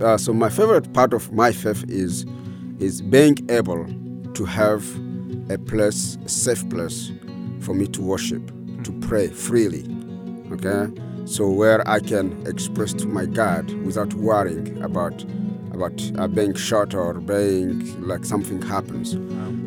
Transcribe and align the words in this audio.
uh, 0.00 0.16
so 0.16 0.32
my 0.32 0.48
favorite 0.48 0.92
part 0.92 1.12
of 1.12 1.32
my 1.32 1.52
faith 1.52 1.84
is 1.88 2.26
is 2.78 3.00
being 3.00 3.36
able 3.48 3.86
to 4.34 4.44
have 4.44 4.84
a 5.50 5.56
place, 5.58 6.18
a 6.24 6.28
safe 6.28 6.68
place 6.68 7.10
for 7.60 7.74
me 7.74 7.86
to 7.86 8.02
worship, 8.02 8.46
to 8.84 8.92
pray 9.00 9.28
freely. 9.28 9.84
Okay, 10.52 10.92
so 11.24 11.48
where 11.48 11.86
I 11.88 12.00
can 12.00 12.46
express 12.46 12.92
to 12.94 13.06
my 13.06 13.26
God 13.26 13.70
without 13.84 14.12
worrying 14.14 14.82
about 14.82 15.24
about 15.72 16.02
uh, 16.18 16.26
being 16.26 16.54
shot 16.54 16.94
or 16.94 17.14
being 17.14 18.06
like 18.06 18.24
something 18.24 18.60
happens. 18.62 19.16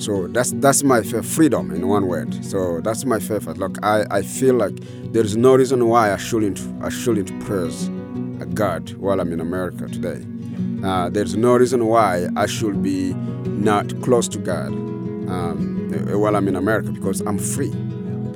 So 0.03 0.27
that's 0.27 0.51
that's 0.53 0.83
my 0.83 1.01
faith, 1.01 1.25
freedom 1.25 1.71
in 1.71 1.87
one 1.87 2.07
word. 2.07 2.43
So 2.45 2.81
that's 2.81 3.05
my 3.05 3.19
favorite. 3.19 3.57
Look, 3.57 3.77
I, 3.83 4.05
I 4.09 4.21
feel 4.21 4.55
like 4.55 4.75
there 5.11 5.23
is 5.23 5.35
no 5.37 5.55
reason 5.55 5.87
why 5.87 6.13
I 6.13 6.17
shouldn't 6.17 6.59
I 6.83 6.89
shouldn't 6.89 7.39
praise 7.45 7.89
God 8.53 8.93
while 8.95 9.19
I'm 9.19 9.31
in 9.33 9.39
America 9.39 9.87
today. 9.87 10.25
Uh, 10.83 11.09
there's 11.09 11.35
no 11.35 11.55
reason 11.55 11.85
why 11.85 12.27
I 12.35 12.45
should 12.45 12.81
be 12.81 13.13
not 13.45 14.01
close 14.01 14.27
to 14.29 14.37
God 14.37 14.67
um, 14.67 15.91
while 16.19 16.35
I'm 16.35 16.47
in 16.47 16.55
America 16.55 16.91
because 16.91 17.21
I'm 17.21 17.37
free. 17.37 17.73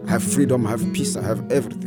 I 0.07 0.11
have 0.11 0.23
freedom, 0.23 0.67
I 0.67 0.71
have 0.71 0.93
peace, 0.93 1.15
I 1.15 1.23
have 1.23 1.49
everything. 1.51 1.82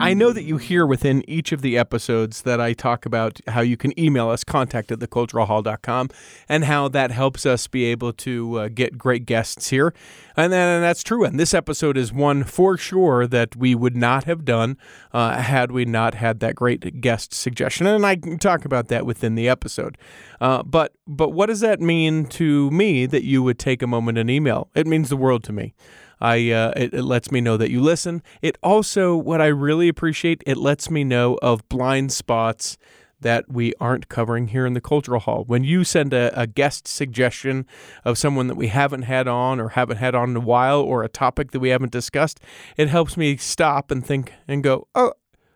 I 0.00 0.14
know 0.14 0.32
that 0.32 0.44
you 0.44 0.56
hear 0.56 0.86
within 0.86 1.28
each 1.28 1.52
of 1.52 1.62
the 1.62 1.76
episodes 1.76 2.42
that 2.42 2.60
I 2.60 2.72
talk 2.72 3.04
about 3.04 3.40
how 3.48 3.60
you 3.60 3.76
can 3.76 3.98
email 3.98 4.30
us, 4.30 4.44
contact 4.44 4.90
at 4.90 4.98
theculturalhall.com, 4.98 6.08
and 6.48 6.64
how 6.64 6.88
that 6.88 7.10
helps 7.10 7.44
us 7.44 7.66
be 7.66 7.84
able 7.84 8.12
to 8.14 8.58
uh, 8.58 8.68
get 8.68 8.96
great 8.96 9.26
guests 9.26 9.68
here. 9.68 9.92
And, 10.36 10.52
then, 10.52 10.76
and 10.76 10.82
that's 10.82 11.02
true. 11.02 11.24
And 11.24 11.38
this 11.38 11.52
episode 11.52 11.96
is 11.96 12.12
one 12.12 12.44
for 12.44 12.76
sure 12.76 13.26
that 13.26 13.56
we 13.56 13.74
would 13.74 13.96
not 13.96 14.24
have 14.24 14.44
done 14.44 14.78
uh, 15.12 15.40
had 15.42 15.70
we 15.70 15.84
not 15.84 16.14
had 16.14 16.40
that 16.40 16.54
great 16.54 17.00
guest 17.00 17.34
suggestion. 17.34 17.86
And 17.86 18.06
I 18.06 18.16
can 18.16 18.38
talk 18.38 18.64
about 18.64 18.88
that 18.88 19.04
within 19.04 19.34
the 19.34 19.48
episode. 19.48 19.98
Uh, 20.40 20.62
but 20.62 20.94
but 21.06 21.30
what 21.30 21.46
does 21.46 21.60
that 21.60 21.80
mean 21.80 22.26
to 22.26 22.70
me 22.70 23.04
that 23.06 23.24
you 23.24 23.42
would 23.42 23.58
take 23.58 23.82
a 23.82 23.86
moment 23.86 24.16
and 24.16 24.30
email? 24.30 24.70
It 24.74 24.86
means 24.86 25.08
the 25.08 25.16
world 25.16 25.42
to 25.44 25.52
me. 25.52 25.74
I 26.20 26.50
uh, 26.50 26.72
it, 26.76 26.94
it, 26.94 27.02
lets 27.02 27.30
me 27.30 27.40
know 27.40 27.56
that 27.56 27.70
you 27.70 27.80
listen. 27.80 28.22
It 28.42 28.58
also, 28.62 29.16
what 29.16 29.40
I 29.40 29.46
really 29.46 29.88
appreciate, 29.88 30.42
it 30.46 30.56
lets 30.56 30.90
me 30.90 31.04
know 31.04 31.38
of 31.42 31.68
blind 31.68 32.12
spots 32.12 32.76
that 33.20 33.50
we 33.50 33.74
aren't 33.80 34.08
covering 34.08 34.48
here 34.48 34.66
in 34.66 34.72
the 34.72 34.80
Cultural 34.80 35.20
Hall. 35.20 35.44
When 35.46 35.62
you 35.64 35.84
send 35.84 36.12
a, 36.12 36.38
a, 36.38 36.46
guest 36.46 36.88
suggestion 36.88 37.66
of 38.04 38.16
someone 38.16 38.46
that 38.46 38.54
we 38.54 38.68
haven't 38.68 39.02
had 39.02 39.28
on 39.28 39.60
or 39.60 39.70
haven't 39.70 39.98
had 39.98 40.14
on 40.14 40.30
in 40.30 40.36
a 40.36 40.40
while 40.40 40.80
or 40.80 41.02
a 41.02 41.08
topic 41.08 41.50
that 41.50 41.60
we 41.60 41.68
haven't 41.68 41.92
discussed, 41.92 42.40
it 42.76 42.88
helps 42.88 43.16
me 43.16 43.36
stop 43.36 43.90
and 43.90 44.04
think 44.04 44.32
and 44.48 44.62
go, 44.62 44.88
oh, 44.94 45.12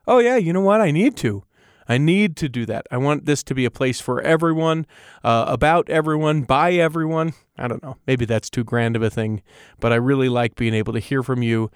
oh 0.06 0.18
yeah, 0.18 0.36
you 0.36 0.52
know 0.52 0.60
what? 0.60 0.80
I 0.80 0.90
need 0.90 1.16
to. 1.18 1.42
I 1.88 1.98
need 1.98 2.36
to 2.36 2.48
do 2.48 2.66
that. 2.66 2.86
I 2.90 2.96
want 2.96 3.26
this 3.26 3.42
to 3.44 3.54
be 3.54 3.64
a 3.64 3.70
place 3.70 4.00
for 4.00 4.20
everyone, 4.22 4.86
uh, 5.22 5.44
about 5.48 5.88
everyone, 5.88 6.42
by 6.42 6.72
everyone. 6.72 7.34
I 7.58 7.68
don't 7.68 7.82
know. 7.82 7.96
Maybe 8.06 8.24
that's 8.24 8.50
too 8.50 8.64
grand 8.64 8.96
of 8.96 9.02
a 9.02 9.10
thing, 9.10 9.42
but 9.80 9.92
I 9.92 9.96
really 9.96 10.28
like 10.28 10.56
being 10.56 10.74
able 10.74 10.92
to 10.92 10.98
hear 10.98 11.22
from 11.22 11.42
you, 11.42 11.70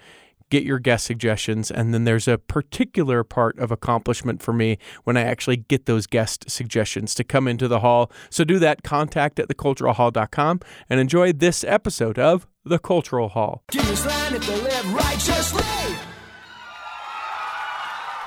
get 0.50 0.64
your 0.64 0.78
guest 0.78 1.04
suggestions, 1.04 1.70
and 1.70 1.92
then 1.92 2.04
there's 2.04 2.26
a 2.26 2.38
particular 2.38 3.22
part 3.22 3.58
of 3.58 3.70
accomplishment 3.70 4.42
for 4.42 4.52
me 4.52 4.78
when 5.04 5.16
I 5.16 5.22
actually 5.22 5.58
get 5.58 5.86
those 5.86 6.06
guest 6.06 6.50
suggestions 6.50 7.14
to 7.16 7.24
come 7.24 7.46
into 7.46 7.68
the 7.68 7.80
hall. 7.80 8.10
So 8.30 8.44
do 8.44 8.58
that, 8.60 8.82
contact 8.82 9.38
at 9.38 9.48
theculturalhall.com, 9.48 10.60
and 10.88 11.00
enjoy 11.00 11.32
this 11.32 11.64
episode 11.64 12.18
of 12.18 12.46
The 12.64 12.78
Cultural 12.78 13.28
Hall. 13.28 13.62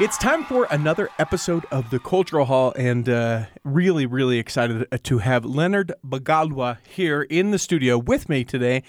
It's 0.02 0.18
time 0.18 0.46
for 0.46 0.66
another 0.72 1.10
episode 1.20 1.64
of 1.70 1.92
the 1.92 2.00
Cultural 2.00 2.46
Hall, 2.46 2.74
and 2.76 3.08
uh, 3.08 3.46
really, 3.64 4.08
really 4.08 4.40
excited 4.40 4.88
to 5.04 5.18
have 5.20 5.46
Leonard 5.46 5.94
Bagalwa 6.04 6.80
here 6.90 7.22
in 7.22 7.52
the 7.52 7.60
studio 7.60 8.00
with 8.00 8.28
me 8.28 8.44
today. 8.44 8.82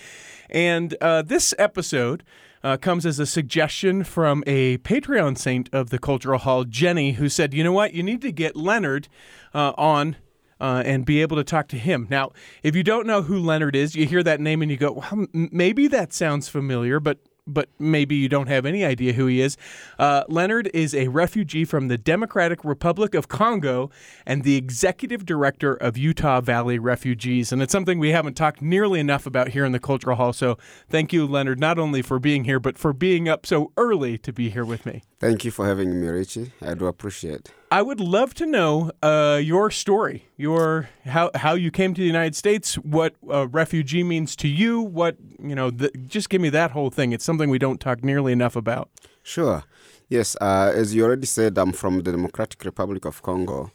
And 0.48 0.96
uh, 1.02 1.20
this 1.20 1.52
episode 1.58 2.22
uh, 2.64 2.78
comes 2.78 3.04
as 3.04 3.18
a 3.18 3.26
suggestion 3.26 4.04
from 4.04 4.42
a 4.46 4.78
Patreon 4.78 5.36
saint 5.36 5.68
of 5.70 5.90
the 5.90 5.98
Cultural 5.98 6.38
Hall, 6.38 6.64
Jenny, 6.64 7.12
who 7.12 7.28
said, 7.28 7.52
"You 7.52 7.62
know 7.62 7.74
what? 7.74 7.92
You 7.92 8.02
need 8.02 8.22
to 8.22 8.32
get 8.32 8.56
Leonard 8.56 9.08
uh, 9.52 9.74
on." 9.76 10.16
Uh, 10.60 10.80
and 10.86 11.04
be 11.04 11.20
able 11.20 11.36
to 11.36 11.42
talk 11.42 11.66
to 11.66 11.76
him. 11.76 12.06
Now, 12.08 12.30
if 12.62 12.76
you 12.76 12.84
don't 12.84 13.04
know 13.04 13.22
who 13.22 13.40
Leonard 13.40 13.74
is, 13.74 13.96
you 13.96 14.06
hear 14.06 14.22
that 14.22 14.40
name 14.40 14.62
and 14.62 14.70
you 14.70 14.76
go, 14.76 14.92
well, 14.92 15.26
maybe 15.32 15.88
that 15.88 16.12
sounds 16.12 16.48
familiar, 16.48 17.00
but 17.00 17.18
but 17.46 17.68
maybe 17.78 18.14
you 18.14 18.28
don't 18.28 18.48
have 18.48 18.64
any 18.64 18.84
idea 18.84 19.12
who 19.12 19.26
he 19.26 19.40
is. 19.40 19.56
Uh, 19.98 20.24
Leonard 20.28 20.70
is 20.72 20.94
a 20.94 21.08
refugee 21.08 21.64
from 21.64 21.88
the 21.88 21.98
Democratic 21.98 22.64
Republic 22.64 23.14
of 23.14 23.28
Congo 23.28 23.90
and 24.26 24.44
the 24.44 24.56
executive 24.56 25.24
director 25.24 25.74
of 25.74 25.96
Utah 25.96 26.40
Valley 26.40 26.78
Refugees. 26.78 27.52
And 27.52 27.62
it's 27.62 27.72
something 27.72 27.98
we 27.98 28.10
haven't 28.10 28.34
talked 28.34 28.62
nearly 28.62 29.00
enough 29.00 29.26
about 29.26 29.48
here 29.48 29.64
in 29.64 29.72
the 29.72 29.80
Cultural 29.80 30.16
Hall. 30.16 30.32
So 30.32 30.56
thank 30.88 31.12
you, 31.12 31.26
Leonard, 31.26 31.58
not 31.58 31.78
only 31.78 32.02
for 32.02 32.18
being 32.18 32.44
here, 32.44 32.60
but 32.60 32.78
for 32.78 32.92
being 32.92 33.28
up 33.28 33.46
so 33.46 33.72
early 33.76 34.18
to 34.18 34.32
be 34.32 34.50
here 34.50 34.64
with 34.64 34.86
me. 34.86 35.02
Thank 35.18 35.44
you 35.44 35.50
for 35.50 35.66
having 35.66 36.00
me, 36.00 36.08
Richie. 36.08 36.52
I 36.60 36.74
do 36.74 36.86
appreciate 36.86 37.52
I 37.72 37.80
would 37.80 38.00
love 38.00 38.34
to 38.34 38.44
know 38.44 38.90
uh, 39.02 39.40
your 39.42 39.70
story, 39.70 40.28
your 40.36 40.90
how 41.06 41.30
how 41.34 41.54
you 41.54 41.70
came 41.70 41.94
to 41.94 42.00
the 42.02 42.06
United 42.06 42.36
States, 42.36 42.74
what 42.74 43.14
a 43.30 43.46
refugee 43.46 44.02
means 44.02 44.36
to 44.36 44.48
you, 44.48 44.82
what 44.82 45.16
you 45.42 45.54
know. 45.54 45.70
The, 45.70 45.90
just 46.06 46.28
give 46.28 46.42
me 46.42 46.50
that 46.50 46.72
whole 46.72 46.90
thing. 46.90 47.12
It's 47.14 47.24
something 47.24 47.48
we 47.48 47.58
don't 47.58 47.80
talk 47.80 48.04
nearly 48.04 48.30
enough 48.30 48.56
about. 48.56 48.90
Sure. 49.22 49.64
Yes. 50.10 50.36
Uh, 50.38 50.70
as 50.74 50.94
you 50.94 51.02
already 51.02 51.24
said, 51.24 51.56
I'm 51.56 51.72
from 51.72 52.02
the 52.02 52.12
Democratic 52.12 52.62
Republic 52.62 53.06
of 53.06 53.22
Congo, 53.22 53.70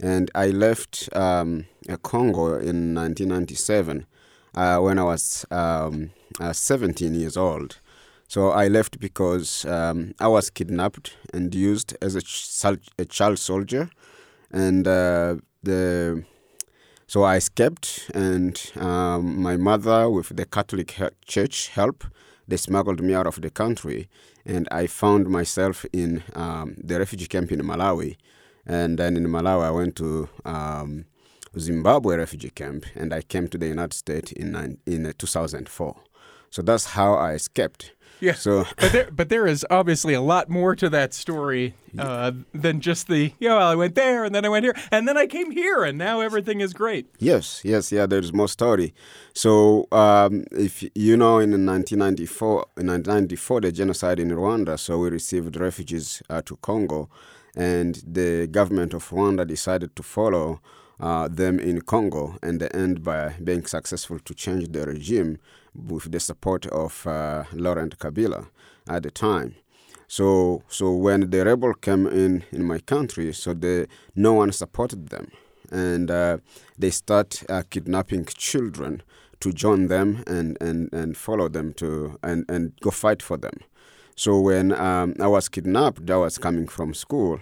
and 0.00 0.30
I 0.34 0.46
left 0.46 1.10
um, 1.14 1.66
uh, 1.90 1.98
Congo 1.98 2.54
in 2.54 2.94
1997 2.94 4.06
uh, 4.54 4.78
when 4.78 4.98
I 4.98 5.02
was 5.02 5.44
um, 5.50 6.10
uh, 6.40 6.54
17 6.54 7.14
years 7.14 7.36
old. 7.36 7.80
So 8.32 8.48
I 8.48 8.68
left 8.68 8.98
because 8.98 9.66
um, 9.66 10.14
I 10.18 10.26
was 10.26 10.48
kidnapped 10.48 11.18
and 11.34 11.54
used 11.54 11.94
as 12.00 12.14
a, 12.14 12.22
ch- 12.22 12.64
a 12.98 13.04
child 13.04 13.38
soldier, 13.38 13.90
and 14.50 14.88
uh, 14.88 15.36
the 15.62 16.24
so 17.06 17.24
I 17.24 17.36
escaped, 17.36 18.10
and 18.14 18.58
um, 18.76 19.42
my 19.42 19.58
mother, 19.58 20.08
with 20.08 20.34
the 20.34 20.46
Catholic 20.46 20.98
Church 21.26 21.68
help, 21.68 22.04
they 22.48 22.56
smuggled 22.56 23.02
me 23.02 23.12
out 23.12 23.26
of 23.26 23.38
the 23.42 23.50
country, 23.50 24.08
and 24.46 24.66
I 24.70 24.86
found 24.86 25.28
myself 25.28 25.84
in 25.92 26.22
um, 26.34 26.76
the 26.82 27.00
refugee 27.00 27.26
camp 27.26 27.52
in 27.52 27.60
Malawi, 27.60 28.16
and 28.64 28.98
then 28.98 29.18
in 29.18 29.26
Malawi 29.26 29.64
I 29.64 29.70
went 29.72 29.96
to 29.96 30.30
um, 30.46 31.04
Zimbabwe 31.58 32.16
refugee 32.16 32.48
camp, 32.48 32.86
and 32.94 33.12
I 33.12 33.20
came 33.20 33.48
to 33.48 33.58
the 33.58 33.66
United 33.66 33.92
States 33.92 34.32
in 34.32 34.78
in 34.86 35.12
2004. 35.18 35.96
So 36.48 36.62
that's 36.62 36.86
how 36.96 37.12
I 37.12 37.32
escaped. 37.32 37.92
Yeah. 38.22 38.34
So, 38.34 38.66
but 38.76 38.92
there, 38.92 39.10
but 39.10 39.28
there 39.30 39.48
is 39.48 39.66
obviously 39.68 40.14
a 40.14 40.20
lot 40.20 40.48
more 40.48 40.76
to 40.76 40.88
that 40.90 41.12
story 41.12 41.74
uh, 41.98 42.30
than 42.54 42.80
just 42.80 43.08
the 43.08 43.32
yeah. 43.40 43.56
Well, 43.56 43.66
I 43.66 43.74
went 43.74 43.96
there 43.96 44.22
and 44.22 44.32
then 44.32 44.44
I 44.44 44.48
went 44.48 44.64
here 44.64 44.76
and 44.92 45.08
then 45.08 45.18
I 45.18 45.26
came 45.26 45.50
here 45.50 45.82
and 45.82 45.98
now 45.98 46.20
everything 46.20 46.60
is 46.60 46.72
great. 46.72 47.06
Yes, 47.18 47.62
yes, 47.64 47.90
yeah. 47.90 48.06
There's 48.06 48.32
more 48.32 48.46
story. 48.46 48.94
So, 49.34 49.88
um, 49.90 50.44
if 50.52 50.84
you 50.94 51.16
know, 51.16 51.40
in 51.40 51.50
1994, 51.50 52.66
in 52.76 52.86
1994, 52.86 53.60
the 53.62 53.72
genocide 53.72 54.20
in 54.20 54.28
Rwanda. 54.28 54.78
So 54.78 54.98
we 54.98 55.10
received 55.10 55.56
refugees 55.56 56.22
uh, 56.30 56.42
to 56.42 56.54
Congo, 56.58 57.08
and 57.56 58.00
the 58.06 58.46
government 58.46 58.94
of 58.94 59.08
Rwanda 59.10 59.44
decided 59.44 59.96
to 59.96 60.04
follow. 60.04 60.60
Uh, 61.02 61.26
them 61.26 61.58
in 61.58 61.80
Congo 61.80 62.36
and 62.44 62.60
they 62.60 62.68
end 62.68 63.02
by 63.02 63.34
being 63.42 63.66
successful 63.66 64.20
to 64.20 64.32
change 64.34 64.68
the 64.70 64.86
regime 64.86 65.36
with 65.74 66.12
the 66.12 66.20
support 66.20 66.64
of 66.66 67.04
uh, 67.08 67.42
Laurent 67.52 67.98
Kabila 67.98 68.46
at 68.88 69.02
the 69.02 69.10
time. 69.10 69.56
So, 70.06 70.62
so 70.68 70.92
when 70.92 71.30
the 71.30 71.44
rebel 71.44 71.74
came 71.74 72.06
in 72.06 72.44
in 72.52 72.62
my 72.64 72.78
country, 72.78 73.32
so 73.32 73.52
the 73.52 73.88
no 74.14 74.34
one 74.34 74.52
supported 74.52 75.08
them, 75.08 75.32
and 75.72 76.08
uh, 76.08 76.38
they 76.78 76.90
start 76.90 77.42
uh, 77.48 77.62
kidnapping 77.68 78.26
children 78.26 79.02
to 79.40 79.52
join 79.52 79.88
them 79.88 80.22
and, 80.28 80.56
and, 80.60 80.92
and 80.92 81.16
follow 81.16 81.48
them 81.48 81.72
to 81.74 82.16
and, 82.22 82.44
and 82.48 82.74
go 82.80 82.90
fight 82.90 83.22
for 83.22 83.36
them. 83.36 83.58
So 84.14 84.38
when 84.38 84.72
um, 84.72 85.14
I 85.18 85.26
was 85.26 85.48
kidnapped, 85.48 86.08
I 86.10 86.16
was 86.16 86.38
coming 86.38 86.68
from 86.68 86.94
school, 86.94 87.40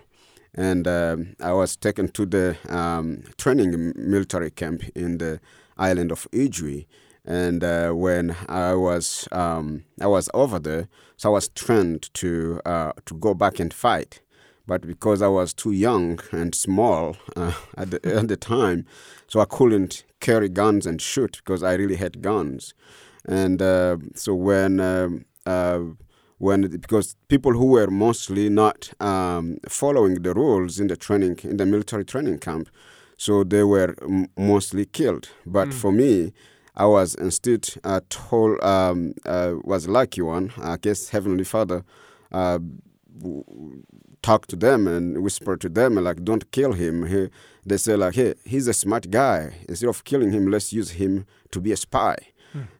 and 0.55 0.87
um, 0.89 1.37
I 1.41 1.53
was 1.53 1.77
taken 1.77 2.09
to 2.09 2.27
the 2.27 2.57
um, 2.69 3.25
training 3.39 3.93
military 3.97 4.51
camp 4.51 4.83
in 4.95 5.19
the 5.19 5.41
island 5.77 6.13
of 6.13 6.27
Ijwi 6.33 6.87
and 7.25 7.63
uh, 7.63 7.91
when 7.93 8.37
I 8.49 8.75
was 8.75 9.29
um, 9.33 9.85
I 10.01 10.07
was 10.07 10.29
over 10.35 10.59
there, 10.59 10.89
so 11.17 11.31
I 11.31 11.33
was 11.33 11.49
trained 11.49 12.13
to 12.15 12.61
uh, 12.65 12.93
to 13.07 13.15
go 13.15 13.35
back 13.35 13.61
and 13.61 13.73
fight. 13.73 14.21
But 14.67 14.83
because 14.83 15.21
I 15.21 15.29
was 15.29 15.53
too 15.53 15.73
young 15.73 16.21
and 16.31 16.55
small 16.55 17.17
uh, 17.37 17.53
at, 17.77 17.91
the, 17.91 18.01
at 18.17 18.29
the 18.29 18.37
time, 18.37 18.87
so 19.27 19.41
I 19.41 19.45
couldn't 19.45 20.05
carry 20.21 20.49
guns 20.49 20.87
and 20.87 21.01
shoot 21.01 21.37
because 21.39 21.63
I 21.63 21.75
really 21.75 21.97
had 21.97 22.23
guns. 22.23 22.75
And 23.27 23.61
uh, 23.61 23.99
so 24.15 24.35
when 24.35 24.81
um, 24.81 25.25
uh, 25.45 25.81
when 26.41 26.63
because 26.69 27.17
people 27.29 27.53
who 27.53 27.67
were 27.67 27.89
mostly 27.89 28.49
not 28.49 28.91
um, 28.99 29.59
following 29.69 30.15
the 30.23 30.33
rules 30.33 30.81
in 30.81 30.87
the 30.89 30.97
training 30.97 31.39
in 31.45 31.59
the 31.59 31.67
military 31.67 32.05
training 32.05 32.39
camp, 32.39 32.69
so 33.19 33.45
they 33.45 33.63
were 33.63 33.95
m- 34.03 34.27
mostly 34.39 34.87
killed. 34.87 35.29
But 35.45 35.69
for 35.75 35.93
me, 35.93 36.33
I 36.75 36.87
was 36.87 37.15
instead 37.15 37.69
uh, 37.85 38.01
told 38.09 38.59
um, 38.65 39.13
uh, 39.27 39.53
was 39.65 39.87
lucky 39.87 40.23
one. 40.23 40.51
I 40.57 40.79
guess 40.79 41.11
Heavenly 41.11 41.45
Father 41.45 41.85
uh, 42.33 42.59
w- 43.19 43.45
talk 44.23 44.47
to 44.47 44.57
them 44.57 44.89
and 44.89 45.23
whisper 45.23 45.59
to 45.59 45.69
them 45.69 45.97
like, 45.97 46.25
"Don't 46.25 46.51
kill 46.53 46.73
him." 46.73 47.05
He, 47.07 47.29
they 47.67 47.77
say 47.77 47.97
like, 47.97 48.15
"Hey, 48.15 48.33
he's 48.47 48.67
a 48.67 48.73
smart 48.73 49.11
guy. 49.11 49.57
Instead 49.69 49.91
of 49.91 50.05
killing 50.05 50.33
him, 50.33 50.51
let's 50.51 50.73
use 50.73 50.93
him 50.93 51.27
to 51.51 51.61
be 51.61 51.73
a 51.73 51.77
spy." 51.77 52.17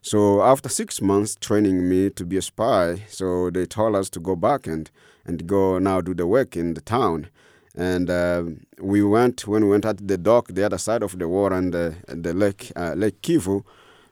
So 0.01 0.41
after 0.41 0.69
six 0.69 1.01
months 1.01 1.35
training 1.35 1.87
me 1.87 2.09
to 2.11 2.25
be 2.25 2.37
a 2.37 2.41
spy, 2.41 3.03
so 3.07 3.49
they 3.49 3.65
told 3.65 3.95
us 3.95 4.09
to 4.11 4.19
go 4.19 4.35
back 4.35 4.67
and 4.67 4.89
and 5.25 5.47
go 5.47 5.79
now 5.79 6.01
do 6.01 6.13
the 6.13 6.25
work 6.25 6.57
in 6.57 6.73
the 6.73 6.81
town. 6.81 7.27
And 7.75 8.09
uh, 8.09 8.43
we 8.79 9.01
went 9.01 9.47
when 9.47 9.63
we 9.63 9.69
went 9.69 9.85
at 9.85 10.07
the 10.07 10.17
dock, 10.17 10.47
the 10.47 10.65
other 10.65 10.77
side 10.77 11.03
of 11.03 11.17
the 11.17 11.27
water 11.27 11.55
and 11.55 11.73
the, 11.73 11.95
the 12.07 12.33
lake 12.33 12.71
uh, 12.75 12.93
Lake 12.95 13.21
Kivu. 13.21 13.63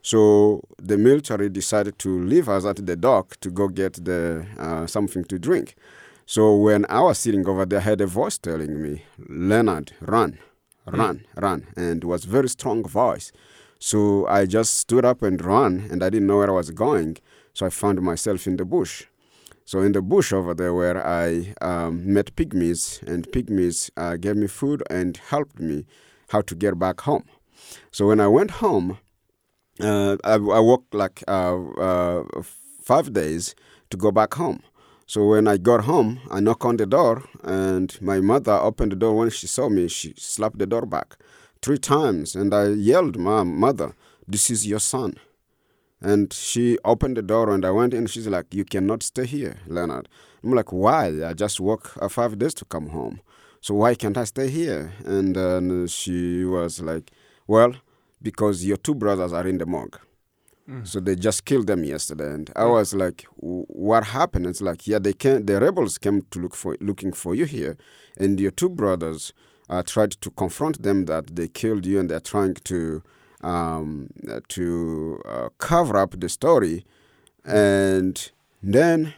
So 0.02 0.62
the 0.78 0.98
military 0.98 1.50
decided 1.50 2.00
to 2.00 2.24
leave 2.24 2.48
us 2.48 2.66
at 2.66 2.86
the 2.86 2.96
dock 2.96 3.38
to 3.42 3.50
go 3.52 3.68
get 3.68 4.06
the 4.06 4.46
uh, 4.58 4.88
something 4.88 5.26
to 5.26 5.38
drink. 5.38 5.76
So 6.26 6.56
when 6.56 6.86
I 6.90 7.02
was 7.02 7.18
sitting 7.18 7.46
over 7.48 7.66
there, 7.66 7.80
I 7.80 7.84
had 7.84 8.02
a 8.02 8.08
voice 8.08 8.38
telling 8.38 8.82
me, 8.82 9.04
"Leonard, 9.28 9.92
run, 10.00 10.40
run, 10.86 11.26
run," 11.36 11.68
and 11.76 12.04
it 12.04 12.08
was 12.08 12.24
very 12.24 12.48
strong 12.48 12.84
voice. 12.88 13.32
So 13.80 14.28
I 14.28 14.46
just 14.46 14.76
stood 14.76 15.06
up 15.06 15.22
and 15.22 15.44
ran, 15.44 15.88
and 15.90 16.04
I 16.04 16.10
didn't 16.10 16.28
know 16.28 16.38
where 16.38 16.50
I 16.50 16.54
was 16.54 16.70
going. 16.70 17.18
So 17.54 17.66
I 17.66 17.70
found 17.70 18.02
myself 18.02 18.46
in 18.46 18.58
the 18.58 18.66
bush. 18.66 19.06
So 19.64 19.80
in 19.82 19.94
the 19.94 20.02
bush 20.02 20.34
over 20.34 20.54
there, 20.54 20.74
where 20.74 21.06
I 21.06 21.54
um, 21.62 22.14
met 22.14 22.36
pygmies, 22.36 23.02
and 23.04 23.26
pygmies 23.32 23.90
uh, 23.96 24.18
gave 24.18 24.36
me 24.36 24.48
food 24.48 24.84
and 24.90 25.16
helped 25.16 25.60
me 25.60 25.86
how 26.30 26.42
to 26.42 26.56
get 26.56 26.78
back 26.78 27.02
home. 27.02 27.24
So 27.92 28.08
when 28.08 28.20
I 28.20 28.28
went 28.28 28.52
home, 28.52 28.98
uh, 29.80 30.18
I, 30.26 30.34
I 30.34 30.60
walked 30.60 30.94
like 30.94 31.24
uh, 31.28 31.56
uh, 31.56 32.24
five 32.82 33.14
days 33.14 33.56
to 33.92 33.98
go 33.98 34.12
back 34.12 34.34
home. 34.34 34.62
So 35.06 35.26
when 35.26 35.48
I 35.48 35.58
got 35.58 35.86
home, 35.86 36.20
I 36.30 36.42
knocked 36.42 36.66
on 36.66 36.78
the 36.78 36.86
door, 36.86 37.24
and 37.44 37.98
my 38.02 38.20
mother 38.20 38.54
opened 38.54 38.92
the 38.92 38.98
door. 38.98 39.16
When 39.16 39.30
she 39.30 39.48
saw 39.48 39.70
me, 39.70 39.88
she 39.88 40.14
slapped 40.18 40.60
the 40.60 40.68
door 40.68 40.86
back 40.86 41.18
three 41.62 41.78
times, 41.78 42.36
and 42.36 42.54
I 42.54 42.68
yelled, 42.70 43.18
"Mom, 43.18 43.58
mother, 43.60 43.94
this 44.28 44.50
is 44.50 44.66
your 44.66 44.80
son." 44.80 45.16
And 46.02 46.32
she 46.32 46.78
opened 46.86 47.18
the 47.18 47.22
door, 47.22 47.50
and 47.54 47.66
I 47.66 47.72
went 47.72 47.94
in. 47.94 48.08
She's 48.08 48.28
like, 48.28 48.54
"You 48.54 48.64
cannot 48.66 49.04
stay 49.04 49.26
here, 49.26 49.58
Leonard." 49.68 50.08
I'm 50.44 50.54
like, 50.54 50.72
"Why? 50.72 51.26
I 51.26 51.34
just 51.34 51.60
work 51.60 51.92
uh, 52.02 52.08
five 52.08 52.38
days 52.40 52.54
to 52.56 52.66
come 52.66 52.90
home, 52.90 53.20
so 53.60 53.74
why 53.76 53.96
can't 53.96 54.18
I 54.18 54.24
stay 54.24 54.50
here?" 54.50 54.94
And 55.06 55.90
she 55.90 56.46
was 56.46 56.80
like, 56.82 57.12
"Well, 57.48 57.74
because 58.22 58.66
your 58.66 58.78
two 58.78 58.96
brothers 58.96 59.34
are 59.34 59.48
in 59.48 59.58
the 59.58 59.66
morgue." 59.66 60.00
So 60.84 61.00
they 61.00 61.16
just 61.16 61.46
killed 61.46 61.66
them 61.66 61.84
yesterday, 61.84 62.32
and 62.32 62.50
I 62.56 62.66
was 62.66 62.94
like, 62.94 63.26
"What 63.38 64.04
happened?" 64.04 64.46
It's 64.46 64.62
like, 64.62 64.88
"Yeah, 64.88 65.00
they 65.00 65.14
came. 65.14 65.46
The 65.46 65.60
rebels 65.60 65.98
came 65.98 66.22
to 66.30 66.40
look 66.40 66.56
for 66.56 66.78
looking 66.80 67.12
for 67.12 67.34
you 67.36 67.46
here, 67.46 67.76
and 68.18 68.40
your 68.40 68.52
two 68.52 68.70
brothers 68.70 69.34
uh, 69.70 69.84
tried 69.84 70.12
to 70.12 70.32
confront 70.32 70.84
them 70.84 71.06
that 71.06 71.36
they 71.36 71.48
killed 71.48 71.86
you, 71.86 72.00
and 72.00 72.10
they're 72.10 72.20
trying 72.20 72.56
to 72.56 73.04
um, 73.42 74.10
to 74.50 75.22
uh, 75.26 75.50
cover 75.58 75.98
up 75.98 76.20
the 76.20 76.30
story, 76.30 76.86
and 77.46 78.32
then 78.62 79.14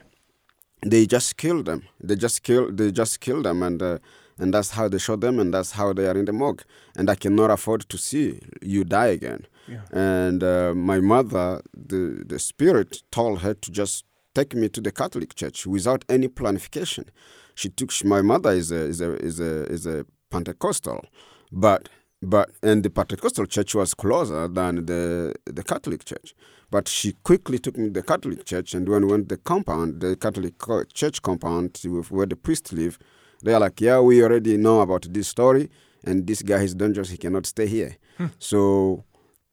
they 0.85 1.05
just 1.05 1.37
killed 1.37 1.65
them. 1.65 1.83
They 1.99 2.15
just 2.15 2.43
kill. 2.43 2.71
They 2.71 2.91
just 2.91 3.19
killed 3.19 3.45
them, 3.45 3.63
and 3.63 3.81
uh, 3.81 3.97
and 4.37 4.53
that's 4.53 4.71
how 4.71 4.87
they 4.89 4.97
shot 4.97 5.21
them, 5.21 5.39
and 5.39 5.53
that's 5.53 5.71
how 5.71 5.93
they 5.93 6.07
are 6.07 6.17
in 6.17 6.25
the 6.25 6.33
morgue. 6.33 6.63
And 6.95 7.09
I 7.09 7.15
cannot 7.15 7.51
afford 7.51 7.81
to 7.89 7.97
see 7.97 8.39
you 8.61 8.83
die 8.83 9.07
again. 9.07 9.45
And 9.91 10.43
uh, 10.43 10.73
my 10.75 10.99
mother, 10.99 11.61
the 11.73 12.23
the 12.25 12.39
spirit, 12.39 13.03
told 13.11 13.39
her 13.41 13.53
to 13.53 13.71
just 13.71 14.05
take 14.35 14.55
me 14.55 14.69
to 14.69 14.81
the 14.81 14.91
Catholic 14.91 15.35
Church 15.35 15.65
without 15.65 16.03
any 16.09 16.27
planification. 16.27 17.07
She 17.55 17.69
took. 17.69 17.91
My 18.03 18.21
mother 18.21 18.51
is 18.51 18.71
a 18.71 18.81
is 18.81 19.01
a 19.01 19.15
is 19.15 19.39
a 19.39 19.63
is 19.71 19.85
a 19.85 20.05
Pentecostal, 20.31 21.05
but 21.51 21.89
but 22.23 22.49
and 22.63 22.83
the 22.83 22.89
Pentecostal 22.89 23.45
church 23.45 23.75
was 23.75 23.93
closer 23.93 24.47
than 24.47 24.85
the 24.85 25.33
the 25.45 25.63
Catholic 25.63 26.05
church. 26.05 26.33
But 26.71 26.87
she 26.87 27.13
quickly 27.23 27.59
took 27.59 27.77
me 27.77 27.87
to 27.87 27.91
the 27.99 28.03
Catholic 28.03 28.45
church, 28.45 28.73
and 28.75 28.87
when 28.87 29.05
we 29.05 29.11
went 29.11 29.29
to 29.29 29.35
the 29.35 29.41
compound, 29.41 29.99
the 30.01 30.15
Catholic 30.15 30.53
church 30.93 31.21
compound 31.21 31.77
where 32.09 32.25
the 32.25 32.37
priests 32.37 32.71
live, 32.71 32.97
they 33.43 33.53
are 33.53 33.59
like, 33.59 33.81
yeah, 33.81 33.99
we 33.99 34.23
already 34.23 34.55
know 34.57 34.79
about 34.81 35.05
this 35.13 35.27
story, 35.27 35.69
and 36.05 36.25
this 36.25 36.41
guy 36.41 36.61
is 36.63 36.73
dangerous. 36.73 37.09
He 37.09 37.17
cannot 37.17 37.45
stay 37.45 37.67
here. 37.67 37.97
So 38.39 39.03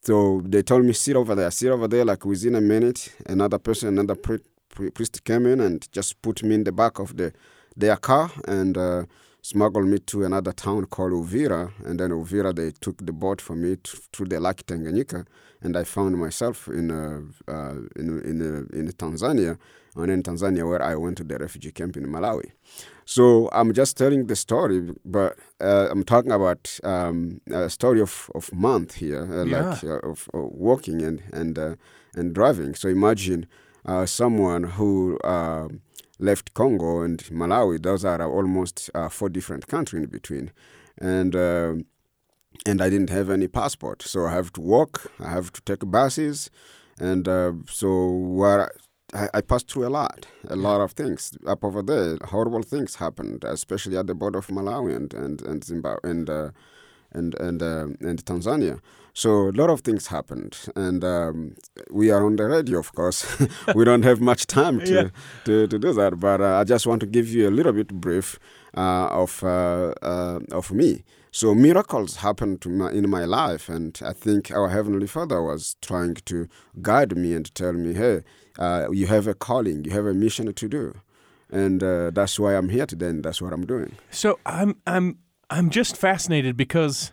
so 0.02 0.42
they 0.44 0.62
told 0.62 0.84
me 0.84 0.92
sit 0.92 1.16
over 1.16 1.34
there, 1.34 1.50
sit 1.50 1.70
over 1.70 1.88
there. 1.88 2.04
Like 2.04 2.24
within 2.24 2.54
a 2.54 2.60
minute, 2.60 3.12
another 3.26 3.58
person, 3.58 3.88
another 3.88 4.14
pri- 4.14 4.44
pri- 4.68 4.90
priest 4.90 5.24
came 5.24 5.46
in 5.46 5.60
and 5.60 5.86
just 5.92 6.20
put 6.22 6.42
me 6.42 6.54
in 6.54 6.64
the 6.64 6.72
back 6.72 6.98
of 6.98 7.16
the 7.16 7.32
their 7.76 7.96
car 7.96 8.30
and 8.46 8.76
uh, 8.76 9.04
smuggled 9.48 9.86
me 9.86 9.98
to 9.98 10.24
another 10.24 10.52
town 10.52 10.84
called 10.84 11.12
Uvira. 11.12 11.72
And 11.86 11.98
then 11.98 12.10
Uvira, 12.10 12.54
they 12.54 12.70
took 12.70 12.98
the 13.04 13.12
boat 13.12 13.40
for 13.40 13.56
me 13.56 13.76
to, 13.76 13.96
through 14.12 14.26
the 14.26 14.40
Lake 14.40 14.66
Tanganyika, 14.66 15.26
and 15.62 15.74
I 15.74 15.84
found 15.84 16.18
myself 16.18 16.68
in 16.68 16.90
uh, 16.90 17.20
uh, 17.50 17.76
in 17.96 18.06
in, 18.30 18.36
uh, 18.42 18.78
in 18.78 18.92
Tanzania, 18.92 19.56
and 19.96 20.10
in 20.10 20.22
Tanzania 20.22 20.68
where 20.68 20.82
I 20.82 20.94
went 20.96 21.16
to 21.18 21.24
the 21.24 21.38
refugee 21.38 21.72
camp 21.72 21.96
in 21.96 22.06
Malawi. 22.06 22.50
So 23.06 23.48
I'm 23.52 23.72
just 23.72 23.96
telling 23.96 24.26
the 24.26 24.36
story, 24.36 24.92
but 25.04 25.38
uh, 25.62 25.88
I'm 25.90 26.04
talking 26.04 26.32
about 26.32 26.78
um, 26.84 27.40
a 27.50 27.70
story 27.70 28.02
of, 28.02 28.30
of 28.34 28.52
month 28.52 28.96
here, 28.96 29.22
uh, 29.22 29.46
like 29.46 29.82
of, 29.82 30.28
of 30.34 30.50
walking 30.52 31.00
and 31.00 31.22
and 31.32 31.58
uh, 31.58 31.74
and 32.14 32.34
driving. 32.34 32.74
So 32.74 32.88
imagine 32.90 33.46
uh, 33.86 34.06
someone 34.06 34.64
who 34.64 35.18
uh, 35.24 35.68
left 36.18 36.54
Congo 36.54 37.02
and 37.02 37.18
Malawi. 37.24 37.82
Those 37.82 38.04
are 38.04 38.22
almost 38.22 38.90
uh, 38.94 39.08
four 39.08 39.28
different 39.28 39.66
countries 39.68 40.04
in 40.04 40.10
between, 40.10 40.52
and. 40.98 41.34
um 41.36 41.84
and 42.66 42.82
I 42.82 42.90
didn't 42.90 43.10
have 43.10 43.30
any 43.30 43.48
passport, 43.48 44.02
so 44.02 44.26
I 44.26 44.32
have 44.32 44.52
to 44.54 44.60
walk. 44.60 45.10
I 45.20 45.30
have 45.30 45.52
to 45.52 45.60
take 45.62 45.88
buses, 45.90 46.50
and 46.98 47.28
uh, 47.28 47.52
so 47.68 48.10
where 48.10 48.70
I, 49.14 49.28
I 49.34 49.40
passed 49.40 49.70
through 49.70 49.86
a 49.86 49.90
lot, 49.90 50.26
a 50.48 50.56
lot 50.56 50.80
of 50.80 50.92
things 50.92 51.36
up 51.46 51.64
over 51.64 51.82
there. 51.82 52.18
Horrible 52.24 52.62
things 52.62 52.96
happened, 52.96 53.44
especially 53.44 53.96
at 53.96 54.06
the 54.06 54.14
border 54.14 54.38
of 54.38 54.48
Malawi 54.48 54.96
and 54.96 55.14
and 55.14 55.42
and 55.42 55.64
Zimbabwe 55.64 56.10
and 56.10 56.30
uh, 56.30 56.50
and 57.12 57.34
and 57.40 57.62
uh, 57.62 57.86
and 58.00 58.24
Tanzania. 58.24 58.80
So 59.18 59.48
a 59.48 59.54
lot 59.60 59.68
of 59.70 59.80
things 59.80 60.06
happened, 60.06 60.56
and 60.76 61.02
um, 61.02 61.56
we 61.90 62.12
are 62.12 62.24
on 62.24 62.36
the 62.36 62.44
radio, 62.44 62.78
of 62.78 62.92
course. 62.94 63.26
we 63.74 63.84
don't 63.84 64.04
have 64.04 64.20
much 64.20 64.46
time 64.46 64.78
to, 64.88 64.94
Yeah. 64.94 65.08
to, 65.44 65.66
to 65.66 65.78
do 65.78 65.92
that, 65.94 66.20
but 66.20 66.40
uh, 66.40 66.60
I 66.60 66.64
just 66.64 66.86
want 66.86 67.00
to 67.00 67.06
give 67.06 67.26
you 67.28 67.48
a 67.48 67.50
little 67.58 67.72
bit 67.72 67.88
brief 67.88 68.38
uh, 68.76 69.08
of 69.22 69.42
uh, 69.42 69.92
uh, 70.02 70.38
of 70.52 70.70
me. 70.70 71.02
So 71.32 71.52
miracles 71.54 72.16
happened 72.16 72.60
to 72.60 72.68
my, 72.68 72.90
in 72.92 73.10
my 73.10 73.24
life, 73.24 73.68
and 73.68 73.98
I 74.04 74.12
think 74.12 74.52
our 74.52 74.68
heavenly 74.68 75.08
Father 75.08 75.42
was 75.42 75.76
trying 75.82 76.14
to 76.26 76.46
guide 76.80 77.16
me 77.16 77.34
and 77.34 77.52
tell 77.56 77.72
me, 77.72 77.94
"Hey, 77.94 78.22
uh, 78.56 78.86
you 78.92 79.08
have 79.08 79.26
a 79.30 79.34
calling, 79.34 79.84
you 79.84 79.90
have 79.98 80.06
a 80.06 80.14
mission 80.14 80.52
to 80.54 80.68
do," 80.68 80.94
and 81.50 81.82
uh, 81.82 82.10
that's 82.14 82.38
why 82.38 82.54
I'm 82.56 82.68
here 82.68 82.86
today, 82.86 83.08
and 83.10 83.24
that's 83.24 83.42
what 83.42 83.52
I'm 83.52 83.66
doing. 83.66 83.96
So 84.10 84.38
I'm 84.46 84.76
I'm 84.86 85.18
I'm 85.50 85.70
just 85.70 85.96
fascinated 85.96 86.56
because, 86.56 87.12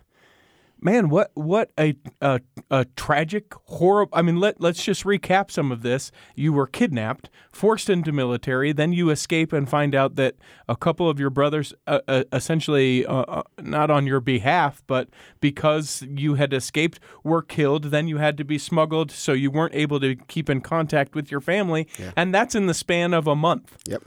man, 0.86 1.10
what 1.10 1.32
what 1.34 1.72
a 1.78 1.96
a, 2.22 2.40
a 2.70 2.86
tragic, 2.96 3.54
horrible. 3.66 4.18
I 4.18 4.22
mean, 4.22 4.40
let 4.40 4.62
let's 4.62 4.84
just 4.84 5.04
recap 5.04 5.52
some 5.52 5.72
of 5.72 5.82
this. 5.82 6.12
You 6.36 6.54
were 6.54 6.68
kidnapped, 6.68 7.30
forced 7.52 7.90
into 7.90 8.12
military, 8.12 8.72
then 8.72 8.94
you 8.94 9.10
escape 9.10 9.52
and 9.52 9.68
find 9.68 9.96
out 9.96 10.16
that 10.16 10.36
a 10.70 10.76
couple 10.76 11.10
of 11.10 11.20
your 11.20 11.32
brothers, 11.32 11.74
uh, 11.88 12.00
uh, 12.08 12.24
essentially 12.32 13.06
uh, 13.06 13.24
uh, 13.24 13.44
not 13.60 13.90
on 13.90 14.06
your 14.06 14.22
behalf, 14.22 14.84
but 14.88 15.10
because 15.42 16.04
you 16.08 16.36
had 16.36 16.54
escaped, 16.54 17.00
were 17.24 17.42
killed. 17.42 17.86
Then 17.86 18.08
you 18.08 18.18
had 18.18 18.38
to 18.38 18.46
be 18.46 18.60
smuggled, 18.60 19.12
so 19.12 19.34
you 19.34 19.50
weren't 19.50 19.76
able 19.76 20.00
to 20.00 20.16
keep 20.16 20.50
in 20.50 20.62
contact 20.62 21.16
with 21.16 21.32
your 21.32 21.42
family, 21.42 21.88
and 22.16 22.34
that's 22.34 22.54
in 22.54 22.68
the 22.68 22.74
span 22.76 23.14
of 23.14 23.26
a 23.28 23.36
month. 23.36 23.78
Yep. 23.90 24.04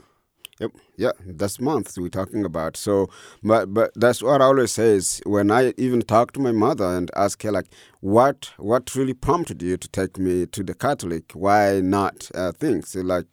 Yep. 0.59 0.71
Yeah, 0.97 1.11
that's 1.25 1.61
months 1.61 1.97
we're 1.97 2.09
talking 2.09 2.43
about. 2.43 2.75
So, 2.75 3.09
but 3.41 3.73
but 3.73 3.91
that's 3.95 4.21
what 4.21 4.41
I 4.41 4.45
always 4.45 4.73
say 4.73 4.89
is 4.89 5.21
when 5.25 5.51
I 5.51 5.73
even 5.77 6.01
talk 6.01 6.33
to 6.33 6.39
my 6.41 6.51
mother 6.51 6.85
and 6.85 7.09
ask 7.15 7.41
her 7.43 7.51
like, 7.51 7.69
what 8.01 8.51
what 8.57 8.93
really 8.95 9.13
prompted 9.13 9.61
you 9.61 9.77
to 9.77 9.87
take 9.87 10.17
me 10.19 10.45
to 10.47 10.63
the 10.63 10.73
Catholic? 10.73 11.31
Why 11.33 11.79
not 11.79 12.29
uh, 12.35 12.51
things 12.51 12.93
like 12.95 13.25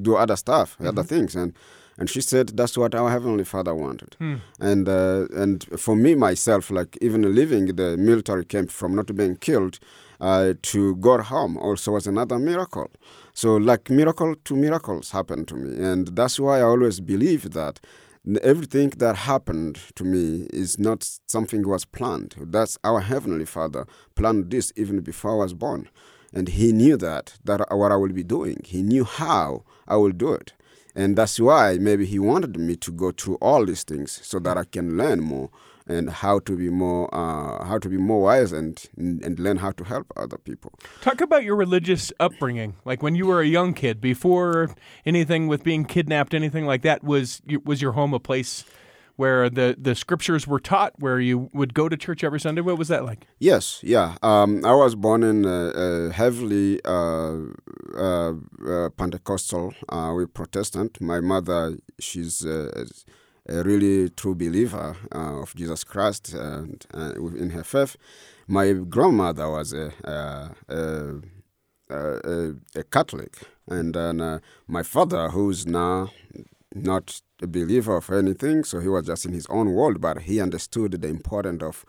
do 0.00 0.16
other 0.16 0.36
stuff, 0.36 0.76
other 0.80 1.04
things? 1.04 1.36
And 1.36 1.54
and 1.98 2.10
she 2.10 2.20
said 2.20 2.48
that's 2.56 2.76
what 2.76 2.94
our 2.94 3.10
heavenly 3.10 3.44
Father 3.44 3.74
wanted. 3.74 4.16
And 4.58 4.88
uh, 4.88 5.26
and 5.36 5.64
for 5.78 5.94
me 5.94 6.16
myself, 6.16 6.70
like 6.70 6.98
even 7.00 7.32
leaving 7.34 7.66
the 7.76 7.96
military 7.96 8.44
camp 8.44 8.70
from 8.72 8.96
not 8.96 9.14
being 9.14 9.36
killed 9.36 9.78
uh, 10.20 10.54
to 10.62 10.96
go 10.96 11.22
home 11.22 11.56
also 11.58 11.92
was 11.92 12.06
another 12.06 12.38
miracle. 12.38 12.90
So, 13.34 13.56
like 13.56 13.88
miracle 13.90 14.34
to 14.44 14.54
miracles 14.54 15.10
happened 15.10 15.48
to 15.48 15.56
me. 15.56 15.82
And 15.82 16.08
that's 16.08 16.38
why 16.38 16.58
I 16.58 16.62
always 16.62 17.00
believe 17.00 17.50
that 17.52 17.80
everything 18.42 18.90
that 18.98 19.16
happened 19.16 19.80
to 19.96 20.04
me 20.04 20.46
is 20.52 20.78
not 20.78 21.08
something 21.26 21.66
was 21.66 21.84
planned. 21.84 22.34
That's 22.38 22.78
our 22.84 23.00
Heavenly 23.00 23.46
Father 23.46 23.86
planned 24.14 24.50
this 24.50 24.72
even 24.76 25.00
before 25.00 25.32
I 25.32 25.36
was 25.36 25.54
born. 25.54 25.88
And 26.32 26.48
He 26.48 26.72
knew 26.72 26.96
that, 26.98 27.34
that 27.44 27.66
what 27.70 27.90
I 27.90 27.96
will 27.96 28.12
be 28.12 28.22
doing. 28.22 28.60
He 28.64 28.82
knew 28.82 29.04
how 29.04 29.64
I 29.88 29.96
will 29.96 30.12
do 30.12 30.32
it. 30.32 30.52
And 30.94 31.16
that's 31.16 31.40
why 31.40 31.78
maybe 31.78 32.04
He 32.04 32.18
wanted 32.18 32.58
me 32.58 32.76
to 32.76 32.92
go 32.92 33.12
through 33.12 33.36
all 33.36 33.64
these 33.64 33.82
things 33.82 34.20
so 34.22 34.38
that 34.40 34.58
I 34.58 34.64
can 34.64 34.96
learn 34.96 35.20
more 35.20 35.50
and 35.92 36.10
how 36.10 36.38
to 36.40 36.56
be 36.56 36.70
more 36.70 37.12
uh, 37.14 37.64
how 37.64 37.78
to 37.78 37.88
be 37.88 37.96
more 37.96 38.22
wise 38.22 38.52
and 38.52 38.88
and 38.96 39.38
learn 39.38 39.58
how 39.58 39.72
to 39.72 39.84
help 39.84 40.06
other 40.16 40.38
people. 40.38 40.72
Talk 41.00 41.20
about 41.20 41.44
your 41.44 41.56
religious 41.56 42.12
upbringing. 42.18 42.76
Like 42.84 43.02
when 43.02 43.14
you 43.14 43.26
were 43.26 43.40
a 43.40 43.46
young 43.46 43.74
kid, 43.74 44.00
before 44.00 44.74
anything 45.04 45.48
with 45.48 45.62
being 45.62 45.84
kidnapped, 45.84 46.34
anything 46.34 46.66
like 46.66 46.82
that, 46.82 47.04
was 47.04 47.42
was 47.64 47.82
your 47.82 47.92
home 47.92 48.14
a 48.14 48.20
place 48.20 48.64
where 49.16 49.50
the, 49.50 49.76
the 49.78 49.94
scriptures 49.94 50.46
were 50.46 50.58
taught, 50.58 50.92
where 50.98 51.20
you 51.20 51.50
would 51.52 51.74
go 51.74 51.88
to 51.88 51.96
church 51.96 52.24
every 52.24 52.40
Sunday? 52.40 52.60
What 52.60 52.78
was 52.78 52.88
that 52.88 53.04
like? 53.04 53.26
Yes, 53.38 53.80
yeah. 53.82 54.16
Um, 54.22 54.64
I 54.64 54.74
was 54.74 54.94
born 54.94 55.22
in 55.22 55.44
a, 55.44 55.48
a 55.48 56.12
heavily 56.12 56.80
uh, 56.84 57.36
uh, 57.96 58.32
uh, 58.66 58.88
Pentecostal, 58.90 59.74
uh, 59.88 60.12
we 60.16 60.26
Protestant. 60.26 61.00
My 61.00 61.20
mother, 61.20 61.76
she's 62.00 62.44
uh, 62.44 62.84
a 63.48 63.62
really 63.62 64.10
true 64.10 64.34
believer 64.34 64.96
uh, 65.14 65.42
of 65.42 65.54
Jesus 65.54 65.84
Christ 65.84 66.32
and 66.34 66.84
uh, 66.94 67.12
in 67.36 67.50
her 67.50 67.64
faith. 67.64 67.96
My 68.46 68.72
grandmother 68.72 69.50
was 69.50 69.72
a, 69.72 69.92
a, 70.04 71.20
a, 71.90 72.54
a 72.74 72.84
Catholic, 72.84 73.38
and 73.66 73.94
then 73.94 74.20
uh, 74.20 74.38
my 74.66 74.82
father, 74.82 75.28
who's 75.28 75.66
now 75.66 76.10
not 76.74 77.20
a 77.40 77.46
believer 77.46 77.96
of 77.96 78.10
anything, 78.10 78.64
so 78.64 78.80
he 78.80 78.88
was 78.88 79.06
just 79.06 79.26
in 79.26 79.32
his 79.32 79.46
own 79.46 79.72
world, 79.72 80.00
but 80.00 80.22
he 80.22 80.40
understood 80.40 80.92
the 80.92 81.08
importance 81.08 81.62
of 81.62 81.84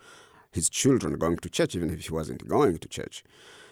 his 0.51 0.69
children 0.69 1.17
going 1.17 1.37
to 1.37 1.49
church, 1.49 1.75
even 1.75 1.89
if 1.89 2.05
he 2.05 2.13
wasn't 2.13 2.47
going 2.47 2.77
to 2.77 2.87
church. 2.87 3.23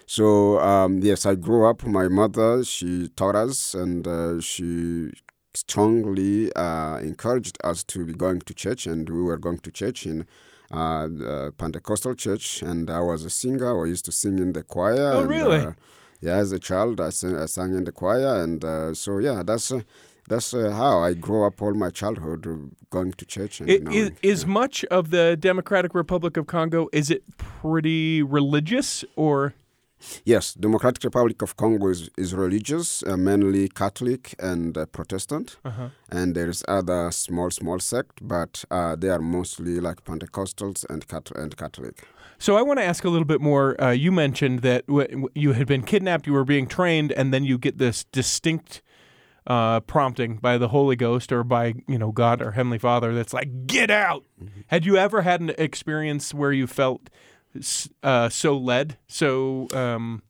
So 0.06 0.60
um, 0.60 1.00
yes, 1.00 1.26
I 1.26 1.36
grew 1.36 1.66
up. 1.66 1.86
My 1.86 2.08
mother 2.08 2.64
she 2.64 3.08
taught 3.10 3.36
us, 3.36 3.74
and 3.74 4.08
uh, 4.08 4.42
she 4.42 5.12
strongly 5.54 6.52
uh, 6.54 6.98
encouraged 6.98 7.58
us 7.64 7.84
to 7.86 8.06
be 8.06 8.14
going 8.14 8.40
to 8.42 8.54
church, 8.54 8.88
and 8.88 9.10
we 9.10 9.22
were 9.22 9.38
going 9.38 9.60
to 9.60 9.72
church 9.72 10.06
in 10.06 10.26
uh, 10.72 11.08
the 11.08 11.54
Pentecostal 11.58 12.16
church, 12.16 12.62
and 12.62 12.90
I 12.90 13.02
was 13.02 13.26
a 13.26 13.30
singer. 13.30 13.84
I 13.84 13.88
used 13.88 14.06
to 14.06 14.12
sing 14.12 14.40
in 14.40 14.54
the 14.54 14.64
choir. 14.64 15.12
Oh, 15.14 15.22
and, 15.22 15.30
really? 15.30 15.60
Uh, 15.60 15.74
yeah, 16.22 16.36
as 16.36 16.52
a 16.52 16.60
child, 16.60 17.02
I 17.02 17.10
sang, 17.10 17.36
I 17.36 17.48
sang 17.48 17.76
in 17.76 17.84
the 17.84 17.92
choir, 17.92 18.44
and 18.44 18.64
uh, 18.64 18.94
so 18.94 19.18
yeah, 19.18 19.44
that's 19.44 19.72
uh, 19.72 19.82
that's 20.30 20.54
uh, 20.54 20.72
how 20.72 21.00
I 21.00 21.14
grew 21.14 21.46
up 21.46 21.62
all 21.62 21.74
my 21.74 21.90
childhood 21.90 22.48
uh, 22.48 22.56
going 22.90 23.12
to 23.14 23.26
church. 23.26 23.60
And 23.60 23.70
It, 23.70 23.84
knowing, 23.84 24.18
is 24.22 24.44
yeah. 24.44 24.50
much 24.50 24.86
of 24.86 25.10
the 25.10 25.36
Democratic 25.36 25.94
Republic 25.96 26.38
of 26.38 26.48
Congo 26.48 26.88
is 26.94 27.10
it 27.10 27.24
pretty 27.38 28.22
religious 28.22 29.04
or 29.16 29.54
Yes, 30.26 30.54
Democratic 30.54 31.04
Republic 31.04 31.42
of 31.42 31.56
Congo 31.56 31.88
is, 31.90 32.10
is 32.18 32.34
religious, 32.34 33.04
uh, 33.04 33.18
mainly 33.18 33.70
Catholic 33.70 34.36
and 34.40 34.78
uh, 34.78 34.86
Protestant, 34.86 35.58
Uh-huh. 35.66 35.90
and 36.10 36.36
there 36.36 36.50
is 36.50 36.64
other 36.68 37.12
small 37.12 37.50
small 37.52 37.80
sect, 37.80 38.20
but 38.22 38.66
uh, 38.72 38.96
they 38.96 39.10
are 39.10 39.22
mostly 39.22 39.80
like 39.80 40.04
Pentecostals 40.04 40.86
and 40.90 41.08
Cat- 41.08 41.32
and 41.36 41.56
Catholic. 41.56 42.08
So 42.40 42.58
I 42.58 42.62
want 42.64 42.80
to 42.80 42.86
ask 42.86 43.04
a 43.06 43.10
little 43.10 43.26
bit 43.28 43.40
more. 43.42 43.76
Uh, 43.80 43.92
you 43.92 44.12
mentioned 44.12 44.62
that 44.62 44.88
w- 44.88 45.08
w- 45.08 45.30
you 45.36 45.54
had 45.54 45.68
been 45.68 45.84
kidnapped, 45.84 46.26
you 46.28 46.34
were 46.34 46.46
being 46.46 46.68
trained, 46.68 47.12
and 47.12 47.32
then 47.34 47.44
you 47.44 47.58
get 47.60 47.78
this 47.78 48.06
distinct 48.12 48.82
uh, 49.48 49.80
prompting 49.82 50.38
by 50.38 50.58
the 50.58 50.68
Holy 50.68 50.96
Ghost 50.96 51.32
or 51.32 51.44
by 51.44 51.74
you 51.88 51.98
know 51.98 52.12
God 52.12 52.42
or 52.42 52.52
Heavenly 52.52 52.78
Father 52.80 53.14
that's 53.14 53.34
like, 53.34 53.68
"Get 53.68 53.90
out." 53.92 54.24
Had 54.68 54.86
you 54.86 54.98
ever 54.98 55.22
had 55.22 55.42
an 55.42 55.52
experience 55.58 56.34
where 56.34 56.52
you 56.54 56.68
felt 56.68 57.10
uh, 58.04 58.30
so 58.30 58.58
led? 58.58 58.98
So 59.08 59.68
um, 59.74 60.22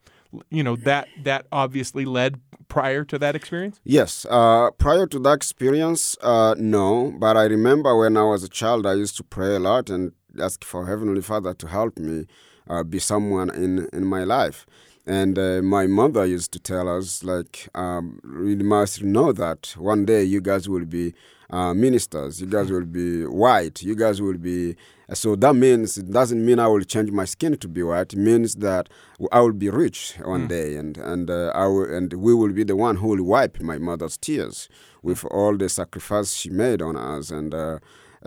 you 0.50 0.64
know 0.64 0.76
that 0.78 1.08
that 1.24 1.46
obviously 1.52 2.06
led 2.06 2.40
prior 2.68 3.04
to 3.04 3.20
that 3.20 3.36
experience. 3.36 3.82
Yes, 3.84 4.26
uh, 4.30 4.72
prior 4.72 5.06
to 5.08 5.20
that 5.20 5.34
experience, 5.34 6.16
uh, 6.22 6.56
no, 6.58 7.14
but 7.20 7.36
I 7.36 7.44
remember 7.44 7.98
when 7.98 8.16
I 8.16 8.24
was 8.24 8.44
a 8.44 8.50
child, 8.50 8.86
I 8.86 8.94
used 8.94 9.18
to 9.18 9.24
pray 9.24 9.56
a 9.56 9.60
lot 9.60 9.90
and 9.90 10.14
ask 10.40 10.64
for 10.64 10.86
Heavenly 10.86 11.22
Father 11.22 11.54
to 11.54 11.68
help 11.68 12.00
me 12.00 12.28
uh, 12.70 12.84
be 12.84 13.00
someone 13.00 13.50
in, 13.50 13.90
in 13.92 14.06
my 14.06 14.24
life. 14.24 14.66
And 15.06 15.38
uh, 15.38 15.62
my 15.62 15.88
mother 15.88 16.26
used 16.26 16.54
to 16.54 16.60
tell 16.60 16.88
us, 16.88 17.24
like, 17.24 17.68
um, 17.76 18.22
you 18.24 18.56
must 18.64 19.04
know 19.04 19.34
that 19.34 19.74
one 19.78 20.06
day 20.06 20.24
you 20.24 20.40
guys 20.40 20.70
will 20.70 20.86
be 20.86 21.14
uh, 21.52 21.74
ministers, 21.74 22.40
you 22.42 22.48
guys 22.48 22.72
will 22.72 22.86
be 22.86 23.26
white, 23.26 23.84
you 23.84 23.96
guys 23.96 24.22
will 24.22 24.38
be. 24.38 24.76
So 25.14 25.36
that 25.36 25.54
means 25.56 25.98
it 25.98 26.10
doesn't 26.10 26.44
mean 26.46 26.58
I 26.60 26.68
will 26.68 26.84
change 26.84 27.12
my 27.12 27.26
skin 27.26 27.58
to 27.58 27.68
be 27.68 27.84
white. 27.84 28.14
It 28.14 28.20
means 28.20 28.56
that 28.56 28.88
I 29.34 29.42
will 29.42 29.52
be 29.52 29.70
rich 29.70 30.16
one 30.24 30.48
day, 30.48 30.76
and 30.78 30.98
and 30.98 31.30
uh, 31.30 31.52
I 31.54 31.68
will, 31.68 31.94
and 31.94 32.14
we 32.14 32.34
will 32.34 32.54
be 32.54 32.64
the 32.64 32.78
one 32.78 32.96
who 32.96 33.10
will 33.10 33.24
wipe 33.24 33.60
my 33.62 33.78
mother's 33.78 34.16
tears 34.18 34.70
with 35.04 35.26
all 35.26 35.58
the 35.58 35.68
sacrifice 35.68 36.34
she 36.34 36.50
made 36.50 36.82
on 36.82 36.96
us. 36.96 37.30
And 37.30 37.54
uh, 37.54 37.80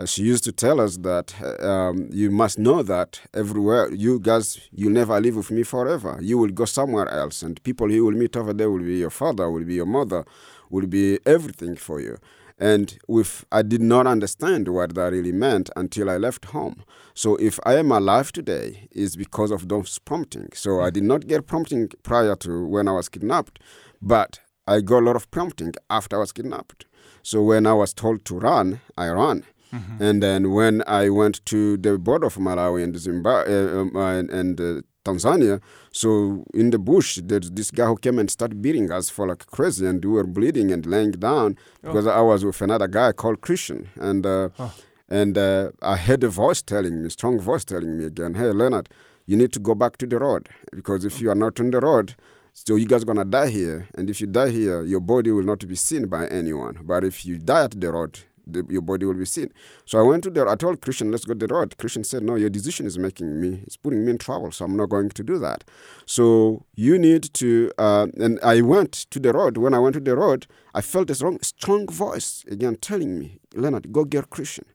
she 0.05 0.21
used 0.23 0.43
to 0.43 0.51
tell 0.51 0.79
us 0.79 0.97
that 0.97 1.33
uh, 1.41 1.67
um, 1.67 2.07
you 2.11 2.29
must 2.29 2.59
know 2.59 2.83
that 2.83 3.21
everywhere 3.33 3.91
you 3.91 4.19
guys 4.19 4.59
you 4.71 4.89
never 4.89 5.19
live 5.19 5.37
with 5.37 5.49
me 5.49 5.63
forever. 5.63 6.19
You 6.21 6.37
will 6.37 6.49
go 6.51 6.65
somewhere 6.65 7.09
else, 7.09 7.41
and 7.41 7.61
people 7.63 7.91
you 7.91 8.05
will 8.05 8.11
meet 8.11 8.37
over 8.37 8.53
there 8.53 8.69
will 8.69 8.83
be 8.83 8.97
your 8.97 9.09
father, 9.09 9.49
will 9.49 9.63
be 9.63 9.75
your 9.75 9.87
mother, 9.87 10.23
will 10.69 10.85
be 10.85 11.17
everything 11.25 11.75
for 11.75 11.99
you. 11.99 12.17
And 12.57 12.97
with 13.07 13.45
I 13.51 13.61
did 13.63 13.81
not 13.81 14.07
understand 14.07 14.67
what 14.69 14.95
that 14.95 15.11
really 15.11 15.33
meant 15.33 15.69
until 15.75 16.09
I 16.09 16.17
left 16.17 16.45
home. 16.45 16.83
So 17.13 17.35
if 17.35 17.59
I 17.65 17.75
am 17.75 17.91
alive 17.91 18.31
today, 18.31 18.87
is 18.91 19.15
because 19.17 19.51
of 19.51 19.67
those 19.67 19.99
prompting. 19.99 20.49
So 20.53 20.81
I 20.81 20.89
did 20.89 21.03
not 21.03 21.27
get 21.27 21.47
prompting 21.47 21.89
prior 22.03 22.35
to 22.37 22.65
when 22.65 22.87
I 22.87 22.93
was 22.93 23.09
kidnapped, 23.09 23.59
but 24.01 24.39
I 24.67 24.81
got 24.81 24.99
a 24.99 25.05
lot 25.05 25.15
of 25.15 25.29
prompting 25.31 25.73
after 25.89 26.15
I 26.15 26.19
was 26.19 26.31
kidnapped. 26.31 26.85
So 27.23 27.41
when 27.41 27.65
I 27.67 27.73
was 27.73 27.93
told 27.93 28.23
to 28.25 28.39
run, 28.39 28.81
I 28.97 29.07
ran. 29.09 29.43
And 29.99 30.23
then 30.23 30.51
when 30.51 30.83
I 30.87 31.09
went 31.09 31.45
to 31.47 31.75
the 31.75 31.97
border 31.97 32.27
of 32.27 32.35
Malawi 32.37 32.83
and 32.83 32.97
Zimbabwe 32.97 33.53
uh, 33.53 33.79
um, 33.81 33.95
uh, 33.95 34.17
and, 34.19 34.29
and 34.29 34.61
uh, 34.61 34.81
Tanzania, 35.05 35.61
so 35.91 36.43
in 36.53 36.71
the 36.71 36.79
bush, 36.79 37.19
there's 37.23 37.49
this 37.51 37.71
guy 37.71 37.85
who 37.85 37.95
came 37.97 38.17
and 38.19 38.29
started 38.29 38.61
beating 38.61 38.91
us 38.91 39.09
for 39.09 39.27
like 39.27 39.45
crazy, 39.47 39.85
and 39.85 40.03
we 40.03 40.11
were 40.11 40.25
bleeding 40.37 40.71
and 40.71 40.85
laying 40.85 41.11
down 41.11 41.55
because 41.81 42.07
I 42.07 42.21
was 42.21 42.43
with 42.43 42.59
another 42.61 42.87
guy 42.87 43.11
called 43.13 43.39
Christian, 43.41 43.87
and 44.09 44.25
uh, 44.25 44.49
and 45.07 45.37
uh, 45.37 45.69
I 45.81 45.95
heard 45.97 46.23
a 46.23 46.29
voice 46.29 46.61
telling 46.63 47.01
me, 47.03 47.09
strong 47.09 47.39
voice 47.39 47.63
telling 47.63 47.97
me 47.97 48.05
again, 48.05 48.33
hey 48.33 48.51
Leonard, 48.51 48.89
you 49.27 49.37
need 49.37 49.53
to 49.53 49.59
go 49.59 49.75
back 49.75 49.97
to 49.97 50.07
the 50.07 50.17
road 50.19 50.49
because 50.73 51.05
if 51.05 51.21
you 51.21 51.29
are 51.29 51.35
not 51.35 51.59
on 51.59 51.69
the 51.71 51.79
road, 51.79 52.15
so 52.53 52.75
you 52.75 52.87
guys 52.87 53.03
gonna 53.03 53.25
die 53.25 53.49
here, 53.49 53.87
and 53.95 54.09
if 54.09 54.19
you 54.21 54.27
die 54.27 54.49
here, 54.49 54.81
your 54.83 55.01
body 55.01 55.31
will 55.31 55.43
not 55.43 55.67
be 55.67 55.75
seen 55.75 56.07
by 56.07 56.25
anyone. 56.27 56.79
But 56.83 57.03
if 57.03 57.25
you 57.25 57.37
die 57.37 57.65
at 57.65 57.79
the 57.79 57.91
road, 57.91 58.19
the, 58.47 58.65
your 58.69 58.81
body 58.81 59.05
will 59.05 59.13
be 59.13 59.25
seen. 59.25 59.51
So 59.85 59.99
I 59.99 60.03
went 60.03 60.23
to 60.23 60.29
the. 60.29 60.47
I 60.47 60.55
told 60.55 60.81
Christian, 60.81 61.11
let's 61.11 61.25
go 61.25 61.33
to 61.33 61.47
the 61.47 61.53
road. 61.53 61.77
Christian 61.77 62.03
said, 62.03 62.23
no, 62.23 62.35
your 62.35 62.49
decision 62.49 62.85
is 62.85 62.97
making 62.97 63.39
me. 63.39 63.61
It's 63.63 63.77
putting 63.77 64.05
me 64.05 64.11
in 64.11 64.17
trouble. 64.17 64.51
So 64.51 64.65
I'm 64.65 64.75
not 64.75 64.89
going 64.89 65.09
to 65.09 65.23
do 65.23 65.37
that. 65.39 65.63
So 66.05 66.65
you 66.75 66.97
need 66.97 67.33
to. 67.35 67.71
Uh, 67.77 68.07
and 68.17 68.39
I 68.41 68.61
went 68.61 68.93
to 69.11 69.19
the 69.19 69.33
road. 69.33 69.57
When 69.57 69.73
I 69.73 69.79
went 69.79 69.93
to 69.95 69.99
the 69.99 70.15
road, 70.15 70.47
I 70.73 70.81
felt 70.81 71.09
a 71.09 71.15
strong, 71.15 71.39
strong 71.41 71.87
voice 71.87 72.45
again 72.49 72.75
telling 72.77 73.19
me, 73.19 73.39
Leonard, 73.53 73.91
go 73.91 74.03
get 74.03 74.29
Christian. 74.29 74.65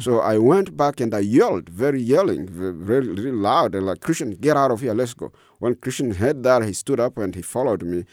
So 0.00 0.18
I 0.18 0.38
went 0.38 0.76
back 0.76 0.98
and 1.00 1.14
I 1.14 1.20
yelled, 1.20 1.68
very 1.68 2.02
yelling, 2.02 2.48
ve- 2.48 2.72
very, 2.72 3.30
loud, 3.30 3.76
and 3.76 3.86
like, 3.86 4.00
Christian, 4.00 4.32
get 4.32 4.56
out 4.56 4.72
of 4.72 4.80
here, 4.80 4.92
let's 4.92 5.14
go. 5.14 5.30
When 5.60 5.76
Christian 5.76 6.10
heard 6.10 6.42
that, 6.42 6.64
he 6.64 6.72
stood 6.72 6.98
up 6.98 7.16
and 7.16 7.32
he 7.32 7.42
followed 7.42 7.84
me. 7.84 8.04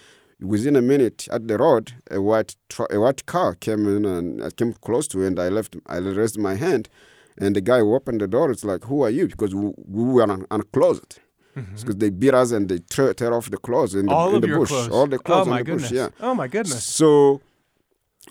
Within 0.42 0.76
a 0.76 0.82
minute, 0.82 1.28
at 1.32 1.48
the 1.48 1.58
road, 1.58 1.94
a 2.10 2.20
white 2.22 2.56
a 2.90 3.00
white 3.00 3.26
car 3.26 3.54
came 3.56 3.88
in 3.88 4.06
and 4.06 4.44
I 4.44 4.50
came 4.50 4.74
close 4.74 5.08
to 5.10 5.22
it, 5.22 5.28
and 5.28 5.40
I 5.40 5.50
left. 5.50 5.76
I 5.88 5.98
raised 5.98 6.38
my 6.40 6.56
hand, 6.56 6.90
and 7.38 7.56
the 7.56 7.62
guy 7.62 7.80
who 7.80 7.94
opened 7.94 8.22
the 8.22 8.28
door. 8.28 8.50
It's 8.52 8.64
like, 8.66 8.84
who 8.86 9.04
are 9.04 9.10
you? 9.12 9.28
Because 9.28 9.54
we, 9.54 9.72
we 9.88 10.04
were 10.14 10.24
un- 10.24 10.46
unclothed. 10.50 11.20
Mm-hmm. 11.56 11.76
Because 11.76 11.96
they 11.98 12.10
beat 12.10 12.34
us 12.34 12.52
and 12.52 12.70
they 12.70 12.80
tear, 12.80 13.14
tear 13.14 13.34
off 13.34 13.50
the 13.52 13.58
clothes 13.58 13.94
in 13.94 14.06
the, 14.06 14.12
All 14.14 14.30
in 14.30 14.36
of 14.36 14.42
the 14.42 14.48
your 14.48 14.60
bush. 14.60 14.70
clothes. 14.70 14.88
All 14.90 15.06
the 15.06 15.20
clothes 15.20 15.48
oh 15.48 15.50
my 15.50 15.60
in 15.60 15.66
the 15.66 15.72
goodness. 15.72 15.90
bush. 15.90 15.98
Yeah. 15.98 16.10
Oh 16.22 16.34
my 16.34 16.48
goodness. 16.48 16.84
So, 16.84 17.42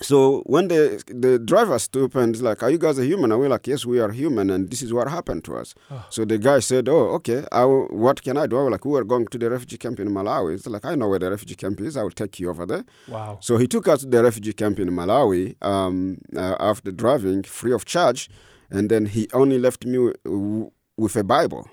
so 0.00 0.42
when 0.47 0.69
the 0.69 1.02
the 1.07 1.38
driver 1.38 1.78
stood 1.78 2.14
and 2.14 2.35
is 2.35 2.42
like, 2.42 2.62
"Are 2.62 2.71
you 2.71 2.78
guys 2.78 2.99
a 2.99 3.04
human?" 3.04 3.30
And 3.33 3.40
we're 3.40 3.49
like, 3.49 3.66
"Yes, 3.66 3.85
we 3.85 4.00
are 4.00 4.11
human, 4.11 4.50
and 4.50 4.71
this 4.71 4.83
is 4.83 4.92
what 4.92 5.09
happened 5.09 5.45
to 5.45 5.57
us." 5.57 5.75
So 6.11 6.25
the 6.25 6.38
guy 6.38 6.61
said, 6.61 6.88
"Oh, 6.88 7.09
okay. 7.16 7.45
I 7.52 7.64
will, 7.64 7.87
what 7.88 8.23
can 8.23 8.37
I 8.37 8.47
do?" 8.47 8.57
I 8.59 8.62
was 8.62 8.73
like, 8.73 8.85
"We 8.85 8.99
are 8.99 9.04
going 9.04 9.26
to 9.26 9.38
the 9.38 9.50
refugee 9.50 9.76
camp 9.78 10.00
in 10.00 10.09
Malawi." 10.09 10.54
It's 10.54 10.66
like, 10.66 10.85
"I 10.85 10.95
know 10.95 11.09
where 11.09 11.19
the 11.19 11.30
refugee 11.30 11.54
camp 11.57 11.80
is. 11.80 11.97
I 11.97 12.02
will 12.02 12.11
take 12.23 12.40
you 12.40 12.49
over 12.50 12.64
there." 12.66 12.85
Wow. 13.09 13.38
So 13.40 13.57
he 13.59 13.66
took 13.66 13.87
us 13.88 14.00
to 14.00 14.07
the 14.07 14.23
refugee 14.23 14.54
camp 14.54 14.78
in 14.78 14.88
Malawi 14.90 15.57
um, 15.62 16.19
uh, 16.37 16.57
after 16.59 16.90
driving 16.92 17.42
free 17.42 17.73
of 17.73 17.85
charge, 17.85 18.30
and 18.71 18.88
then 18.90 19.07
he 19.07 19.28
only 19.33 19.59
left 19.59 19.85
me 19.85 19.95
w- 19.99 20.14
w- 20.25 20.71
with 20.97 21.16
a 21.16 21.25
Bible. 21.25 21.69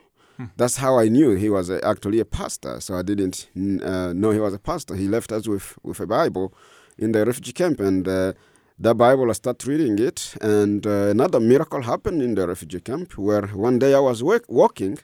That's 0.56 0.78
how 0.78 1.00
I 1.00 1.08
knew 1.10 1.34
he 1.36 1.50
was 1.50 1.72
uh, 1.72 1.80
actually 1.84 2.20
a 2.20 2.26
pastor. 2.26 2.80
So 2.80 2.94
I 2.94 3.02
didn't 3.02 3.48
uh, 3.84 4.14
know 4.14 4.30
he 4.30 4.40
was 4.40 4.54
a 4.54 4.60
pastor. 4.60 4.94
He 4.96 5.08
left 5.08 5.32
us 5.32 5.48
with, 5.48 5.76
with 5.82 6.00
a 6.00 6.06
Bible 6.06 6.54
in 6.98 7.12
the 7.12 7.26
refugee 7.26 7.54
camp, 7.54 7.80
and 7.80 8.08
uh, 8.08 8.34
the 8.80 8.94
Bible, 8.94 9.30
I 9.30 9.34
start 9.34 9.66
reading 9.66 9.98
it. 10.00 10.36
And 10.42 10.86
uh, 10.86 11.10
another 11.10 11.40
miracle 11.40 11.82
happened 11.82 12.22
in 12.22 12.36
the 12.36 12.48
refugee 12.48 12.80
camp 12.80 13.18
where 13.18 13.48
one 13.48 13.80
day 13.80 13.94
I 13.94 14.00
was 14.00 14.24
walking. 14.24 15.00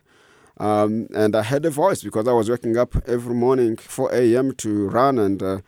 Um, 0.58 1.08
and 1.16 1.36
I 1.36 1.42
heard 1.42 1.66
a 1.66 1.72
voice 1.72 2.04
because 2.04 2.28
I 2.28 2.34
was 2.34 2.50
waking 2.50 2.78
up 2.78 2.96
every 3.08 3.34
morning 3.34 3.78
4 3.78 4.14
a.m. 4.14 4.54
to 4.58 4.88
run 4.90 5.18
and 5.18 5.42
uh, 5.42 5.62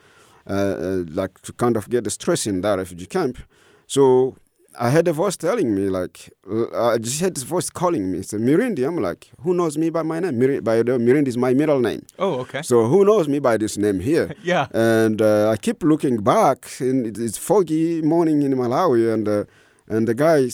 uh, 0.47 0.53
uh, 0.53 1.03
like 1.09 1.41
to 1.41 1.53
kind 1.53 1.75
of 1.75 1.89
get 1.89 2.03
the 2.03 2.11
stress 2.11 2.45
in 2.45 2.61
that 2.61 2.77
refugee 2.77 3.07
camp. 3.07 3.39
So 3.87 4.37
I 4.77 4.89
heard 4.89 5.07
a 5.07 5.13
voice 5.13 5.37
telling 5.37 5.73
me, 5.73 5.89
like, 5.89 6.29
uh, 6.49 6.91
I 6.93 6.97
just 6.97 7.21
heard 7.21 7.35
this 7.35 7.43
voice 7.43 7.69
calling 7.69 8.11
me. 8.11 8.19
It's 8.19 8.33
Mirindi. 8.33 8.85
I'm 8.87 8.97
like, 8.97 9.29
who 9.41 9.53
knows 9.53 9.77
me 9.77 9.89
by 9.89 10.03
my 10.03 10.19
name? 10.19 10.37
Mir- 10.37 10.61
by 10.61 10.77
the 10.83 10.97
Mirindi 10.97 11.27
is 11.29 11.37
my 11.37 11.53
middle 11.53 11.79
name. 11.79 12.05
Oh, 12.19 12.33
okay. 12.41 12.61
So 12.61 12.85
who 12.85 13.05
knows 13.05 13.27
me 13.27 13.39
by 13.39 13.57
this 13.57 13.77
name 13.77 13.99
here? 13.99 14.33
Yeah. 14.43 14.67
And 14.73 15.21
uh, 15.21 15.49
I 15.51 15.57
keep 15.57 15.81
looking 15.83 16.17
back, 16.17 16.67
and 16.79 17.17
it's 17.17 17.37
foggy 17.37 18.01
morning 18.01 18.41
in 18.41 18.53
Malawi, 18.53 19.13
and 19.13 19.27
uh, 19.27 19.43
and 19.87 20.07
the 20.07 20.13
guy 20.13 20.49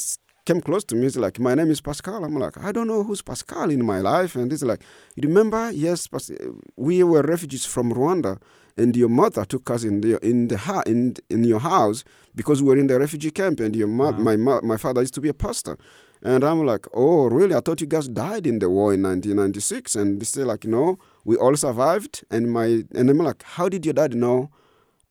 came 0.45 0.61
close 0.61 0.83
to 0.85 0.95
me. 0.95 1.03
He's 1.03 1.17
like, 1.17 1.39
"My 1.39 1.55
name 1.55 1.71
is 1.71 1.81
Pascal." 1.81 2.23
I'm 2.23 2.35
like, 2.35 2.57
"I 2.63 2.71
don't 2.71 2.87
know 2.87 3.03
who's 3.03 3.21
Pascal 3.21 3.69
in 3.71 3.85
my 3.85 3.99
life." 4.01 4.35
And 4.35 4.51
he's 4.51 4.63
like, 4.63 4.81
"You 5.15 5.27
remember? 5.27 5.71
Yes, 5.71 6.07
Pas- 6.07 6.31
we 6.77 7.03
were 7.03 7.21
refugees 7.23 7.65
from 7.65 7.91
Rwanda, 7.93 8.37
and 8.81 8.95
your 8.95 9.09
mother 9.09 9.45
took 9.45 9.69
us 9.69 9.83
in 9.83 10.01
the 10.01 10.17
in 10.25 10.47
the 10.47 10.57
ha- 10.57 10.83
in 10.85 11.15
in 11.29 11.43
your 11.43 11.59
house 11.59 12.03
because 12.35 12.61
we 12.61 12.69
were 12.69 12.77
in 12.77 12.87
the 12.87 12.99
refugee 12.99 13.31
camp, 13.31 13.59
and 13.59 13.75
your 13.75 13.87
mo- 13.87 14.13
my 14.13 14.35
mo- 14.35 14.61
my 14.61 14.77
father 14.77 15.01
used 15.01 15.13
to 15.15 15.21
be 15.21 15.29
a 15.29 15.33
pastor." 15.33 15.77
And 16.23 16.43
I'm 16.43 16.65
like, 16.65 16.85
oh, 16.93 17.25
really? 17.29 17.55
I 17.55 17.61
thought 17.61 17.81
you 17.81 17.87
guys 17.87 18.07
died 18.07 18.45
in 18.45 18.59
the 18.59 18.69
war 18.69 18.93
in 18.93 19.01
1996. 19.01 19.95
And 19.95 20.21
they 20.21 20.25
say 20.25 20.43
like, 20.43 20.65
no, 20.65 20.99
we 21.25 21.35
all 21.35 21.55
survived. 21.55 22.23
And 22.29 22.51
my 22.51 22.83
and 22.93 23.09
I'm 23.09 23.17
like, 23.17 23.43
how 23.43 23.69
did 23.69 23.85
your 23.85 23.93
dad 23.93 24.13
know 24.13 24.51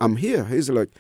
I'm 0.01 0.17
here? 0.17 0.45
He's 0.45 0.71
like, 0.71 0.91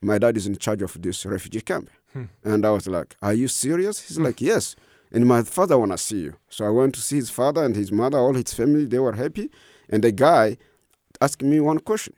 my 0.00 0.18
dad 0.18 0.36
is 0.36 0.46
in 0.46 0.56
charge 0.56 0.82
of 0.82 1.00
this 1.00 1.24
refugee 1.24 1.60
camp. 1.60 1.88
Hmm. 2.12 2.24
And 2.42 2.66
I 2.66 2.70
was 2.70 2.88
like, 2.88 3.16
are 3.22 3.32
you 3.32 3.48
serious? 3.48 4.00
He's 4.00 4.16
hmm. 4.16 4.24
like, 4.24 4.40
yes. 4.40 4.74
And 5.12 5.26
my 5.26 5.42
father 5.42 5.78
wanna 5.78 5.98
see 5.98 6.22
you. 6.22 6.34
So 6.48 6.66
I 6.66 6.70
went 6.70 6.94
to 6.96 7.00
see 7.00 7.16
his 7.16 7.30
father 7.30 7.64
and 7.64 7.76
his 7.76 7.92
mother, 7.92 8.18
all 8.18 8.34
his 8.34 8.52
family. 8.52 8.86
They 8.86 8.98
were 8.98 9.12
happy. 9.12 9.50
And 9.88 10.02
the 10.02 10.10
guy 10.10 10.56
asked 11.20 11.42
me 11.42 11.60
one 11.60 11.78
question. 11.78 12.14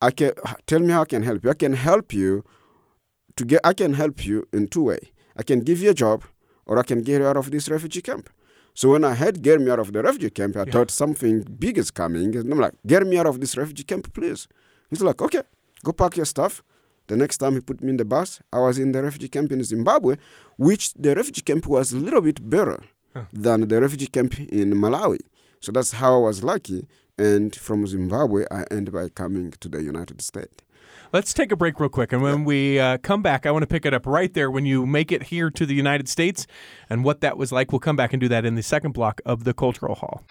I 0.00 0.10
can 0.10 0.32
tell 0.66 0.80
me 0.80 0.90
how 0.90 1.02
I 1.02 1.06
can 1.06 1.22
help 1.22 1.44
you. 1.44 1.50
I 1.50 1.54
can 1.54 1.72
help 1.72 2.12
you 2.12 2.44
to 3.36 3.44
get. 3.44 3.60
I 3.64 3.72
can 3.72 3.94
help 3.94 4.24
you 4.24 4.46
in 4.52 4.68
two 4.68 4.84
way. 4.84 5.12
I 5.36 5.42
can 5.42 5.60
give 5.60 5.80
you 5.80 5.90
a 5.90 5.94
job, 5.94 6.24
or 6.66 6.78
I 6.78 6.82
can 6.82 7.02
get 7.02 7.20
you 7.20 7.26
out 7.26 7.36
of 7.36 7.50
this 7.50 7.68
refugee 7.68 8.02
camp. 8.02 8.28
So 8.74 8.90
when 8.90 9.04
I 9.04 9.14
heard 9.14 9.40
get 9.40 9.60
me 9.60 9.70
out 9.70 9.78
of 9.78 9.92
the 9.92 10.02
refugee 10.02 10.30
camp, 10.30 10.56
I 10.56 10.64
thought 10.64 10.90
something 10.90 11.42
big 11.42 11.78
is 11.78 11.90
coming. 11.90 12.36
And 12.36 12.52
I'm 12.52 12.58
like, 12.58 12.74
get 12.86 13.06
me 13.06 13.18
out 13.18 13.26
of 13.26 13.40
this 13.40 13.56
refugee 13.56 13.84
camp, 13.84 14.12
please. 14.12 14.48
He's 14.90 15.00
like, 15.00 15.22
okay, 15.22 15.42
go 15.84 15.92
pack 15.92 16.16
your 16.16 16.26
stuff. 16.26 16.62
The 17.06 17.16
next 17.16 17.38
time 17.38 17.54
he 17.54 17.60
put 17.60 17.82
me 17.82 17.90
in 17.90 17.96
the 17.98 18.04
bus, 18.04 18.40
I 18.52 18.58
was 18.60 18.78
in 18.78 18.92
the 18.92 19.02
refugee 19.02 19.28
camp 19.28 19.52
in 19.52 19.62
Zimbabwe, 19.62 20.16
which 20.56 20.94
the 20.94 21.14
refugee 21.14 21.42
camp 21.42 21.66
was 21.66 21.92
a 21.92 21.98
little 21.98 22.20
bit 22.20 22.48
better 22.48 22.82
than 23.32 23.68
the 23.68 23.80
refugee 23.80 24.08
camp 24.08 24.38
in 24.40 24.72
Malawi. 24.72 25.20
So 25.60 25.70
that's 25.70 25.92
how 25.92 26.14
I 26.14 26.18
was 26.18 26.42
lucky. 26.42 26.86
And 27.16 27.54
from 27.54 27.86
Zimbabwe, 27.86 28.44
I 28.50 28.64
end 28.70 28.92
by 28.92 29.08
coming 29.08 29.52
to 29.60 29.68
the 29.68 29.82
United 29.82 30.20
States. 30.20 30.56
Let's 31.12 31.32
take 31.32 31.52
a 31.52 31.56
break 31.56 31.78
real 31.78 31.88
quick. 31.88 32.12
And 32.12 32.22
when 32.22 32.44
we 32.44 32.80
uh, 32.80 32.98
come 32.98 33.22
back, 33.22 33.46
I 33.46 33.52
want 33.52 33.62
to 33.62 33.68
pick 33.68 33.86
it 33.86 33.94
up 33.94 34.04
right 34.04 34.34
there 34.34 34.50
when 34.50 34.66
you 34.66 34.84
make 34.84 35.12
it 35.12 35.24
here 35.24 35.48
to 35.48 35.64
the 35.64 35.74
United 35.74 36.08
States 36.08 36.44
and 36.90 37.04
what 37.04 37.20
that 37.20 37.38
was 37.38 37.52
like. 37.52 37.70
We'll 37.70 37.78
come 37.78 37.94
back 37.94 38.12
and 38.12 38.20
do 38.20 38.26
that 38.28 38.44
in 38.44 38.56
the 38.56 38.64
second 38.64 38.92
block 38.92 39.20
of 39.24 39.44
the 39.44 39.54
Cultural 39.54 39.94
Hall. 39.94 40.24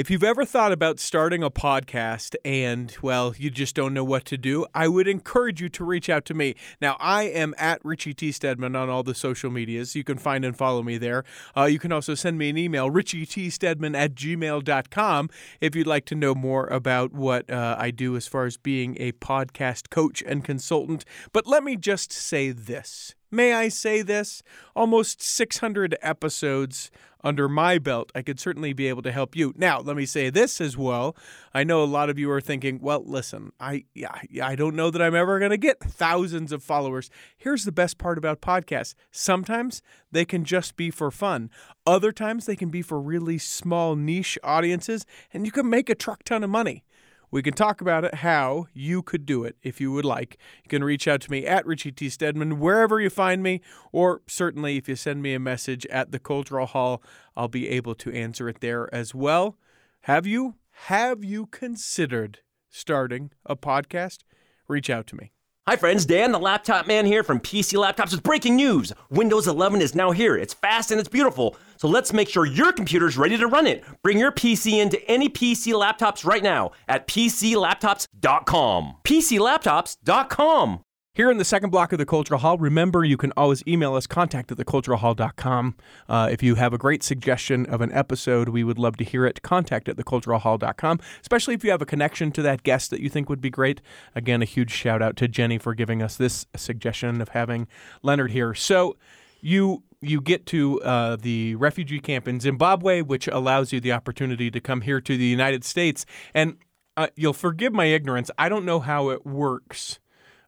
If 0.00 0.10
you've 0.10 0.24
ever 0.24 0.46
thought 0.46 0.72
about 0.72 0.98
starting 0.98 1.42
a 1.42 1.50
podcast 1.50 2.34
and, 2.42 2.96
well, 3.02 3.34
you 3.36 3.50
just 3.50 3.74
don't 3.74 3.92
know 3.92 4.02
what 4.02 4.24
to 4.24 4.38
do, 4.38 4.64
I 4.74 4.88
would 4.88 5.06
encourage 5.06 5.60
you 5.60 5.68
to 5.68 5.84
reach 5.84 6.08
out 6.08 6.24
to 6.24 6.32
me. 6.32 6.54
Now, 6.80 6.96
I 6.98 7.24
am 7.24 7.54
at 7.58 7.84
Richie 7.84 8.14
T. 8.14 8.32
Stedman 8.32 8.74
on 8.74 8.88
all 8.88 9.02
the 9.02 9.14
social 9.14 9.50
medias. 9.50 9.94
You 9.94 10.02
can 10.02 10.16
find 10.16 10.42
and 10.42 10.56
follow 10.56 10.82
me 10.82 10.96
there. 10.96 11.22
Uh, 11.54 11.64
you 11.64 11.78
can 11.78 11.92
also 11.92 12.14
send 12.14 12.38
me 12.38 12.48
an 12.48 12.56
email, 12.56 12.88
richietstedman 12.88 13.94
at 13.94 14.14
gmail.com, 14.14 15.28
if 15.60 15.76
you'd 15.76 15.86
like 15.86 16.06
to 16.06 16.14
know 16.14 16.34
more 16.34 16.66
about 16.68 17.12
what 17.12 17.50
uh, 17.50 17.76
I 17.78 17.90
do 17.90 18.16
as 18.16 18.26
far 18.26 18.46
as 18.46 18.56
being 18.56 18.96
a 18.98 19.12
podcast 19.12 19.90
coach 19.90 20.22
and 20.26 20.42
consultant. 20.42 21.04
But 21.30 21.46
let 21.46 21.62
me 21.62 21.76
just 21.76 22.10
say 22.10 22.52
this. 22.52 23.14
May 23.30 23.52
I 23.52 23.68
say 23.68 24.02
this? 24.02 24.42
Almost 24.74 25.22
600 25.22 25.96
episodes 26.02 26.90
under 27.22 27.48
my 27.48 27.78
belt. 27.78 28.10
I 28.14 28.22
could 28.22 28.40
certainly 28.40 28.72
be 28.72 28.88
able 28.88 29.02
to 29.02 29.12
help 29.12 29.36
you. 29.36 29.52
Now, 29.56 29.80
let 29.80 29.96
me 29.96 30.06
say 30.06 30.30
this 30.30 30.60
as 30.60 30.76
well. 30.76 31.16
I 31.52 31.64
know 31.64 31.82
a 31.82 31.84
lot 31.84 32.10
of 32.10 32.18
you 32.18 32.30
are 32.30 32.40
thinking, 32.40 32.80
well, 32.80 33.04
listen, 33.04 33.52
I 33.60 33.84
yeah, 33.94 34.14
I 34.42 34.56
don't 34.56 34.74
know 34.74 34.90
that 34.90 35.02
I'm 35.02 35.14
ever 35.14 35.38
going 35.38 35.50
to 35.50 35.56
get 35.56 35.80
thousands 35.80 36.52
of 36.52 36.62
followers. 36.62 37.10
Here's 37.36 37.64
the 37.64 37.72
best 37.72 37.98
part 37.98 38.18
about 38.18 38.40
podcasts. 38.40 38.94
Sometimes 39.10 39.82
they 40.10 40.24
can 40.24 40.44
just 40.44 40.76
be 40.76 40.90
for 40.90 41.10
fun. 41.10 41.50
Other 41.86 42.12
times 42.12 42.46
they 42.46 42.56
can 42.56 42.70
be 42.70 42.82
for 42.82 43.00
really 43.00 43.38
small 43.38 43.96
niche 43.96 44.38
audiences 44.42 45.04
and 45.32 45.44
you 45.46 45.52
can 45.52 45.68
make 45.68 45.90
a 45.90 45.94
truck 45.94 46.22
ton 46.24 46.44
of 46.44 46.50
money. 46.50 46.84
We 47.32 47.42
can 47.42 47.54
talk 47.54 47.80
about 47.80 48.04
it, 48.04 48.16
how 48.16 48.66
you 48.72 49.02
could 49.02 49.24
do 49.24 49.44
it 49.44 49.56
if 49.62 49.80
you 49.80 49.92
would 49.92 50.04
like. 50.04 50.36
You 50.64 50.68
can 50.68 50.82
reach 50.82 51.06
out 51.06 51.20
to 51.22 51.30
me 51.30 51.46
at 51.46 51.64
Richie 51.64 51.92
T. 51.92 52.08
Stedman, 52.08 52.58
wherever 52.58 53.00
you 53.00 53.08
find 53.08 53.40
me, 53.40 53.60
or 53.92 54.22
certainly 54.26 54.76
if 54.76 54.88
you 54.88 54.96
send 54.96 55.22
me 55.22 55.34
a 55.34 55.38
message 55.38 55.86
at 55.86 56.10
the 56.10 56.18
Cultural 56.18 56.66
Hall, 56.66 57.02
I'll 57.36 57.46
be 57.46 57.68
able 57.68 57.94
to 57.96 58.12
answer 58.12 58.48
it 58.48 58.60
there 58.60 58.92
as 58.92 59.14
well. 59.14 59.56
Have 60.02 60.26
you? 60.26 60.56
Have 60.86 61.22
you 61.22 61.46
considered 61.46 62.40
starting 62.68 63.30
a 63.46 63.54
podcast? 63.54 64.18
Reach 64.66 64.90
out 64.90 65.06
to 65.08 65.16
me. 65.16 65.30
Hi 65.68 65.76
friends, 65.76 66.04
Dan 66.04 66.32
the 66.32 66.38
Laptop 66.40 66.88
Man 66.88 67.06
here 67.06 67.22
from 67.22 67.38
PC 67.38 67.78
Laptops 67.78 68.10
with 68.10 68.24
breaking 68.24 68.56
news. 68.56 68.92
Windows 69.08 69.46
11 69.46 69.80
is 69.82 69.94
now 69.94 70.10
here. 70.10 70.36
It's 70.36 70.54
fast 70.54 70.90
and 70.90 70.98
it's 70.98 71.08
beautiful. 71.08 71.56
So 71.80 71.88
let's 71.88 72.12
make 72.12 72.28
sure 72.28 72.44
your 72.44 72.74
computer's 72.74 73.16
ready 73.16 73.38
to 73.38 73.46
run 73.46 73.66
it. 73.66 73.82
Bring 74.02 74.18
your 74.18 74.32
PC 74.32 74.82
into 74.82 75.02
any 75.10 75.30
PC 75.30 75.72
laptops 75.72 76.26
right 76.26 76.42
now 76.42 76.72
at 76.86 77.06
PCLaptops.com. 77.06 78.96
PCLaptops.com. 79.02 80.80
Here 81.14 81.30
in 81.30 81.38
the 81.38 81.44
second 81.44 81.70
block 81.70 81.92
of 81.92 81.98
the 81.98 82.04
Cultural 82.04 82.38
Hall, 82.38 82.58
remember 82.58 83.02
you 83.02 83.16
can 83.16 83.32
always 83.34 83.66
email 83.66 83.94
us 83.94 84.06
contact 84.06 84.52
at 84.52 84.58
theculturalhall.com. 84.58 85.74
Uh, 86.06 86.28
if 86.30 86.42
you 86.42 86.56
have 86.56 86.74
a 86.74 86.78
great 86.78 87.02
suggestion 87.02 87.64
of 87.64 87.80
an 87.80 87.90
episode, 87.92 88.50
we 88.50 88.62
would 88.62 88.78
love 88.78 88.98
to 88.98 89.04
hear 89.04 89.24
it. 89.24 89.40
Contact 89.40 89.88
at 89.88 89.96
theculturalhall.com, 89.96 91.00
especially 91.22 91.54
if 91.54 91.64
you 91.64 91.70
have 91.70 91.80
a 91.80 91.86
connection 91.86 92.30
to 92.32 92.42
that 92.42 92.62
guest 92.62 92.90
that 92.90 93.00
you 93.00 93.08
think 93.08 93.30
would 93.30 93.40
be 93.40 93.48
great. 93.48 93.80
Again, 94.14 94.42
a 94.42 94.44
huge 94.44 94.70
shout 94.70 95.00
out 95.00 95.16
to 95.16 95.26
Jenny 95.26 95.56
for 95.56 95.74
giving 95.74 96.02
us 96.02 96.18
this 96.18 96.44
suggestion 96.54 97.22
of 97.22 97.30
having 97.30 97.68
Leonard 98.02 98.32
here. 98.32 98.52
So 98.52 98.98
you 99.40 99.82
you 100.02 100.20
get 100.20 100.46
to 100.46 100.80
uh, 100.82 101.16
the 101.16 101.54
refugee 101.56 102.00
camp 102.00 102.26
in 102.26 102.40
Zimbabwe, 102.40 103.02
which 103.02 103.28
allows 103.28 103.72
you 103.72 103.80
the 103.80 103.92
opportunity 103.92 104.50
to 104.50 104.60
come 104.60 104.80
here 104.80 105.00
to 105.00 105.16
the 105.16 105.24
United 105.24 105.64
States. 105.64 106.06
And 106.34 106.56
uh, 106.96 107.08
you'll 107.16 107.32
forgive 107.32 107.72
my 107.72 107.86
ignorance. 107.86 108.30
I 108.38 108.48
don't 108.48 108.64
know 108.64 108.80
how 108.80 109.10
it 109.10 109.26
works 109.26 110.00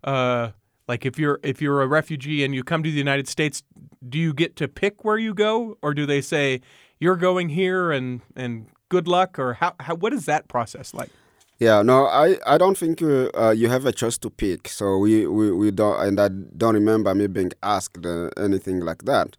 uh, 0.04 0.50
like 0.88 1.06
if 1.06 1.18
you're 1.18 1.38
if 1.42 1.62
you're 1.62 1.82
a 1.82 1.86
refugee 1.86 2.44
and 2.44 2.54
you 2.54 2.64
come 2.64 2.82
to 2.82 2.90
the 2.90 2.96
United 2.96 3.28
States, 3.28 3.62
do 4.06 4.18
you 4.18 4.34
get 4.34 4.56
to 4.56 4.68
pick 4.68 5.04
where 5.04 5.18
you 5.18 5.32
go, 5.32 5.78
or 5.80 5.94
do 5.94 6.06
they 6.06 6.20
say 6.20 6.60
you're 6.98 7.16
going 7.16 7.50
here 7.50 7.92
and 7.92 8.20
and 8.36 8.66
good 8.88 9.06
luck, 9.06 9.38
or 9.38 9.54
how, 9.54 9.74
how 9.80 9.94
what 9.94 10.12
is 10.12 10.26
that 10.26 10.48
process 10.48 10.92
like? 10.92 11.10
Yeah, 11.62 11.80
no, 11.82 12.06
I, 12.06 12.38
I 12.44 12.58
don't 12.58 12.76
think 12.76 13.00
uh, 13.02 13.30
uh, 13.40 13.50
you 13.56 13.68
have 13.68 13.86
a 13.86 13.92
choice 13.92 14.18
to 14.18 14.30
pick. 14.30 14.66
So 14.66 14.98
we, 14.98 15.28
we, 15.28 15.52
we 15.52 15.70
don't, 15.70 15.96
and 16.04 16.18
I 16.18 16.26
don't 16.26 16.74
remember 16.74 17.14
me 17.14 17.28
being 17.28 17.52
asked 17.62 18.04
uh, 18.04 18.30
anything 18.36 18.80
like 18.80 19.04
that. 19.04 19.36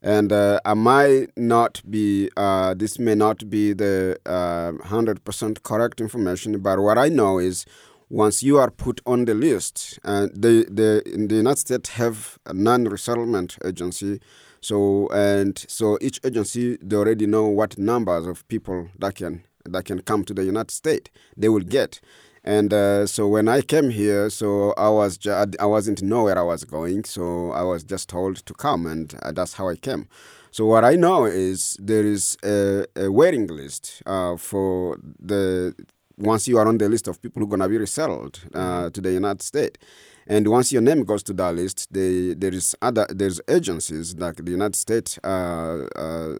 And 0.00 0.32
uh, 0.32 0.60
I 0.64 0.74
might 0.74 1.36
not 1.36 1.82
be, 1.90 2.30
uh, 2.36 2.74
this 2.74 3.00
may 3.00 3.16
not 3.16 3.50
be 3.50 3.72
the 3.72 4.16
uh, 4.24 4.70
100% 4.86 5.64
correct 5.64 6.00
information, 6.00 6.60
but 6.60 6.78
what 6.78 6.96
I 6.96 7.08
know 7.08 7.40
is 7.40 7.66
once 8.08 8.40
you 8.40 8.56
are 8.58 8.70
put 8.70 9.00
on 9.04 9.24
the 9.24 9.34
list, 9.34 9.98
uh, 10.04 10.28
the, 10.32 10.66
the, 10.70 11.02
the 11.26 11.34
United 11.34 11.58
States 11.58 11.88
have 11.90 12.38
a 12.46 12.54
non-resettlement 12.54 13.56
agency, 13.64 14.20
so 14.60 15.08
and 15.08 15.58
so 15.68 15.98
each 16.00 16.20
agency 16.24 16.78
they 16.80 16.94
already 16.94 17.26
know 17.26 17.48
what 17.48 17.76
numbers 17.76 18.26
of 18.26 18.46
people 18.46 18.88
that 19.00 19.16
can 19.16 19.42
that 19.64 19.84
can 19.84 20.00
come 20.02 20.24
to 20.24 20.34
the 20.34 20.44
United 20.44 20.70
States 20.70 21.10
they 21.36 21.48
will 21.48 21.60
get. 21.64 22.00
And 22.46 22.74
uh, 22.74 23.06
so 23.06 23.26
when 23.26 23.48
I 23.48 23.62
came 23.62 23.88
here, 23.88 24.28
so 24.28 24.74
I 24.76 24.90
was 24.90 25.16
ju- 25.16 25.32
I 25.58 25.64
wasn't 25.64 26.02
know 26.02 26.24
where 26.24 26.38
I 26.38 26.42
was 26.42 26.64
going, 26.64 27.04
so 27.04 27.52
I 27.52 27.62
was 27.62 27.82
just 27.82 28.10
told 28.10 28.36
to 28.44 28.52
come, 28.54 28.84
and 28.86 29.14
uh, 29.22 29.32
that's 29.32 29.54
how 29.54 29.70
I 29.70 29.76
came. 29.76 30.08
So 30.50 30.66
what 30.66 30.84
I 30.84 30.94
know 30.94 31.24
is 31.24 31.76
there 31.80 32.04
is 32.04 32.36
a, 32.44 32.84
a 32.96 33.10
waiting 33.10 33.46
list 33.46 34.02
uh, 34.04 34.36
for 34.36 34.98
the 35.18 35.74
once 36.18 36.46
you 36.46 36.58
are 36.58 36.68
on 36.68 36.78
the 36.78 36.88
list 36.88 37.08
of 37.08 37.20
people 37.20 37.40
who 37.40 37.46
are 37.46 37.50
gonna 37.56 37.68
be 37.68 37.78
resettled 37.78 38.40
uh, 38.54 38.90
to 38.90 39.00
the 39.00 39.12
United 39.12 39.42
States. 39.42 39.78
And 40.26 40.48
once 40.48 40.72
your 40.72 40.80
name 40.82 41.04
goes 41.04 41.22
to 41.24 41.32
that 41.34 41.54
list, 41.54 41.88
they, 41.92 42.34
there 42.34 42.52
is 42.52 42.74
other 42.80 43.06
there's 43.10 43.40
agencies 43.48 44.14
like 44.16 44.36
the 44.36 44.50
United 44.50 44.76
States 44.76 45.18
uh, 45.22 45.86
uh, 45.96 46.36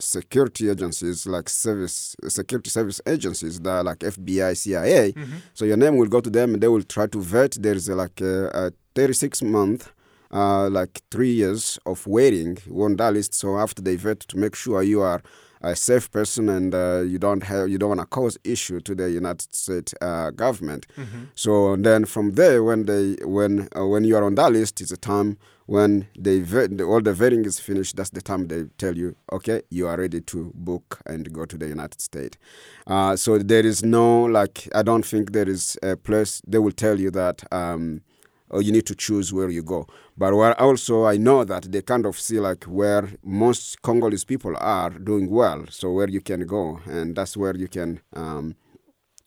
security 0.00 0.70
agencies 0.70 1.26
like 1.26 1.48
service 1.48 2.16
security 2.28 2.70
service 2.70 3.00
agencies 3.06 3.60
that 3.60 3.70
are 3.70 3.84
like 3.84 3.98
FBI, 3.98 4.56
CIA. 4.56 5.12
So 5.54 5.64
your 5.64 5.76
name 5.76 5.96
will 5.96 6.08
go 6.08 6.20
to 6.20 6.30
them 6.30 6.54
and 6.54 6.62
they 6.62 6.68
will 6.68 6.82
try 6.82 7.06
to 7.08 7.20
vet. 7.20 7.56
There 7.60 7.74
is 7.74 7.90
uh, 7.90 7.94
like 7.96 8.20
a, 8.20 8.46
a 8.68 8.72
36 8.94 9.42
month. 9.42 9.92
Uh, 10.32 10.68
like 10.68 11.00
three 11.12 11.30
years 11.30 11.78
of 11.86 12.04
waiting 12.04 12.58
on 12.74 12.96
that 12.96 13.12
list. 13.14 13.32
So 13.32 13.56
after 13.58 13.80
they 13.80 13.94
vet 13.94 14.18
to 14.20 14.36
make 14.36 14.56
sure 14.56 14.82
you 14.82 15.00
are 15.00 15.22
a 15.62 15.74
safe 15.74 16.10
person 16.10 16.48
and 16.48 16.74
uh, 16.74 17.00
you 17.00 17.18
don't 17.18 17.42
have 17.42 17.68
you 17.68 17.78
don't 17.78 17.88
want 17.88 18.00
to 18.00 18.06
cause 18.06 18.38
issue 18.44 18.80
to 18.80 18.94
the 18.94 19.10
United 19.10 19.54
States 19.54 19.94
uh, 20.00 20.30
government. 20.30 20.86
So 21.34 21.76
then 21.76 22.04
from 22.04 22.32
there, 22.32 22.62
when 22.62 22.84
they 22.86 23.16
when 23.24 23.68
uh, 23.76 23.86
when 23.86 24.04
you 24.04 24.16
are 24.16 24.24
on 24.24 24.34
that 24.36 24.52
list, 24.52 24.80
it's 24.80 24.90
a 24.92 24.96
time 24.96 25.36
when 25.66 26.06
they 26.16 26.38
vet, 26.40 26.80
all 26.80 27.00
the 27.02 27.12
vetting 27.12 27.44
is 27.44 27.58
finished. 27.58 27.96
That's 27.96 28.10
the 28.10 28.22
time 28.22 28.46
they 28.46 28.64
tell 28.78 28.96
you, 28.96 29.16
okay, 29.32 29.62
you 29.70 29.88
are 29.88 29.96
ready 29.96 30.20
to 30.20 30.52
book 30.54 31.00
and 31.06 31.32
go 31.32 31.44
to 31.44 31.58
the 31.58 31.66
United 31.66 32.00
States. 32.00 32.38
Uh, 32.86 33.16
so 33.16 33.38
there 33.38 33.66
is 33.66 33.84
no 33.84 34.24
like 34.24 34.68
I 34.74 34.82
don't 34.82 35.04
think 35.04 35.32
there 35.32 35.48
is 35.48 35.76
a 35.82 35.96
place 35.96 36.40
they 36.46 36.58
will 36.58 36.72
tell 36.72 37.00
you 37.00 37.10
that. 37.12 37.42
Um, 37.52 38.02
or 38.50 38.62
you 38.62 38.72
need 38.72 38.86
to 38.86 38.94
choose 38.94 39.32
where 39.32 39.48
you 39.50 39.62
go. 39.62 39.86
But 40.16 40.34
where 40.34 40.58
also 40.60 41.04
I 41.04 41.16
know 41.16 41.44
that 41.44 41.70
they 41.72 41.82
kind 41.82 42.06
of 42.06 42.18
see 42.18 42.40
like 42.40 42.64
where 42.64 43.08
most 43.22 43.82
Congolese 43.82 44.24
people 44.24 44.54
are 44.58 44.90
doing 44.90 45.30
well, 45.30 45.64
so 45.70 45.90
where 45.92 46.08
you 46.08 46.20
can 46.20 46.46
go, 46.46 46.80
and 46.86 47.16
that's 47.16 47.36
where 47.36 47.56
you 47.56 47.68
can 47.68 48.00
um, 48.14 48.56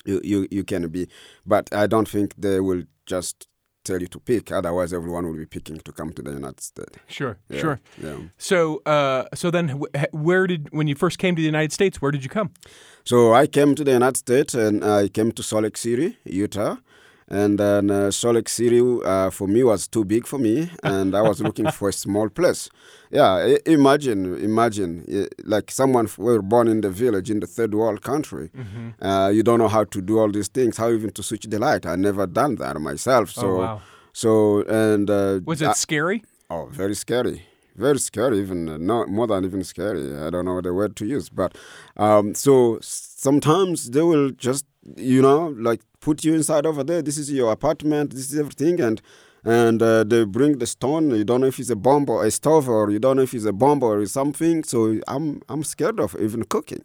you, 0.05 0.21
you 0.23 0.47
you 0.51 0.63
can 0.63 0.87
be. 0.89 1.07
But 1.45 1.73
I 1.73 1.87
don't 1.87 2.07
think 2.07 2.33
they 2.37 2.59
will 2.59 2.83
just 3.05 3.47
tell 3.83 4.01
you 4.01 4.07
to 4.07 4.19
pick. 4.19 4.51
Otherwise, 4.51 4.93
everyone 4.93 5.25
will 5.25 5.37
be 5.37 5.45
picking 5.45 5.79
to 5.79 5.91
come 5.91 6.11
to 6.13 6.21
the 6.21 6.31
United 6.31 6.61
States. 6.61 6.97
Sure, 7.07 7.37
Yeah, 7.49 7.59
sure. 7.59 7.79
Yeah. 8.01 8.17
So, 8.37 8.81
uh, 8.85 9.23
so 9.33 9.51
then, 9.51 9.81
where 10.11 10.47
did 10.47 10.69
when 10.71 10.87
you 10.87 10.95
first 10.95 11.17
came 11.19 11.35
to 11.35 11.41
the 11.41 11.45
United 11.45 11.71
States? 11.71 12.01
Where 12.01 12.11
did 12.11 12.23
you 12.23 12.29
come? 12.29 12.51
So 13.03 13.33
I 13.33 13.47
came 13.47 13.75
to 13.75 13.83
the 13.83 13.91
United 13.91 14.17
States 14.17 14.53
and 14.53 14.83
I 14.83 15.07
came 15.09 15.31
to 15.31 15.43
Salt 15.43 15.63
Lake 15.63 15.77
City, 15.77 16.17
Utah. 16.25 16.77
And 17.31 17.59
then 17.59 17.91
uh, 17.91 18.09
City 18.11 18.81
uh, 19.05 19.29
for 19.29 19.47
me 19.47 19.63
was 19.63 19.87
too 19.87 20.03
big 20.03 20.25
for 20.25 20.39
me, 20.39 20.71
and 20.83 21.13
I 21.15 21.21
was 21.21 21.39
looking 21.47 21.69
for 21.71 21.89
a 21.89 21.93
small 21.93 22.27
place. 22.29 22.69
Yeah, 23.11 23.31
I- 23.33 23.59
imagine, 23.67 24.35
imagine, 24.43 25.05
like 25.43 25.69
someone 25.71 26.07
were 26.17 26.41
born 26.41 26.67
in 26.67 26.81
the 26.81 26.89
village 26.89 27.29
in 27.29 27.39
the 27.39 27.47
third 27.47 27.75
world 27.75 28.01
country. 28.01 28.49
Uh, 28.99 29.29
you 29.33 29.43
don't 29.43 29.59
know 29.59 29.67
how 29.67 29.83
to 29.83 30.01
do 30.01 30.17
all 30.19 30.31
these 30.31 30.47
things, 30.47 30.77
how 30.77 30.89
even 30.89 31.11
to 31.11 31.21
switch 31.23 31.45
the 31.45 31.59
light. 31.59 31.85
I 31.85 31.95
never 31.95 32.25
done 32.25 32.55
that 32.55 32.79
myself. 32.81 33.29
So, 33.29 33.47
Oh, 33.47 33.57
wow. 33.59 33.81
so 34.11 34.63
and 34.63 35.09
uh, 35.09 35.39
Was 35.45 35.61
it 35.61 35.67
I- 35.69 35.73
scary? 35.73 36.23
Oh, 36.49 36.65
very 36.71 36.95
scary. 36.95 37.43
Very 37.75 37.99
scary, 37.99 38.39
even 38.39 38.67
uh, 38.67 38.77
no, 38.77 39.05
more 39.05 39.27
than 39.27 39.45
even 39.45 39.63
scary. 39.63 40.17
I 40.17 40.29
don't 40.31 40.45
know 40.45 40.59
the 40.61 40.73
word 40.73 40.95
to 40.97 41.05
use, 41.05 41.29
but 41.29 41.55
um, 41.95 42.33
so 42.35 42.79
sometimes 42.81 43.91
they 43.91 44.01
will 44.01 44.31
just, 44.31 44.65
you 44.97 45.21
know, 45.21 45.53
like 45.57 45.81
put 46.01 46.23
you 46.23 46.33
inside 46.33 46.65
over 46.65 46.83
there. 46.83 47.01
This 47.01 47.17
is 47.17 47.31
your 47.31 47.51
apartment. 47.51 48.11
This 48.11 48.31
is 48.31 48.39
everything, 48.39 48.79
and 48.79 49.01
and 49.43 49.81
uh, 49.81 50.03
they 50.03 50.25
bring 50.25 50.59
the 50.59 50.67
stone. 50.67 51.11
You 51.11 51.23
don't 51.23 51.41
know 51.41 51.47
if 51.47 51.59
it's 51.59 51.69
a 51.69 51.75
bomb 51.75 52.09
or 52.09 52.25
a 52.25 52.31
stove, 52.31 52.67
or 52.69 52.89
you 52.89 52.99
don't 52.99 53.17
know 53.17 53.23
if 53.23 53.33
it's 53.33 53.45
a 53.45 53.53
bomb 53.53 53.83
or 53.83 54.05
something. 54.05 54.63
So 54.63 54.99
I'm 55.07 55.41
I'm 55.49 55.63
scared 55.63 55.99
of 55.99 56.15
even 56.19 56.43
cooking 56.43 56.83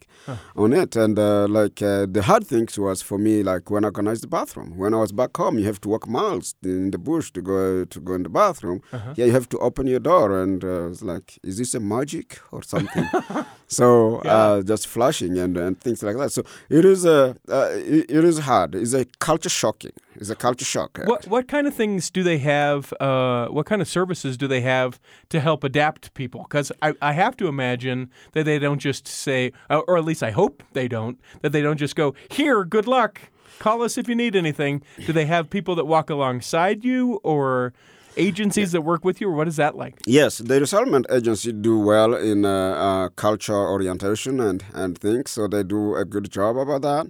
on 0.56 0.72
it. 0.72 0.96
And 0.96 1.18
uh, 1.18 1.46
like 1.48 1.82
uh, 1.82 2.06
the 2.10 2.22
hard 2.22 2.46
things 2.46 2.78
was 2.78 3.02
for 3.02 3.18
me, 3.18 3.42
like 3.42 3.70
when 3.70 3.84
I 3.84 3.88
organized 3.88 4.22
the 4.22 4.28
bathroom. 4.28 4.76
When 4.76 4.94
I 4.94 4.98
was 4.98 5.12
back 5.12 5.36
home, 5.36 5.58
you 5.58 5.66
have 5.66 5.80
to 5.82 5.88
walk 5.88 6.08
miles 6.08 6.54
in 6.62 6.90
the 6.90 6.98
bush 6.98 7.30
to 7.32 7.42
go 7.42 7.84
to 7.84 8.00
go 8.00 8.14
in 8.14 8.22
the 8.22 8.28
bathroom. 8.28 8.82
Yeah, 9.16 9.26
you 9.26 9.32
have 9.32 9.48
to 9.50 9.58
open 9.58 9.86
your 9.86 10.00
door, 10.00 10.40
and 10.42 10.62
uh, 10.64 10.90
it's 10.90 11.02
like, 11.02 11.38
is 11.42 11.58
this 11.58 11.74
a 11.74 11.80
magic 11.80 12.40
or 12.52 12.62
something? 12.62 13.06
so 13.66 14.18
uh, 14.18 14.62
just 14.62 14.86
flashing 14.86 15.38
and, 15.38 15.56
and 15.56 15.80
things 15.80 16.02
like 16.02 16.16
that. 16.16 16.32
So 16.32 16.44
it 16.68 16.84
is 16.84 17.04
a 17.04 17.36
uh, 17.48 17.68
it, 17.72 18.10
it 18.10 18.24
is 18.24 18.38
hard. 18.40 18.74
It's 18.74 18.94
a 18.94 19.04
culture 19.18 19.48
shocking. 19.48 19.92
It's 20.16 20.30
a 20.30 20.36
culture 20.36 20.64
shock. 20.64 20.98
What 21.04 21.26
what 21.26 21.48
kind 21.48 21.66
of 21.66 21.74
things 21.74 22.10
do 22.10 22.22
they 22.22 22.38
have? 22.44 22.92
Uh, 23.00 23.48
what 23.48 23.66
kind 23.66 23.83
of 23.83 23.88
services 23.88 24.37
do 24.37 24.46
they 24.46 24.62
have 24.62 25.00
to 25.28 25.40
help 25.40 25.64
adapt 25.64 26.14
people? 26.14 26.44
Because 26.44 26.72
I, 26.80 26.94
I 27.02 27.12
have 27.12 27.37
to 27.38 27.48
imagine 27.48 28.11
that 28.33 28.44
they 28.44 28.59
don't 28.59 28.78
just 28.78 29.07
say, 29.09 29.52
uh, 29.68 29.83
or 29.88 29.98
at 29.98 30.04
least 30.04 30.22
I 30.22 30.30
hope 30.30 30.62
they 30.72 30.88
don't, 30.88 31.20
that 31.42 31.52
they 31.52 31.61
don't 31.61 31.80
just 31.80 31.96
go 31.96 32.14
here. 32.30 32.64
Good 32.64 32.87
luck. 32.87 33.20
Call 33.59 33.83
us 33.83 33.98
if 33.98 34.09
you 34.09 34.14
need 34.14 34.35
anything. 34.35 34.83
Do 35.07 35.12
they 35.12 35.26
have 35.26 35.50
people 35.50 35.74
that 35.74 35.87
walk 35.87 36.11
alongside 36.11 36.85
you, 36.85 37.20
or 37.22 37.72
agencies 38.16 38.70
that 38.72 38.83
work 38.83 39.04
with 39.04 39.20
you, 39.20 39.28
or 39.28 39.35
what 39.35 39.48
is 39.48 39.57
that 39.57 39.76
like? 39.76 39.94
Yes, 40.07 40.38
the 40.38 40.61
resettlement 40.61 41.07
agency 41.11 41.52
do 41.52 41.78
well 41.78 42.14
in 42.14 42.44
uh, 42.44 42.50
uh, 42.50 43.09
culture 43.11 43.54
orientation 43.54 44.40
and, 44.40 44.64
and 44.72 44.98
things, 44.98 45.30
so 45.33 45.48
they 45.48 45.62
do 45.62 45.96
a 45.96 46.04
good 46.04 46.30
job 46.30 46.57
about 46.57 46.83
that. 46.83 47.07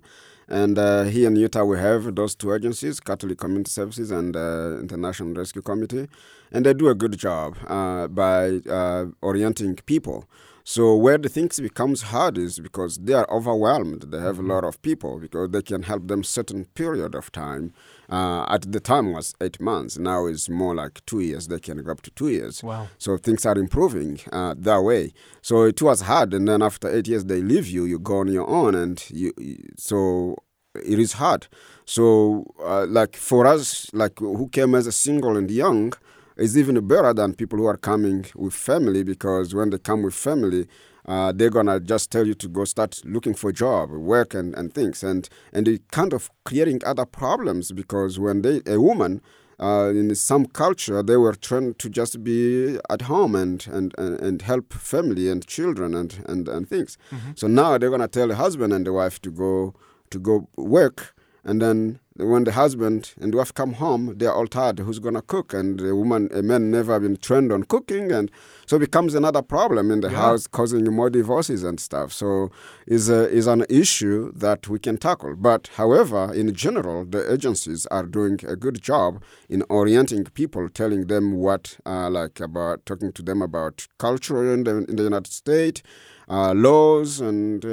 And 0.48 0.78
uh, 0.78 1.04
here 1.04 1.28
in 1.28 1.36
Utah, 1.36 1.64
we 1.64 1.78
have 1.78 2.14
those 2.14 2.34
two 2.34 2.52
agencies, 2.52 3.00
Catholic 3.00 3.38
Community 3.38 3.70
Services 3.70 4.10
and 4.10 4.36
uh, 4.36 4.78
International 4.78 5.32
Rescue 5.32 5.62
Committee, 5.62 6.08
and 6.52 6.66
they 6.66 6.74
do 6.74 6.88
a 6.88 6.94
good 6.94 7.18
job 7.18 7.56
uh, 7.66 8.08
by 8.08 8.60
uh, 8.68 9.06
orienting 9.22 9.76
people. 9.86 10.28
So 10.66 10.96
where 10.96 11.18
the 11.18 11.28
things 11.28 11.60
becomes 11.60 12.02
hard 12.04 12.38
is 12.38 12.58
because 12.58 12.96
they 12.96 13.12
are 13.12 13.30
overwhelmed. 13.30 14.06
They 14.10 14.18
have 14.18 14.38
a 14.38 14.42
lot 14.42 14.64
of 14.64 14.80
people 14.80 15.18
because 15.20 15.50
they 15.50 15.60
can 15.60 15.82
help 15.82 16.08
them 16.08 16.24
certain 16.24 16.64
period 16.74 17.14
of 17.14 17.30
time. 17.30 17.74
Uh, 18.08 18.46
at 18.48 18.72
the 18.72 18.80
time 18.80 19.12
was 19.12 19.34
eight 19.42 19.60
months. 19.60 19.98
Now 19.98 20.24
it's 20.26 20.48
more 20.48 20.74
like 20.74 21.04
two 21.04 21.20
years. 21.20 21.48
They 21.48 21.60
can 21.60 21.82
go 21.82 21.92
up 21.92 22.00
to 22.02 22.10
two 22.12 22.30
years. 22.30 22.62
Wow. 22.62 22.88
So 22.96 23.18
things 23.18 23.44
are 23.44 23.58
improving 23.58 24.20
uh, 24.32 24.54
that 24.56 24.80
way. 24.82 25.12
So 25.42 25.64
it 25.64 25.82
was 25.82 26.00
hard, 26.02 26.32
and 26.32 26.48
then 26.48 26.62
after 26.62 26.88
eight 26.94 27.08
years 27.08 27.26
they 27.26 27.42
leave 27.42 27.66
you. 27.66 27.84
You 27.84 27.98
go 27.98 28.16
on 28.20 28.28
your 28.32 28.48
own, 28.48 28.74
and 28.74 29.04
you. 29.10 29.32
you- 29.36 29.68
So 29.76 30.36
it 30.74 30.98
is 30.98 31.12
hard. 31.14 31.46
So 31.84 32.46
uh, 32.60 32.86
like 32.88 33.16
for 33.16 33.46
us, 33.46 33.88
like 33.92 34.18
who 34.18 34.48
came 34.48 34.74
as 34.74 34.86
a 34.88 34.92
single 34.92 35.36
and 35.36 35.50
young, 35.50 35.92
is 36.36 36.56
even 36.58 36.86
better 36.86 37.12
than 37.14 37.34
people 37.34 37.58
who 37.58 37.66
are 37.66 37.76
coming 37.76 38.26
with 38.34 38.54
family 38.54 39.02
because 39.02 39.54
when 39.54 39.70
they 39.70 39.78
come 39.78 40.02
with 40.02 40.14
family. 40.14 40.66
Uh, 41.06 41.32
they're 41.32 41.50
gonna 41.50 41.78
just 41.78 42.10
tell 42.10 42.26
you 42.26 42.32
to 42.32 42.48
go 42.48 42.64
start 42.64 42.98
looking 43.04 43.34
for 43.34 43.52
job, 43.52 43.90
work, 43.90 44.32
and, 44.32 44.54
and 44.54 44.72
things, 44.72 45.04
and 45.04 45.28
and 45.52 45.68
it 45.68 45.82
kind 45.90 46.14
of 46.14 46.30
creating 46.46 46.80
other 46.86 47.04
problems 47.04 47.72
because 47.72 48.18
when 48.18 48.40
they 48.40 48.62
a 48.64 48.80
woman 48.80 49.20
uh, 49.60 49.90
in 49.94 50.14
some 50.14 50.46
culture, 50.46 51.02
they 51.02 51.16
were 51.18 51.34
trained 51.34 51.78
to 51.78 51.90
just 51.90 52.24
be 52.24 52.78
at 52.88 53.02
home 53.02 53.34
and, 53.34 53.66
and, 53.70 53.94
and, 53.98 54.18
and 54.20 54.42
help 54.42 54.72
family 54.72 55.28
and 55.28 55.46
children 55.46 55.94
and, 55.94 56.24
and, 56.26 56.48
and 56.48 56.68
things. 56.68 56.96
So 57.34 57.46
now 57.48 57.76
they're 57.78 57.90
gonna 57.90 58.08
tell 58.08 58.28
the 58.28 58.36
husband 58.36 58.72
and 58.72 58.86
the 58.86 58.92
wife 58.94 59.20
to 59.22 59.30
go 59.30 59.74
to 60.10 60.18
go 60.18 60.48
work, 60.56 61.13
and 61.44 61.60
then 61.60 62.00
when 62.16 62.44
the 62.44 62.52
husband 62.52 63.12
and 63.20 63.34
wife 63.34 63.52
come 63.52 63.72
home, 63.74 64.14
they're 64.16 64.32
all 64.32 64.46
tired. 64.46 64.78
Who's 64.78 65.00
gonna 65.00 65.20
cook? 65.20 65.52
And 65.52 65.80
the 65.80 65.96
woman, 65.96 66.28
a 66.32 66.42
man, 66.42 66.70
never 66.70 67.00
been 67.00 67.16
trained 67.16 67.50
on 67.50 67.64
cooking, 67.64 68.12
and 68.12 68.30
so 68.66 68.76
it 68.76 68.80
becomes 68.80 69.14
another 69.14 69.42
problem 69.42 69.90
in 69.90 70.00
the 70.00 70.10
house, 70.10 70.46
causing 70.46 70.84
more 70.84 71.10
divorces 71.10 71.64
and 71.64 71.80
stuff. 71.80 72.12
So 72.12 72.50
is 72.86 73.08
is 73.08 73.46
an 73.48 73.64
issue 73.68 74.32
that 74.36 74.68
we 74.68 74.78
can 74.78 74.96
tackle. 74.96 75.34
But 75.36 75.70
however, 75.74 76.32
in 76.32 76.54
general, 76.54 77.04
the 77.04 77.32
agencies 77.32 77.86
are 77.86 78.04
doing 78.04 78.38
a 78.46 78.54
good 78.54 78.80
job 78.80 79.22
in 79.48 79.64
orienting 79.68 80.24
people, 80.34 80.68
telling 80.68 81.08
them 81.08 81.32
what, 81.32 81.78
uh, 81.84 82.08
like 82.10 82.38
about 82.38 82.86
talking 82.86 83.10
to 83.12 83.22
them 83.22 83.42
about 83.42 83.88
culture 83.98 84.52
in 84.52 84.64
the, 84.64 84.84
in 84.84 84.96
the 84.96 85.02
United 85.02 85.32
States 85.32 85.82
uh, 86.28 86.54
laws 86.54 87.20
and 87.20 87.64
uh, 87.64 87.68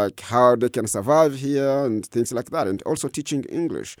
like 0.00 0.20
how 0.20 0.56
they 0.56 0.68
can 0.68 0.86
survive 0.86 1.36
here 1.36 1.84
and 1.84 2.06
things 2.06 2.32
like 2.32 2.50
that, 2.50 2.66
and 2.66 2.82
also 2.82 3.08
teaching 3.08 3.44
English, 3.44 3.96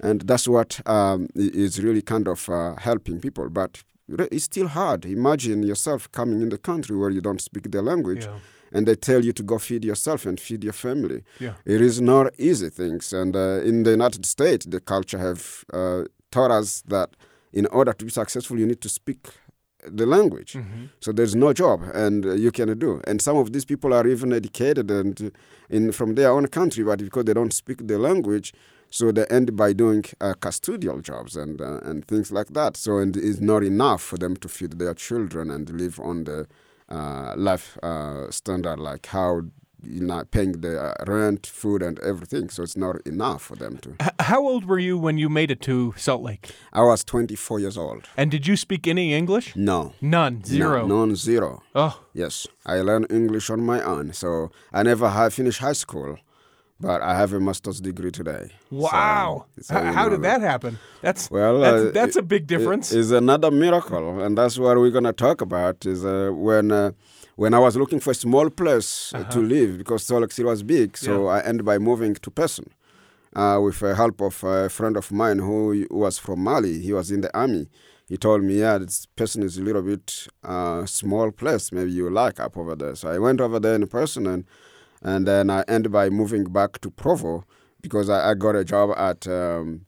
and 0.00 0.22
that's 0.22 0.46
what 0.48 0.80
um, 0.86 1.28
is 1.34 1.82
really 1.82 2.02
kind 2.02 2.28
of 2.28 2.48
uh, 2.48 2.74
helping 2.76 3.20
people. 3.20 3.48
But 3.48 3.82
it's 4.30 4.44
still 4.44 4.68
hard. 4.68 5.04
Imagine 5.04 5.62
yourself 5.62 6.10
coming 6.12 6.42
in 6.42 6.48
the 6.48 6.58
country 6.58 6.96
where 6.96 7.10
you 7.10 7.20
don't 7.20 7.40
speak 7.40 7.70
the 7.70 7.82
language. 7.82 8.24
Yeah. 8.24 8.38
And 8.72 8.86
they 8.86 8.94
tell 8.94 9.24
you 9.24 9.32
to 9.32 9.42
go 9.42 9.58
feed 9.58 9.84
yourself 9.84 10.26
and 10.26 10.38
feed 10.38 10.62
your 10.62 10.72
family. 10.72 11.24
Yeah. 11.40 11.54
It 11.64 11.80
is 11.80 12.00
not 12.00 12.32
easy 12.38 12.70
things. 12.70 13.12
And 13.12 13.34
uh, 13.34 13.62
in 13.64 13.82
the 13.82 13.90
United 13.90 14.24
States, 14.24 14.64
the 14.64 14.78
culture 14.80 15.18
have 15.18 15.64
uh, 15.72 16.04
taught 16.30 16.52
us 16.52 16.82
that 16.86 17.10
in 17.52 17.66
order 17.66 17.92
to 17.92 18.04
be 18.04 18.12
successful, 18.12 18.58
you 18.60 18.66
need 18.66 18.80
to 18.82 18.88
speak 18.88 19.26
the 19.86 20.06
language. 20.06 20.56
So 21.00 21.12
there's 21.12 21.34
no 21.34 21.52
job, 21.52 21.82
and 21.94 22.26
uh, 22.26 22.32
you 22.34 22.50
can 22.50 22.78
do. 22.78 23.00
And 23.06 23.20
some 23.20 23.36
of 23.36 23.52
these 23.52 23.64
people 23.64 23.94
are 23.94 24.06
even 24.06 24.32
educated 24.32 24.90
and 24.90 25.20
uh, 25.22 25.30
in 25.68 25.92
from 25.92 26.14
their 26.14 26.30
own 26.30 26.46
country, 26.48 26.84
but 26.84 26.98
because 26.98 27.24
they 27.24 27.34
don't 27.34 27.52
speak 27.52 27.86
the 27.86 27.98
language, 27.98 28.52
so 28.90 29.12
they 29.12 29.24
end 29.26 29.56
by 29.56 29.72
doing 29.72 30.04
uh, 30.20 30.34
custodial 30.40 31.00
jobs 31.02 31.36
and 31.36 31.60
uh, 31.60 31.78
and 31.82 32.04
things 32.06 32.30
like 32.32 32.48
that. 32.54 32.76
So 32.76 32.98
and 32.98 33.16
it's 33.16 33.40
not 33.40 33.62
enough 33.62 34.02
for 34.02 34.18
them 34.18 34.36
to 34.36 34.48
feed 34.48 34.78
their 34.78 34.94
children 34.94 35.50
and 35.50 35.70
live 35.70 36.00
on 36.00 36.24
the 36.24 36.46
uh, 36.88 37.34
life 37.36 37.78
uh, 37.82 38.30
standard 38.30 38.78
like 38.80 39.06
how 39.06 39.42
you 39.82 40.00
know, 40.02 40.24
paying 40.30 40.52
the 40.60 40.80
uh, 40.80 40.94
rent, 41.06 41.46
food, 41.46 41.82
and 41.82 41.98
everything. 42.00 42.48
So 42.50 42.62
it's 42.62 42.76
not 42.76 43.00
enough 43.06 43.42
for 43.42 43.56
them 43.56 43.78
to. 43.78 43.90
H- 44.00 44.08
how 44.20 44.40
old 44.46 44.64
were 44.64 44.78
you 44.78 44.98
when 44.98 45.18
you 45.18 45.28
made 45.28 45.50
it 45.50 45.60
to 45.62 45.94
Salt 45.96 46.22
Lake? 46.22 46.50
I 46.72 46.82
was 46.82 47.04
24 47.04 47.60
years 47.60 47.76
old. 47.78 48.08
And 48.16 48.30
did 48.30 48.46
you 48.46 48.56
speak 48.56 48.86
any 48.86 49.12
English? 49.14 49.56
No. 49.56 49.92
None. 50.00 50.44
Zero. 50.44 50.86
No, 50.86 51.04
none, 51.04 51.16
zero. 51.16 51.62
Oh, 51.74 52.00
Yes, 52.12 52.46
I 52.66 52.80
learned 52.80 53.06
English 53.10 53.50
on 53.50 53.60
my 53.60 53.82
own. 53.82 54.12
So 54.12 54.50
I 54.72 54.82
never 54.82 55.08
have 55.08 55.32
finished 55.32 55.60
high 55.60 55.74
school, 55.74 56.18
but 56.80 57.00
I 57.02 57.14
have 57.14 57.32
a 57.32 57.40
master's 57.40 57.80
degree 57.80 58.10
today. 58.10 58.50
wow. 58.70 59.46
So- 59.60 59.74
so 59.74 59.78
H- 59.78 59.94
how 59.94 60.04
know 60.04 60.10
did 60.10 60.22
that 60.22 60.40
happen? 60.40 60.78
That's 61.02 61.30
Well, 61.30 61.60
that's, 61.60 61.84
uh, 61.84 61.90
that's 61.92 62.16
a 62.16 62.22
big 62.22 62.42
It- 62.42 62.48
difference. 62.48 62.92
It's 62.92 63.10
another 63.10 63.50
miracle, 63.50 64.20
and 64.20 64.36
that's 64.36 64.58
what 64.58 64.76
we're 64.78 64.90
gonna 64.90 65.12
talk 65.12 65.40
about. 65.40 65.86
Is 65.86 66.04
uh, 66.04 66.30
when 66.32 66.70
uh, 66.72 66.90
when 67.36 67.54
I 67.54 67.58
was 67.58 67.76
looking 67.76 68.00
for 68.00 68.10
a 68.10 68.14
small 68.14 68.50
place 68.50 69.12
uh, 69.14 69.24
to 69.24 69.40
live 69.40 69.78
because 69.78 70.02
Salt 70.04 70.38
was 70.38 70.62
big, 70.62 70.96
so 70.96 71.12
Uh-huh. 71.12 71.36
Yeah. 71.36 71.42
I 71.42 71.48
ended 71.48 71.64
by 71.64 71.78
moving 71.78 72.14
to 72.14 72.30
Payson. 72.30 72.66
Uh, 73.34 73.60
with 73.62 73.78
the 73.78 73.94
help 73.94 74.20
of 74.20 74.42
a 74.42 74.68
friend 74.68 74.96
of 74.96 75.12
mine 75.12 75.38
who 75.38 75.86
was 75.90 76.18
from 76.18 76.40
Mali, 76.42 76.80
he 76.80 76.92
was 76.92 77.12
in 77.12 77.20
the 77.20 77.30
army. 77.32 77.68
He 78.08 78.16
told 78.16 78.42
me, 78.42 78.58
"Yeah, 78.58 78.78
this 78.78 79.06
Payson 79.14 79.44
is 79.44 79.56
a 79.56 79.62
little 79.62 79.82
bit 79.82 80.26
uh, 80.42 80.84
small 80.86 81.30
place. 81.30 81.70
Maybe 81.70 81.92
you 81.92 82.10
like 82.10 82.40
up 82.40 82.56
over 82.56 82.74
there." 82.74 82.96
So 82.96 83.08
I 83.08 83.18
went 83.20 83.40
over 83.40 83.60
there 83.60 83.76
in 83.76 83.86
Payson, 83.86 84.26
and 84.26 84.44
and 85.00 85.26
then 85.28 85.48
I 85.48 85.62
ended 85.68 85.92
by 85.92 86.10
moving 86.10 86.44
back 86.52 86.80
to 86.80 86.90
Provo 86.90 87.44
because 87.80 88.10
I, 88.10 88.30
I 88.30 88.34
got 88.34 88.56
a 88.56 88.64
job 88.64 88.90
at 88.96 89.28
um, 89.28 89.86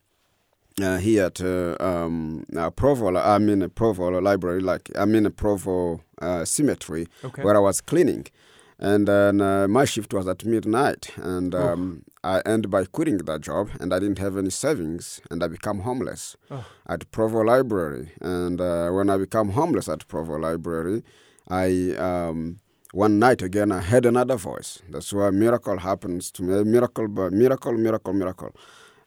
uh, 0.80 0.98
here 0.98 1.24
at 1.24 1.40
uh, 1.40 1.76
um, 1.80 2.44
uh, 2.56 2.70
Provo. 2.70 3.16
I'm 3.16 3.48
in 3.48 3.62
a 3.62 3.68
Provo 3.68 4.08
library, 4.20 4.60
like 4.60 4.90
I'm 4.94 5.14
in 5.14 5.26
a 5.26 5.30
Provo 5.30 6.00
uh, 6.20 6.44
cemetery 6.44 7.06
Okay. 7.24 7.42
where 7.42 7.56
I 7.56 7.60
was 7.60 7.80
cleaning, 7.80 8.26
and 8.78 9.06
then 9.06 9.40
uh, 9.40 9.68
my 9.68 9.84
shift 9.84 10.14
was 10.14 10.26
at 10.26 10.44
midnight, 10.44 11.10
and 11.16 11.54
um, 11.54 12.02
I 12.24 12.40
ended 12.46 12.70
by 12.70 12.84
quitting 12.84 13.18
that 13.18 13.40
job, 13.40 13.70
and 13.80 13.92
I 13.92 13.98
didn't 13.98 14.18
have 14.18 14.36
any 14.36 14.50
savings, 14.50 15.20
and 15.30 15.42
I 15.42 15.48
become 15.48 15.80
homeless 15.80 16.36
Oh. 16.50 16.64
at 16.88 17.10
Provo 17.10 17.40
Library, 17.42 18.12
and 18.20 18.60
uh, 18.60 18.90
when 18.90 19.10
I 19.10 19.16
become 19.18 19.50
homeless 19.50 19.88
at 19.88 20.06
Provo 20.08 20.36
Library, 20.38 21.02
I. 21.48 21.94
Um, 21.98 22.58
one 22.94 23.18
night 23.18 23.40
again, 23.40 23.72
I 23.72 23.80
heard 23.80 24.04
another 24.04 24.36
voice. 24.36 24.82
That's 24.90 25.14
why 25.14 25.30
miracle 25.30 25.78
happens 25.78 26.30
to 26.32 26.42
me. 26.42 26.62
Miracle, 26.62 27.08
miracle, 27.08 27.72
miracle, 27.72 28.12
miracle. 28.12 28.50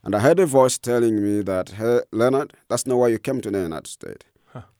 And 0.06 0.14
I 0.16 0.20
heard 0.20 0.40
a 0.40 0.46
voice 0.46 0.78
telling 0.78 1.22
me 1.24 1.42
that, 1.42 1.70
hey, 1.72 2.02
Leonard, 2.12 2.54
that's 2.70 2.86
not 2.86 2.98
why 2.98 3.08
you 3.08 3.18
came 3.18 3.42
to 3.42 3.50
the 3.50 3.60
United 3.60 3.88
States. 3.88 4.26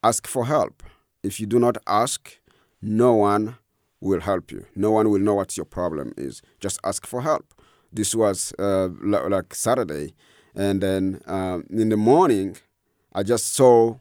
Ask 0.04 0.28
for 0.28 0.46
help. 0.46 0.84
If 1.24 1.40
you 1.40 1.48
do 1.48 1.60
not 1.60 1.78
ask, 1.88 2.38
no 2.82 3.16
one 3.16 3.58
will 4.00 4.22
help 4.22 4.52
you. 4.52 4.68
No 4.76 4.92
one 4.92 5.10
will 5.10 5.20
know 5.20 5.34
what 5.34 5.58
your 5.58 5.66
problem 5.66 6.14
is. 6.16 6.44
Just 6.60 6.80
ask 6.84 7.08
for 7.08 7.22
help. 7.24 7.54
This 7.92 8.14
was 8.14 8.54
uh, 8.60 8.90
like 9.02 9.56
Saturday. 9.56 10.14
And 10.54 10.80
then 10.80 11.22
um, 11.26 11.66
in 11.72 11.90
the 11.90 11.98
morning, 11.98 12.58
I 13.14 13.24
just 13.24 13.54
saw 13.54 13.96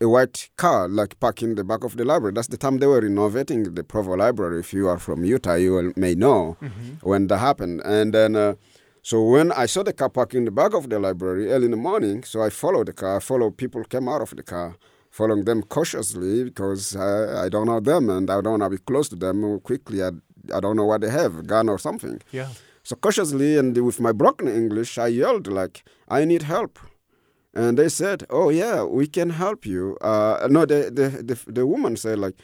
a 0.00 0.08
white 0.08 0.48
car 0.56 0.88
like 0.88 1.18
parked 1.20 1.42
in 1.42 1.56
the 1.56 1.64
back 1.64 1.82
of 1.84 1.96
the 1.96 2.04
library. 2.04 2.32
That's 2.34 2.48
the 2.48 2.56
time 2.56 2.78
they 2.78 2.86
were 2.86 3.00
renovating 3.00 3.74
the 3.74 3.82
Provo 3.84 4.14
Library. 4.16 4.60
If 4.60 4.72
you 4.72 4.88
are 4.88 4.98
from 4.98 5.24
Utah, 5.24 5.54
you 5.54 5.72
will, 5.72 5.92
may 5.96 6.14
know 6.14 6.56
when 7.02 7.26
that 7.26 7.38
happened. 7.38 7.82
And 7.84 8.14
then, 8.14 8.36
uh, 8.36 8.54
so 9.02 9.22
when 9.22 9.52
I 9.52 9.66
saw 9.66 9.82
the 9.82 9.92
car 9.92 10.08
parked 10.10 10.34
in 10.34 10.44
the 10.44 10.50
back 10.50 10.74
of 10.74 10.88
the 10.90 10.98
library 10.98 11.50
early 11.50 11.64
in 11.66 11.70
the 11.70 11.76
morning, 11.76 12.22
so 12.24 12.42
I 12.42 12.50
followed 12.50 12.86
the 12.88 12.92
car. 12.92 13.16
I 13.16 13.20
followed 13.20 13.56
people 13.56 13.82
came 13.84 14.08
out 14.08 14.20
of 14.22 14.30
the 14.36 14.42
car, 14.42 14.76
following 15.10 15.44
them 15.44 15.62
cautiously 15.62 16.44
because 16.44 16.96
I, 16.96 17.44
I 17.44 17.48
don't 17.48 17.66
know 17.66 17.80
them 17.80 18.10
and 18.10 18.30
I 18.30 18.40
don't 18.40 18.58
want 18.60 18.62
to 18.64 18.70
be 18.70 18.78
close 18.78 19.08
to 19.10 19.16
them 19.16 19.58
quickly. 19.60 20.02
I, 20.02 20.10
I 20.54 20.60
don't 20.60 20.76
know 20.76 20.84
what 20.84 21.00
they 21.00 21.10
have, 21.10 21.46
gun 21.46 21.68
or 21.68 21.78
something. 21.78 22.20
yeah. 22.32 22.48
So 22.82 22.96
cautiously 22.96 23.58
and 23.58 23.76
with 23.76 24.00
my 24.00 24.10
broken 24.12 24.48
English, 24.48 24.96
I 24.96 25.08
yelled 25.08 25.46
like, 25.46 25.84
"I 26.08 26.24
need 26.24 26.42
help," 26.44 26.78
and 27.54 27.76
they 27.78 27.90
said, 27.90 28.24
"Oh 28.30 28.48
yeah, 28.48 28.84
we 28.84 29.06
can 29.06 29.30
help 29.30 29.66
you." 29.66 29.96
Uh, 30.00 30.48
no, 30.50 30.64
the, 30.64 30.90
the 30.90 31.22
the 31.22 31.52
the 31.52 31.66
woman 31.66 31.96
said 31.96 32.18
like, 32.18 32.36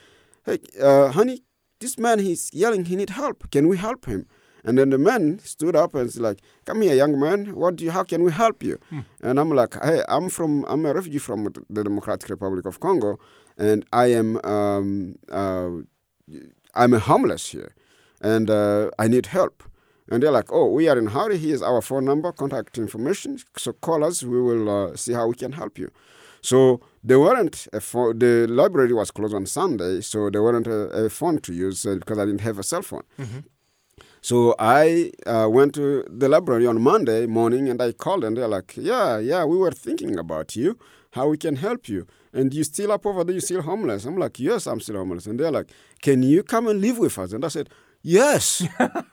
"Hey, 0.44 0.58
uh, 0.80 1.08
honey, 1.12 1.42
this 1.80 1.98
man 1.98 2.18
he's 2.18 2.50
yelling. 2.52 2.84
He 2.84 2.96
need 2.96 3.10
help. 3.10 3.50
Can 3.50 3.66
we 3.66 3.78
help 3.78 4.04
him?" 4.04 4.26
And 4.66 4.76
then 4.78 4.90
the 4.90 4.98
man 4.98 5.38
stood 5.38 5.76
up 5.76 5.94
and 5.94 6.10
said 6.12 6.22
like, 6.28 6.40
"Come 6.66 6.82
here, 6.82 6.94
young 6.94 7.18
man. 7.20 7.54
What 7.54 7.76
do 7.76 7.84
you? 7.84 7.92
How 7.92 8.04
can 8.04 8.22
we 8.26 8.32
help 8.32 8.62
you?" 8.62 8.76
And 9.22 9.38
I'm 9.40 9.50
like, 9.50 9.74
"Hey, 9.82 10.02
I'm 10.08 10.28
from. 10.28 10.64
I'm 10.68 10.84
a 10.86 10.92
refugee 10.92 11.18
from 11.28 11.44
the 11.70 11.82
Democratic 11.84 12.28
Republic 12.30 12.66
of 12.66 12.80
Congo, 12.80 13.18
and 13.56 13.84
I 13.92 14.06
am. 14.20 14.28
Um, 14.44 15.16
uh, 15.30 15.70
I'm 16.74 16.92
a 16.94 16.98
homeless 16.98 17.44
here, 17.54 17.70
and 18.20 18.50
uh, 18.50 18.90
I 18.98 19.08
need 19.08 19.26
help." 19.26 19.62
And 20.08 20.22
they're 20.22 20.30
like, 20.40 20.52
oh, 20.52 20.68
we 20.70 20.88
are 20.88 20.96
in 20.96 21.06
hurry. 21.06 21.36
Here's 21.36 21.62
our 21.62 21.82
phone 21.82 22.04
number, 22.04 22.30
contact 22.30 22.78
information. 22.78 23.38
So 23.56 23.72
call 23.72 24.04
us. 24.04 24.22
We 24.22 24.40
will 24.40 24.68
uh, 24.70 24.96
see 24.96 25.12
how 25.12 25.26
we 25.26 25.34
can 25.34 25.50
help 25.52 25.78
you. 25.78 25.90
So 26.42 26.80
there 27.02 27.18
weren't 27.18 27.66
a 27.72 27.80
phone. 27.80 28.18
The 28.20 28.46
library 28.46 28.92
was 28.92 29.10
closed 29.10 29.34
on 29.34 29.46
Sunday, 29.46 30.00
so 30.02 30.30
there 30.30 30.44
weren't 30.44 30.68
a, 30.68 31.06
a 31.06 31.08
phone 31.10 31.38
to 31.40 31.52
use 31.52 31.84
uh, 31.84 31.96
because 31.96 32.18
I 32.20 32.24
didn't 32.24 32.42
have 32.42 32.58
a 32.60 32.62
cell 32.62 32.82
phone. 32.82 33.02
So 34.26 34.56
I 34.58 35.12
uh, 35.24 35.46
went 35.48 35.72
to 35.76 36.04
the 36.10 36.28
library 36.28 36.66
on 36.66 36.82
Monday 36.82 37.26
morning 37.26 37.68
and 37.68 37.80
I 37.80 37.92
called 37.92 38.24
and 38.24 38.36
they're 38.36 38.48
like, 38.48 38.76
yeah, 38.76 39.20
yeah, 39.20 39.44
we 39.44 39.56
were 39.56 39.70
thinking 39.70 40.18
about 40.18 40.56
you, 40.56 40.76
how 41.12 41.28
we 41.28 41.36
can 41.36 41.54
help 41.54 41.88
you. 41.88 42.08
And 42.32 42.52
you 42.52 42.64
still 42.64 42.90
up 42.90 43.06
over 43.06 43.22
there, 43.22 43.36
you 43.36 43.40
still 43.40 43.62
homeless. 43.62 44.04
I'm 44.04 44.18
like, 44.18 44.40
yes, 44.40 44.66
I'm 44.66 44.80
still 44.80 44.96
homeless. 44.96 45.26
And 45.26 45.38
they're 45.38 45.52
like, 45.52 45.70
can 46.02 46.24
you 46.24 46.42
come 46.42 46.66
and 46.66 46.80
live 46.80 46.98
with 46.98 47.16
us? 47.20 47.32
And 47.34 47.44
I 47.44 47.46
said, 47.46 47.70
yes. 48.06 48.62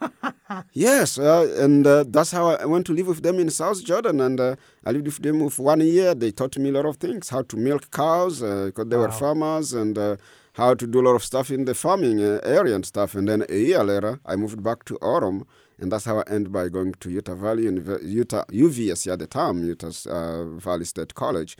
yes. 0.73 1.17
Uh, 1.17 1.55
and 1.59 1.85
uh, 1.85 2.03
that's 2.07 2.31
how 2.31 2.49
I 2.49 2.65
went 2.65 2.85
to 2.87 2.93
live 2.93 3.07
with 3.07 3.23
them 3.23 3.39
in 3.39 3.49
South 3.49 3.83
Jordan. 3.83 4.21
And 4.21 4.39
uh, 4.39 4.55
I 4.85 4.91
lived 4.91 5.05
with 5.05 5.21
them 5.21 5.49
for 5.49 5.63
one 5.63 5.81
year. 5.81 6.13
They 6.13 6.31
taught 6.31 6.57
me 6.57 6.69
a 6.69 6.73
lot 6.73 6.85
of 6.85 6.97
things, 6.97 7.29
how 7.29 7.41
to 7.43 7.57
milk 7.57 7.91
cows, 7.91 8.41
because 8.41 8.87
they 8.87 8.97
were 8.97 9.11
farmers, 9.11 9.73
and 9.73 9.97
uh, 9.97 10.17
how 10.53 10.73
to 10.75 10.85
do 10.87 11.01
a 11.01 11.05
lot 11.07 11.15
of 11.15 11.23
stuff 11.23 11.49
in 11.49 11.65
the 11.65 11.73
farming 11.73 12.21
uh, 12.21 12.39
area 12.43 12.75
and 12.75 12.85
stuff. 12.85 13.15
And 13.15 13.27
then 13.27 13.45
a 13.49 13.57
year 13.57 13.83
later, 13.83 14.19
I 14.25 14.35
moved 14.35 14.61
back 14.63 14.85
to 14.85 14.97
Orem, 15.01 15.45
and 15.79 15.91
that's 15.91 16.05
how 16.05 16.19
I 16.19 16.23
ended 16.27 16.51
by 16.53 16.69
going 16.69 16.93
to 16.93 17.09
Utah 17.09 17.35
Valley, 17.35 17.63
Univer- 17.63 18.03
Utah 18.03 18.45
UVSC 18.45 19.11
at 19.11 19.19
the 19.19 19.27
time, 19.27 19.63
Utah 19.63 19.91
uh, 20.09 20.45
Valley 20.57 20.85
State 20.85 21.15
College. 21.15 21.57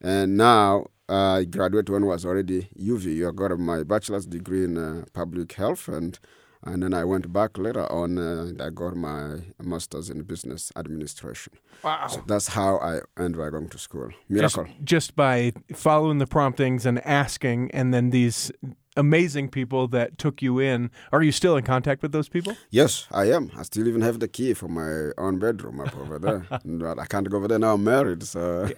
And 0.00 0.36
now 0.36 0.88
uh, 1.08 1.38
I 1.38 1.44
graduated 1.44 1.88
when 1.88 2.04
I 2.04 2.06
was 2.06 2.26
already 2.26 2.68
UV. 2.78 3.26
I 3.26 3.32
got 3.32 3.58
my 3.58 3.82
bachelor's 3.82 4.26
degree 4.26 4.64
in 4.64 4.76
uh, 4.76 5.04
public 5.14 5.52
health, 5.54 5.88
and 5.88 6.18
and 6.64 6.82
then 6.82 6.94
I 6.94 7.04
went 7.04 7.32
back 7.32 7.58
later 7.58 7.90
on. 7.92 8.18
Uh, 8.18 8.46
and 8.48 8.62
I 8.62 8.70
got 8.70 8.96
my 8.96 9.40
master's 9.62 10.10
in 10.10 10.22
business 10.22 10.72
administration. 10.76 11.54
Wow. 11.82 12.06
So 12.06 12.22
that's 12.26 12.48
how 12.48 12.78
I 12.78 13.00
ended 13.18 13.38
by 13.38 13.50
going 13.50 13.68
to 13.68 13.78
school. 13.78 14.08
Just, 14.30 14.56
Miracle. 14.56 14.66
just 14.82 15.16
by 15.16 15.52
following 15.74 16.18
the 16.18 16.26
promptings 16.26 16.86
and 16.86 17.04
asking, 17.06 17.70
and 17.72 17.92
then 17.92 18.10
these 18.10 18.50
amazing 18.96 19.48
people 19.48 19.88
that 19.88 20.18
took 20.18 20.42
you 20.42 20.58
in. 20.58 20.90
Are 21.12 21.22
you 21.22 21.32
still 21.32 21.56
in 21.56 21.64
contact 21.64 22.02
with 22.02 22.12
those 22.12 22.28
people? 22.28 22.56
Yes, 22.70 23.06
I 23.10 23.30
am. 23.30 23.50
I 23.56 23.62
still 23.62 23.88
even 23.88 24.02
have 24.02 24.20
the 24.20 24.28
key 24.28 24.54
for 24.54 24.68
my 24.68 25.12
own 25.18 25.38
bedroom 25.38 25.80
up 25.80 25.96
over 25.96 26.18
there. 26.18 26.46
but 26.64 26.98
I 26.98 27.06
can't 27.06 27.28
go 27.28 27.36
over 27.36 27.48
there 27.48 27.58
now. 27.58 27.74
I'm 27.74 27.84
married, 27.84 28.22
so 28.22 28.70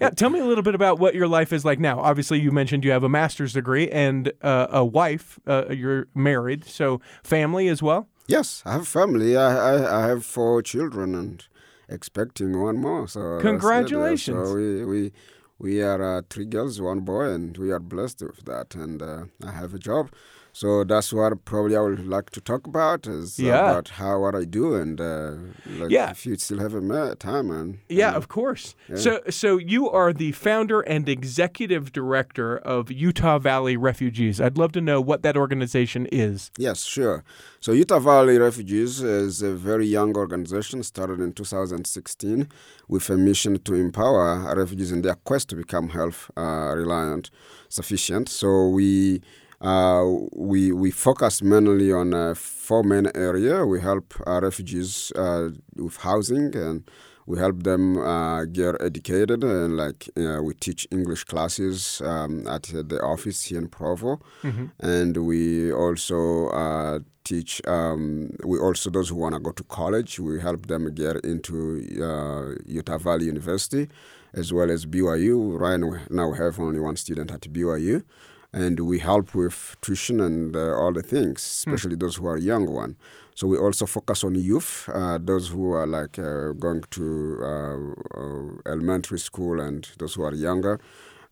yeah, 0.00 0.10
tell 0.10 0.30
me 0.30 0.40
a 0.40 0.44
little 0.44 0.62
bit 0.62 0.74
about 0.74 0.98
what 0.98 1.14
your 1.14 1.28
life 1.28 1.52
is 1.52 1.64
like 1.64 1.78
now. 1.80 2.00
Obviously, 2.00 2.40
you 2.40 2.52
mentioned 2.52 2.84
you 2.84 2.90
have 2.92 3.04
a 3.04 3.08
master's 3.08 3.52
degree 3.52 3.90
and 3.90 4.32
uh, 4.42 4.66
a 4.70 4.84
wife. 4.84 5.38
Uh, 5.46 5.64
you're 5.70 6.06
married, 6.14 6.64
so 6.64 7.00
family 7.22 7.68
as 7.68 7.82
well. 7.82 8.08
yes, 8.26 8.62
I 8.64 8.72
have 8.74 8.88
family. 8.88 9.36
I, 9.36 9.74
I 9.74 10.04
I 10.04 10.06
have 10.08 10.24
four 10.24 10.62
children 10.62 11.14
and 11.14 11.46
expecting 11.88 12.60
one 12.60 12.78
more. 12.78 13.06
So 13.08 13.20
that's 13.20 13.32
it. 13.32 13.46
Yeah, 13.46 13.50
Congratulations. 13.50 14.48
So 14.48 14.54
we 14.54 14.84
we 14.84 15.12
we 15.64 15.80
are 15.80 16.02
uh, 16.02 16.20
three 16.28 16.44
girls, 16.44 16.78
one 16.78 17.00
boy, 17.00 17.30
and 17.30 17.56
we 17.56 17.72
are 17.72 17.80
blessed 17.80 18.20
with 18.20 18.44
that. 18.44 18.74
And 18.74 19.00
uh, 19.00 19.24
I 19.42 19.52
have 19.52 19.72
a 19.72 19.78
job. 19.78 20.10
So 20.56 20.84
that's 20.84 21.12
what 21.12 21.44
probably 21.44 21.76
I 21.76 21.80
would 21.80 22.06
like 22.06 22.30
to 22.30 22.40
talk 22.40 22.64
about 22.68 23.08
is 23.08 23.40
Yeah. 23.40 23.58
about 23.70 23.88
how 24.00 24.20
what 24.20 24.34
I 24.36 24.44
do 24.44 24.74
and 24.76 25.00
uh, 25.00 25.32
like 25.80 25.90
Yeah. 25.90 26.10
if 26.12 26.24
you 26.26 26.36
still 26.36 26.60
have 26.60 26.74
a 26.74 27.14
time 27.16 27.50
and 27.50 27.78
Yeah, 27.88 28.08
and- 28.08 28.16
of 28.16 28.28
course. 28.28 28.76
So, 28.94 29.12
so 29.30 29.58
you 29.58 29.90
are 29.90 30.12
the 30.12 30.30
founder 30.30 30.80
and 30.82 31.08
executive 31.08 31.90
director 31.90 32.56
of 32.58 32.92
Utah 32.92 33.38
Valley 33.40 33.76
Refugees. 33.76 34.40
I'd 34.40 34.56
love 34.56 34.70
to 34.72 34.80
know 34.80 35.00
what 35.00 35.22
that 35.24 35.36
organization 35.36 36.06
is. 36.12 36.52
Yes, 36.56 36.84
sure. 36.84 37.24
So 37.60 37.72
Utah 37.72 37.98
Valley 37.98 38.38
Refugees 38.38 39.02
is 39.02 39.42
a 39.42 39.52
very 39.54 39.86
young 39.86 40.14
organization 40.16 40.84
started 40.84 41.18
in 41.20 41.32
2016 41.32 42.48
with 42.86 43.10
a 43.10 43.16
mission 43.16 43.58
to 43.58 43.74
empower 43.74 44.54
refugees 44.56 44.92
in 44.92 45.02
their 45.02 45.16
quest 45.24 45.48
to 45.48 45.56
become 45.56 45.88
health 45.88 46.30
uh, 46.36 46.72
reliant, 46.76 47.30
sufficient. 47.68 48.28
So 48.28 48.68
we 48.68 49.20
uh, 49.64 50.04
we 50.36 50.72
we 50.72 50.90
focus 50.90 51.42
mainly 51.42 51.90
on 51.92 52.12
uh, 52.14 52.34
four 52.34 52.82
main 52.84 53.06
areas. 53.14 53.64
We 53.66 53.80
help 53.80 54.14
uh, 54.26 54.40
refugees 54.42 55.12
uh, 55.16 55.50
with 55.76 55.96
housing 56.08 56.54
and 56.56 56.84
We 57.26 57.38
help 57.38 57.62
them 57.62 57.96
uh, 57.96 58.44
get 58.44 58.74
educated, 58.80 59.44
and 59.44 59.76
like 59.78 60.10
uh, 60.16 60.42
we 60.42 60.52
teach 60.54 60.86
English 60.90 61.24
classes 61.24 62.02
um, 62.04 62.46
at 62.46 62.64
the 62.64 63.00
office 63.02 63.44
here 63.48 63.58
in 63.58 63.68
Provo, 63.68 64.20
and 64.78 65.16
we 65.16 65.72
also 65.72 66.48
uh, 66.48 66.98
teach. 67.24 67.62
Um, 67.66 68.30
we 68.44 68.58
also 68.58 68.90
those 68.90 69.08
who 69.08 69.16
want 69.16 69.34
to 69.34 69.40
go 69.40 69.52
to 69.52 69.64
college. 69.64 70.20
We 70.20 70.38
help 70.40 70.66
them 70.66 70.92
get 70.94 71.24
into 71.24 71.56
uh, 72.08 72.60
Utah 72.66 72.98
Valley 72.98 73.24
University, 73.24 73.88
as 74.34 74.52
well 74.52 74.70
as 74.70 74.84
BYU. 74.84 75.58
Right 75.58 75.80
now, 75.80 75.92
now 76.10 76.28
we 76.30 76.36
have 76.36 76.60
only 76.60 76.80
one 76.80 76.96
student 76.96 77.30
at 77.32 77.40
BYU 77.54 78.04
and 78.54 78.78
we 78.78 79.00
help 79.00 79.34
with 79.34 79.76
tuition 79.80 80.20
and 80.20 80.54
uh, 80.54 80.76
all 80.78 80.92
the 80.92 81.02
things, 81.02 81.42
especially 81.42 81.96
those 81.96 82.16
who 82.16 82.26
are 82.26 82.38
young 82.38 82.72
one. 82.72 82.96
So 83.34 83.48
we 83.48 83.58
also 83.58 83.84
focus 83.84 84.22
on 84.22 84.36
youth, 84.36 84.88
uh, 84.94 85.18
those 85.20 85.48
who 85.48 85.72
are 85.72 85.88
like 85.88 86.20
uh, 86.20 86.52
going 86.52 86.84
to 86.92 87.38
uh, 87.42 87.76
uh, 88.16 88.72
elementary 88.72 89.18
school 89.18 89.60
and 89.60 89.88
those 89.98 90.14
who 90.14 90.22
are 90.22 90.32
younger. 90.34 90.78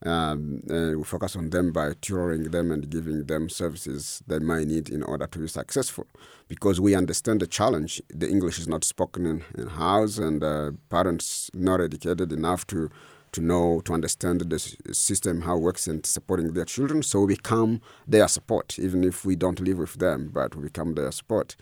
Um, 0.04 0.62
we 0.66 1.04
focus 1.04 1.36
on 1.36 1.50
them 1.50 1.70
by 1.70 1.92
tutoring 2.00 2.50
them 2.50 2.72
and 2.72 2.90
giving 2.90 3.26
them 3.26 3.48
services 3.48 4.20
they 4.26 4.40
might 4.40 4.66
need 4.66 4.88
in 4.88 5.04
order 5.04 5.28
to 5.28 5.38
be 5.38 5.46
successful. 5.46 6.08
Because 6.48 6.80
we 6.80 6.96
understand 6.96 7.38
the 7.38 7.46
challenge. 7.46 8.02
The 8.08 8.28
English 8.28 8.58
is 8.58 8.66
not 8.66 8.82
spoken 8.82 9.26
in, 9.26 9.44
in 9.56 9.68
house, 9.68 10.18
and 10.18 10.42
uh, 10.42 10.72
parents 10.90 11.52
not 11.54 11.80
educated 11.80 12.32
enough 12.32 12.66
to 12.66 12.90
to 13.32 13.40
know 13.40 13.80
to 13.84 13.92
understand 13.92 14.40
the 14.40 14.58
system 14.94 15.42
how 15.42 15.56
it 15.56 15.60
works 15.60 15.86
and 15.86 16.04
supporting 16.06 16.52
their 16.52 16.64
children. 16.64 17.02
So 17.02 17.20
we 17.20 17.34
become 17.36 17.80
their 18.06 18.28
support 18.28 18.78
even 18.78 19.04
if 19.04 19.24
we 19.24 19.36
don't 19.36 19.60
live 19.60 19.78
with 19.78 19.94
them 19.94 20.30
but 20.32 20.54
we 20.54 20.64
become 20.64 20.94
their 20.94 21.12
support. 21.12 21.56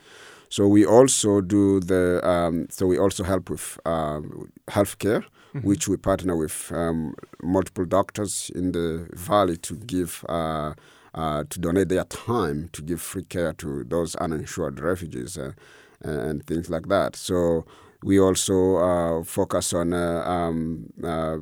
So 0.48 0.66
we 0.66 0.84
also 0.84 1.40
do 1.40 1.80
the 1.80 2.26
um, 2.28 2.66
so 2.70 2.86
we 2.86 2.98
also 2.98 3.22
help 3.24 3.50
with 3.50 3.78
um, 3.86 4.50
healthcare 4.68 5.24
which 5.62 5.88
we 5.88 5.96
partner 5.96 6.36
with 6.36 6.70
um, 6.72 7.14
multiple 7.42 7.84
doctors 7.84 8.50
in 8.54 8.72
the 8.72 9.08
valley 9.12 9.56
to 9.56 9.74
give 9.74 10.24
uh, 10.28 10.74
uh, 11.14 11.44
to 11.50 11.58
donate 11.58 11.88
their 11.88 12.04
time 12.04 12.68
to 12.72 12.82
give 12.82 13.00
free 13.00 13.24
care 13.24 13.52
to 13.54 13.84
those 13.84 14.14
uninsured 14.16 14.78
refugees 14.78 15.36
uh, 15.36 15.52
and 16.02 16.46
things 16.46 16.70
like 16.70 16.88
that. 16.88 17.16
So 17.16 17.64
we 18.02 18.18
also 18.18 18.76
uh, 18.76 19.24
focus 19.24 19.72
on 19.72 19.92
a 19.92 20.20
uh, 20.20 20.30
um, 20.30 20.92
uh, 21.04 21.38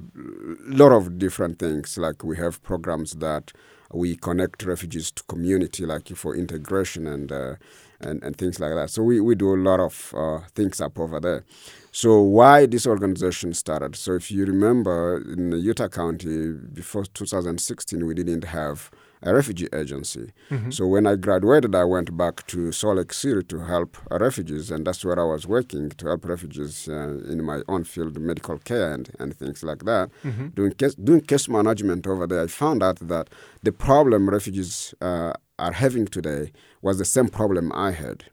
lot 0.66 0.92
of 0.92 1.18
different 1.18 1.58
things. 1.58 1.96
Like 1.98 2.24
we 2.24 2.36
have 2.36 2.62
programs 2.62 3.12
that 3.14 3.52
we 3.92 4.16
connect 4.16 4.64
refugees 4.64 5.10
to 5.12 5.22
community, 5.24 5.86
like 5.86 6.08
for 6.08 6.34
integration 6.36 7.06
and 7.06 7.32
uh, 7.32 7.54
and, 8.00 8.22
and 8.22 8.36
things 8.36 8.60
like 8.60 8.74
that. 8.74 8.90
So 8.90 9.02
we, 9.02 9.20
we 9.20 9.34
do 9.34 9.54
a 9.54 9.58
lot 9.58 9.80
of 9.80 10.14
uh, 10.16 10.40
things 10.54 10.80
up 10.80 10.98
over 10.98 11.18
there. 11.18 11.44
So 11.90 12.20
why 12.20 12.66
this 12.66 12.86
organization 12.86 13.54
started? 13.54 13.96
So 13.96 14.14
if 14.14 14.30
you 14.30 14.44
remember, 14.44 15.20
in 15.32 15.52
Utah 15.52 15.88
County 15.88 16.52
before 16.52 17.04
2016, 17.06 18.06
we 18.06 18.14
didn't 18.14 18.44
have 18.44 18.90
a 19.22 19.34
refugee 19.34 19.68
agency. 19.72 20.32
So 20.70 20.86
when 20.86 21.06
I 21.06 21.16
graduated, 21.16 21.74
I 21.74 21.84
went 21.84 22.16
back 22.16 22.46
to 22.48 22.72
Salt 22.72 22.96
Lake 22.98 23.12
City 23.12 23.42
to 23.44 23.58
help 23.60 23.96
refugees, 24.10 24.70
and 24.70 24.86
that's 24.86 25.04
where 25.04 25.18
I 25.18 25.24
was 25.24 25.46
working 25.46 25.90
to 25.90 26.06
help 26.06 26.24
refugees 26.24 26.88
uh, 26.88 27.18
in 27.28 27.42
my 27.44 27.62
own 27.68 27.84
field, 27.84 28.18
medical 28.20 28.58
care 28.58 28.92
and, 28.92 29.10
and 29.18 29.34
things 29.34 29.62
like 29.62 29.84
that. 29.84 30.10
Doing 30.54 30.72
case, 30.72 30.94
doing 30.94 31.20
case 31.22 31.48
management 31.48 32.06
over 32.06 32.26
there, 32.26 32.42
I 32.42 32.46
found 32.46 32.82
out 32.82 32.98
that 33.08 33.28
the 33.62 33.72
problem 33.72 34.30
refugees 34.30 34.94
uh, 35.00 35.32
are 35.58 35.72
having 35.72 36.06
today 36.06 36.52
was 36.82 36.98
the 36.98 37.04
same 37.04 37.28
problem 37.28 37.72
I 37.72 37.90
had. 37.92 38.24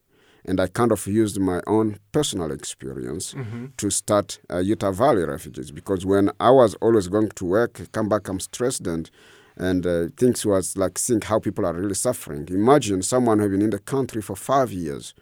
And 0.47 0.59
I 0.59 0.67
kind 0.67 0.91
of 0.91 1.07
used 1.07 1.39
my 1.39 1.59
own 1.65 1.97
personal 2.11 2.51
experience 2.51 3.33
to 3.77 3.89
start 3.89 4.37
uh, 4.53 4.59
Utah 4.59 4.91
Valley 4.91 5.25
Refugees 5.25 5.71
because 5.71 6.05
when 6.05 6.29
I 6.39 6.51
was 6.51 6.75
always 6.75 7.07
going 7.07 7.29
to 7.29 7.45
work, 7.45 7.81
come 7.93 8.07
back, 8.09 8.27
I'm 8.29 8.39
stressed 8.39 8.85
and 8.85 9.09
and 9.57 9.85
uh, 9.85 10.07
things 10.17 10.45
was 10.45 10.77
like 10.77 10.97
seeing 10.97 11.21
how 11.21 11.39
people 11.39 11.65
are 11.65 11.73
really 11.73 11.95
suffering. 11.95 12.47
Imagine 12.49 13.01
someone 13.01 13.39
who 13.39 13.49
been 13.49 13.61
in 13.61 13.69
the 13.69 13.79
country 13.79 14.21
for 14.21 14.35
five 14.35 14.71
years, 14.71 15.13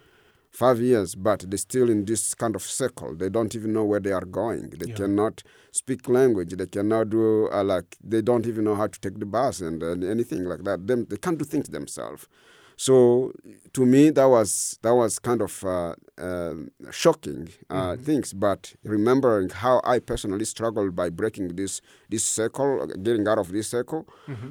five 0.50 0.80
years, 0.80 1.15
but 1.15 1.50
they're 1.50 1.58
still 1.58 1.89
in 1.89 2.06
this 2.06 2.34
kind 2.34 2.56
of 2.56 2.63
circle. 2.63 3.15
They 3.15 3.30
don't 3.30 3.54
even 3.56 3.74
know 3.74 3.84
where 3.84 4.00
they 4.00 4.12
are 4.12 4.26
going. 4.26 4.69
They 4.72 4.91
cannot 4.96 5.43
speak 5.72 6.08
language. 6.10 6.52
They 6.56 6.65
cannot 6.67 7.10
do 7.10 7.50
uh, 7.52 7.63
like 7.63 7.98
they 8.04 8.22
don't 8.22 8.46
even 8.48 8.63
know 8.65 8.76
how 8.76 8.88
to 8.88 9.00
take 9.00 9.19
the 9.19 9.26
bus 9.26 9.62
and, 9.62 9.82
and 9.84 10.04
anything 10.04 10.46
like 10.46 10.63
that. 10.63 10.88
Them 10.88 11.06
they 11.10 11.17
can't 11.17 11.38
do 11.38 11.46
things 11.46 11.69
themselves. 11.69 12.28
So 12.75 13.31
to 13.73 13.86
me, 13.86 14.09
that 14.12 14.25
was 14.25 14.79
that 14.81 14.93
was 14.93 15.19
kind 15.19 15.41
of 15.41 15.63
uh, 15.63 15.95
uh, 16.17 16.53
shocking 16.91 17.49
uh, 17.69 17.95
things. 17.97 18.33
But 18.33 18.73
remembering 18.83 19.49
how 19.49 19.81
I 19.83 19.99
personally 19.99 20.45
struggled 20.45 20.95
by 20.95 21.09
breaking 21.09 21.55
this 21.55 21.81
this 22.09 22.23
circle, 22.23 22.88
getting 23.01 23.27
out 23.27 23.38
of 23.38 23.51
this 23.51 23.67
circle, 23.69 24.07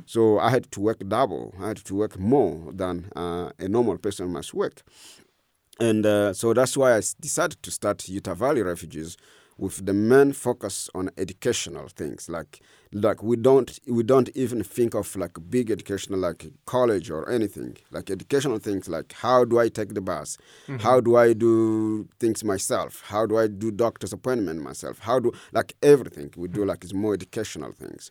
so 0.07 0.39
I 0.39 0.51
had 0.51 0.71
to 0.73 0.81
work 0.81 0.99
double. 1.09 1.55
I 1.61 1.69
had 1.69 1.79
to 1.85 1.95
work 1.95 2.19
more 2.19 2.73
than 2.73 3.11
uh, 3.17 3.51
a 3.59 3.69
normal 3.69 3.99
person 3.99 4.31
must 4.33 4.55
work. 4.55 4.83
And 5.81 6.05
uh, 6.07 6.33
so 6.33 6.53
that's 6.53 6.77
why 6.77 6.97
I 6.97 7.03
decided 7.21 7.63
to 7.63 7.71
start 7.71 8.09
Utah 8.09 8.35
Valley 8.35 8.63
Refugees 8.63 9.17
with 9.59 9.85
the 9.85 9.93
main 9.93 10.33
focus 10.33 10.89
on 10.95 11.11
educational 11.17 11.89
things. 11.89 12.29
Like, 12.29 12.61
like 12.95 13.23
we 13.23 13.37
don't 13.37 13.79
we 13.87 14.03
don't 14.03 14.29
even 14.35 14.63
think 14.63 14.95
of 14.95 15.17
like 15.17 15.33
big 15.49 15.71
educational 15.71 16.19
like 16.21 16.53
college 16.67 17.11
or 17.11 17.29
anything. 17.31 17.77
Like 17.91 18.11
educational 18.11 18.59
things 18.59 18.89
like 18.89 19.13
how 19.15 19.45
do 19.45 19.59
I 19.59 19.69
take 19.69 19.95
the 19.95 20.01
bus? 20.03 20.37
How 20.81 21.01
do 21.01 21.17
I 21.17 21.33
do 21.33 22.07
things 22.21 22.45
myself? 22.45 23.03
How 23.07 23.25
do 23.27 23.39
I 23.39 23.47
do 23.47 23.71
doctor's 23.71 24.13
appointment 24.13 24.59
myself? 24.63 24.99
How 25.09 25.19
do 25.21 25.33
like 25.53 25.75
everything 25.83 26.29
we 26.37 26.49
do 26.49 26.65
like 26.65 26.85
is 26.85 26.93
more 26.93 27.15
educational 27.15 27.73
things. 27.73 28.11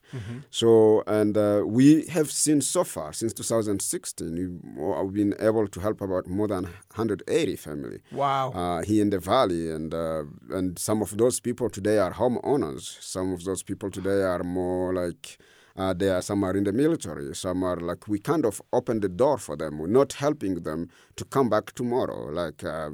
So 0.50 1.04
and 1.08 1.38
uh, 1.38 1.62
we 1.66 2.06
have 2.08 2.30
seen 2.32 2.60
so 2.62 2.84
far 2.84 3.14
since 3.14 3.34
2016 3.34 4.34
we- 4.36 5.04
we've 5.04 5.14
been 5.14 5.36
able 5.40 5.68
to 5.68 5.80
help 5.80 6.02
about 6.02 6.24
more 6.28 6.48
than 6.48 6.64
180 6.64 7.56
family 7.68 8.00
Wow. 8.12 8.52
uh, 8.62 8.82
here 8.90 9.02
in 9.02 9.10
the 9.16 9.20
valley, 9.20 9.64
and 9.76 9.94
uh, 9.94 10.24
and 10.58 10.68
some 10.88 11.00
of 11.06 11.10
those 11.22 11.40
people 11.48 11.68
today 11.70 11.98
are 12.06 12.14
homeowners. 12.22 12.84
Some 13.16 13.28
of 13.36 13.40
those 13.48 13.62
people 13.70 13.90
today 13.98 14.22
are 14.34 14.44
more 14.44 14.71
like 14.94 15.38
uh, 15.78 15.94
they 15.94 16.10
are 16.10 16.22
some 16.22 16.44
are 16.44 16.56
in 16.58 16.64
the 16.66 16.74
military. 16.74 17.34
Some 17.36 17.64
are 17.64 17.78
like 17.90 18.08
we 18.08 18.20
kind 18.20 18.46
of 18.46 18.62
open 18.74 19.00
the 19.02 19.10
door 19.10 19.38
for 19.38 19.56
them. 19.56 19.78
We're 19.80 19.88
not 20.02 20.14
helping 20.14 20.56
them 20.64 20.90
to 21.18 21.24
come 21.26 21.50
back 21.50 21.66
tomorrow. 21.74 22.22
Like. 22.32 22.64
Uh, 22.64 22.90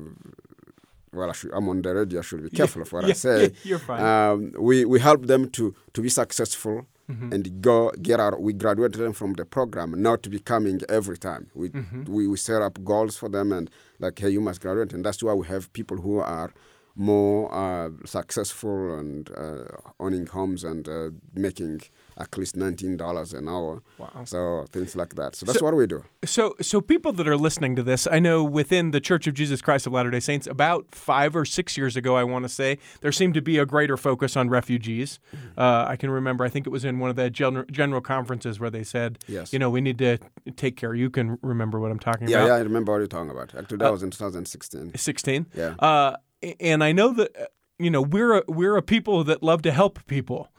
well, 1.14 1.30
I 1.30 1.34
should, 1.34 1.52
I'm 1.54 1.68
on 1.70 1.82
the 1.82 1.96
radio. 1.96 2.20
I 2.20 2.22
should 2.22 2.44
be 2.44 2.50
careful 2.60 2.82
of 2.82 2.92
what 2.92 3.06
I 3.06 3.08
yeah, 3.08 3.14
say. 3.14 3.52
you're 3.64 3.80
fine. 3.80 4.04
Um, 4.04 4.52
we 4.60 4.86
we 4.86 5.00
help 5.00 5.26
them 5.26 5.50
to 5.52 5.74
to 5.94 6.02
be 6.02 6.10
successful 6.10 6.86
Mm-hmm. 7.10 7.32
and 7.34 7.62
go 7.62 7.90
get 8.02 8.20
out. 8.20 8.42
We 8.42 8.52
graduate 8.52 8.92
them 8.92 9.14
from 9.14 9.32
the 9.36 9.46
program, 9.46 9.90
not 10.02 10.24
to 10.24 10.30
be 10.30 10.40
coming 10.40 10.82
every 10.90 11.18
time. 11.18 11.44
We, 11.56 11.70
Mm-hmm. 11.70 12.04
we 12.14 12.28
we 12.28 12.36
set 12.36 12.62
up 12.62 12.84
goals 12.84 13.16
for 13.16 13.30
them 13.30 13.54
and 13.54 13.70
like, 14.04 14.20
hey, 14.20 14.30
you 14.36 14.42
must 14.42 14.60
graduate, 14.60 14.92
and 14.96 15.06
that's 15.06 15.24
why 15.24 15.34
we 15.34 15.48
have 15.48 15.72
people 15.72 15.96
who 16.06 16.20
are 16.20 16.52
more 16.98 17.54
uh, 17.54 17.90
successful 18.06 18.98
and 19.00 19.30
uh, 19.38 19.66
owning 20.00 20.26
homes 20.28 20.64
and 20.64 20.88
uh, 20.90 21.10
making 21.34 21.82
at 22.18 22.36
least 22.36 22.56
nineteen 22.58 22.98
dollars 22.98 23.32
an 23.34 23.48
hour. 23.48 23.84
Wow. 24.00 24.24
So 24.26 24.66
things 24.72 24.96
like 24.96 25.14
that. 25.16 25.36
So 25.36 25.46
that's 25.46 25.60
So- 25.60 25.66
what 25.66 25.76
we 25.76 25.86
do. 25.88 26.04
So, 26.26 26.56
so 26.62 26.82
people 26.82 27.14
that 27.14 27.28
are 27.28 27.38
listening 27.38 27.76
to 27.76 27.84
this, 27.84 28.08
I 28.12 28.18
know 28.20 28.44
within 28.44 28.90
the 28.92 29.00
Church 29.00 29.28
of 29.28 29.36
Jesus 29.36 29.62
Christ 29.62 29.86
of 29.88 29.94
Latter 29.94 30.10
Day 30.10 30.20
Saints, 30.20 30.48
about 30.48 30.88
five 30.94 31.36
or 31.36 31.46
six 31.46 31.78
years 31.78 31.96
ago, 31.96 32.16
I 32.18 32.24
want 32.24 32.44
to 32.44 32.50
say 32.50 32.80
there 33.02 33.12
seemed 33.12 33.36
to 33.36 33.42
be 33.42 33.60
a 33.60 33.66
greater 33.66 33.96
focus 33.98 34.36
on 34.36 34.50
refugees. 34.50 35.20
Mm-hmm. 35.36 35.60
Uh, 35.60 35.86
I 35.88 35.96
can 35.96 36.10
remember, 36.10 36.44
I 36.44 36.50
think 36.50 36.66
it 36.66 36.72
was 36.72 36.84
in 36.84 36.98
one 37.00 37.12
of 37.12 37.16
the 37.16 37.30
general, 37.30 37.66
general 37.72 38.02
conferences 38.02 38.60
where 38.60 38.72
they 38.72 38.84
said, 38.84 39.20
Yes. 39.28 39.54
you 39.54 39.60
know, 39.60 39.70
we 39.70 39.80
need 39.80 40.00
to 40.00 40.18
take 40.56 40.76
care. 40.76 40.96
You 40.96 41.10
can 41.12 41.38
remember 41.44 41.80
what 41.80 41.92
I'm 41.92 42.00
talking 42.00 42.28
Yeah, 42.28 42.38
about. 42.38 42.46
yeah, 42.48 42.54
yeah, 42.54 42.60
I 42.60 42.64
remember 42.64 42.92
what 42.94 42.98
you're 42.98 43.08
talking 43.08 43.30
about. 43.32 43.54
Actually, 43.56 43.78
that 43.78 43.92
was 43.92 44.02
in 44.04 44.10
2016. 44.10 44.94
16. 44.98 45.46
Yeah. 45.56 45.76
Uh, 45.78 46.18
and 46.60 46.84
I 46.84 46.92
know 46.92 47.14
that 47.14 47.36
uh, 47.40 47.46
you 47.80 47.90
know 47.90 48.02
we're 48.02 48.38
a, 48.38 48.44
we're 48.48 48.78
a 48.78 48.82
people 48.82 49.24
that 49.26 49.44
love 49.44 49.62
to 49.64 49.72
help 49.72 50.06
people, 50.08 50.50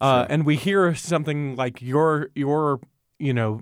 uh, 0.00 0.26
and 0.28 0.44
we 0.46 0.56
hear 0.56 0.94
something 0.94 1.56
like 1.56 1.80
your 1.82 2.30
your 2.34 2.80
you 3.18 3.32
know 3.34 3.60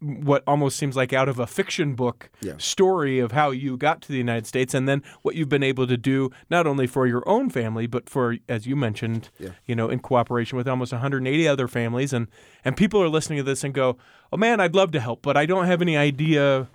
what 0.00 0.42
almost 0.48 0.76
seems 0.76 0.96
like 0.96 1.12
out 1.12 1.28
of 1.28 1.38
a 1.38 1.46
fiction 1.46 1.94
book 1.94 2.28
Yeah. 2.40 2.54
story 2.58 3.20
of 3.20 3.30
how 3.32 3.52
you 3.52 3.76
got 3.76 4.02
to 4.02 4.08
the 4.08 4.18
United 4.18 4.46
States, 4.48 4.74
and 4.74 4.88
then 4.88 5.00
what 5.22 5.36
you've 5.36 5.48
been 5.48 5.62
able 5.62 5.86
to 5.86 5.96
do 5.96 6.30
not 6.50 6.66
only 6.66 6.88
for 6.88 7.06
your 7.06 7.22
own 7.28 7.50
family 7.50 7.86
but 7.86 8.10
for 8.10 8.36
as 8.48 8.66
you 8.66 8.74
mentioned, 8.74 9.30
Yeah. 9.38 9.50
you 9.64 9.76
know, 9.76 9.88
in 9.88 10.00
cooperation 10.00 10.58
with 10.58 10.66
almost 10.66 10.92
180 10.92 11.46
other 11.46 11.68
families, 11.68 12.12
and 12.12 12.26
and 12.64 12.76
people 12.76 13.00
are 13.00 13.08
listening 13.08 13.36
to 13.38 13.42
this 13.44 13.62
and 13.62 13.72
go, 13.72 13.96
oh 14.32 14.36
man, 14.36 14.58
I'd 14.60 14.74
love 14.74 14.90
to 14.92 15.00
help, 15.00 15.22
but 15.22 15.36
I 15.36 15.46
don't 15.46 15.66
have 15.66 15.80
any 15.80 15.96
idea 15.96 16.66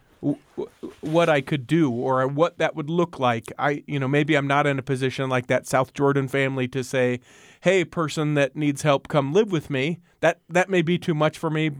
what 1.01 1.29
I 1.29 1.41
could 1.41 1.67
do 1.67 1.91
or 1.91 2.27
what 2.27 2.57
that 2.57 2.75
would 2.75 2.89
look 2.89 3.19
like. 3.19 3.51
I, 3.57 3.83
you 3.87 3.99
know, 3.99 4.07
maybe 4.07 4.35
I'm 4.35 4.47
not 4.47 4.67
in 4.67 4.79
a 4.79 4.83
position 4.83 5.29
like 5.29 5.47
that 5.47 5.67
South 5.67 5.93
Jordan 5.93 6.27
family 6.27 6.67
to 6.69 6.83
say, 6.83 7.19
"Hey, 7.61 7.85
person 7.85 8.33
that 8.35 8.55
needs 8.55 8.81
help, 8.81 9.07
come 9.07 9.33
live 9.33 9.51
with 9.51 9.69
me." 9.69 9.99
That 10.21 10.39
that 10.49 10.69
may 10.69 10.81
be 10.81 10.97
too 10.97 11.13
much 11.13 11.37
for 11.37 11.49
me, 11.49 11.71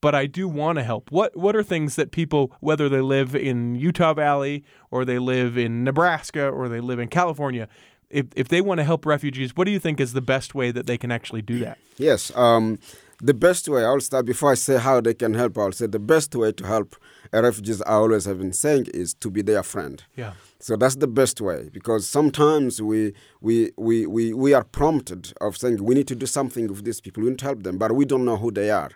but 0.00 0.14
I 0.14 0.26
do 0.26 0.48
want 0.48 0.76
to 0.78 0.84
help. 0.84 1.10
What 1.10 1.36
what 1.36 1.54
are 1.56 1.62
things 1.62 1.96
that 1.96 2.10
people, 2.10 2.52
whether 2.60 2.88
they 2.88 3.00
live 3.00 3.34
in 3.34 3.74
Utah 3.74 4.14
Valley 4.14 4.64
or 4.90 5.04
they 5.04 5.18
live 5.18 5.56
in 5.56 5.84
Nebraska 5.84 6.48
or 6.48 6.68
they 6.68 6.80
live 6.80 6.98
in 6.98 7.08
California, 7.08 7.68
if 8.10 8.26
if 8.34 8.48
they 8.48 8.60
want 8.60 8.78
to 8.78 8.84
help 8.84 9.06
refugees, 9.06 9.56
what 9.56 9.64
do 9.64 9.70
you 9.70 9.78
think 9.78 10.00
is 10.00 10.12
the 10.12 10.22
best 10.22 10.54
way 10.54 10.70
that 10.70 10.86
they 10.86 10.98
can 10.98 11.10
actually 11.10 11.42
do 11.42 11.58
that? 11.60 11.78
Yes. 11.96 12.34
Um, 12.36 12.78
the 13.20 13.34
best 13.34 13.68
way, 13.68 13.84
I'll 13.84 14.00
start 14.00 14.26
before 14.26 14.52
I 14.52 14.54
say 14.54 14.78
how 14.78 15.00
they 15.00 15.14
can 15.14 15.34
help, 15.34 15.58
I'll 15.58 15.72
say 15.72 15.86
the 15.86 15.98
best 15.98 16.34
way 16.34 16.52
to 16.52 16.66
help 16.66 16.96
refugees, 17.32 17.82
I 17.82 17.92
always 17.92 18.24
have 18.24 18.38
been 18.38 18.52
saying, 18.52 18.86
is 18.94 19.14
to 19.14 19.30
be 19.30 19.42
their 19.42 19.62
friend. 19.62 20.02
Yeah. 20.16 20.32
So 20.60 20.76
that's 20.76 20.96
the 20.96 21.06
best 21.06 21.40
way 21.40 21.68
because 21.72 22.08
sometimes 22.08 22.82
we, 22.82 23.12
we, 23.40 23.70
we, 23.76 24.06
we, 24.06 24.32
we 24.32 24.54
are 24.54 24.64
prompted 24.64 25.32
of 25.40 25.56
saying 25.56 25.84
we 25.84 25.94
need 25.94 26.08
to 26.08 26.16
do 26.16 26.26
something 26.26 26.66
with 26.66 26.84
these 26.84 27.00
people, 27.00 27.22
we 27.22 27.28
need 27.30 27.38
to 27.38 27.44
help 27.44 27.62
them, 27.62 27.78
but 27.78 27.92
we 27.92 28.04
don't 28.04 28.24
know 28.24 28.36
who 28.36 28.50
they 28.50 28.70
are. 28.70 28.90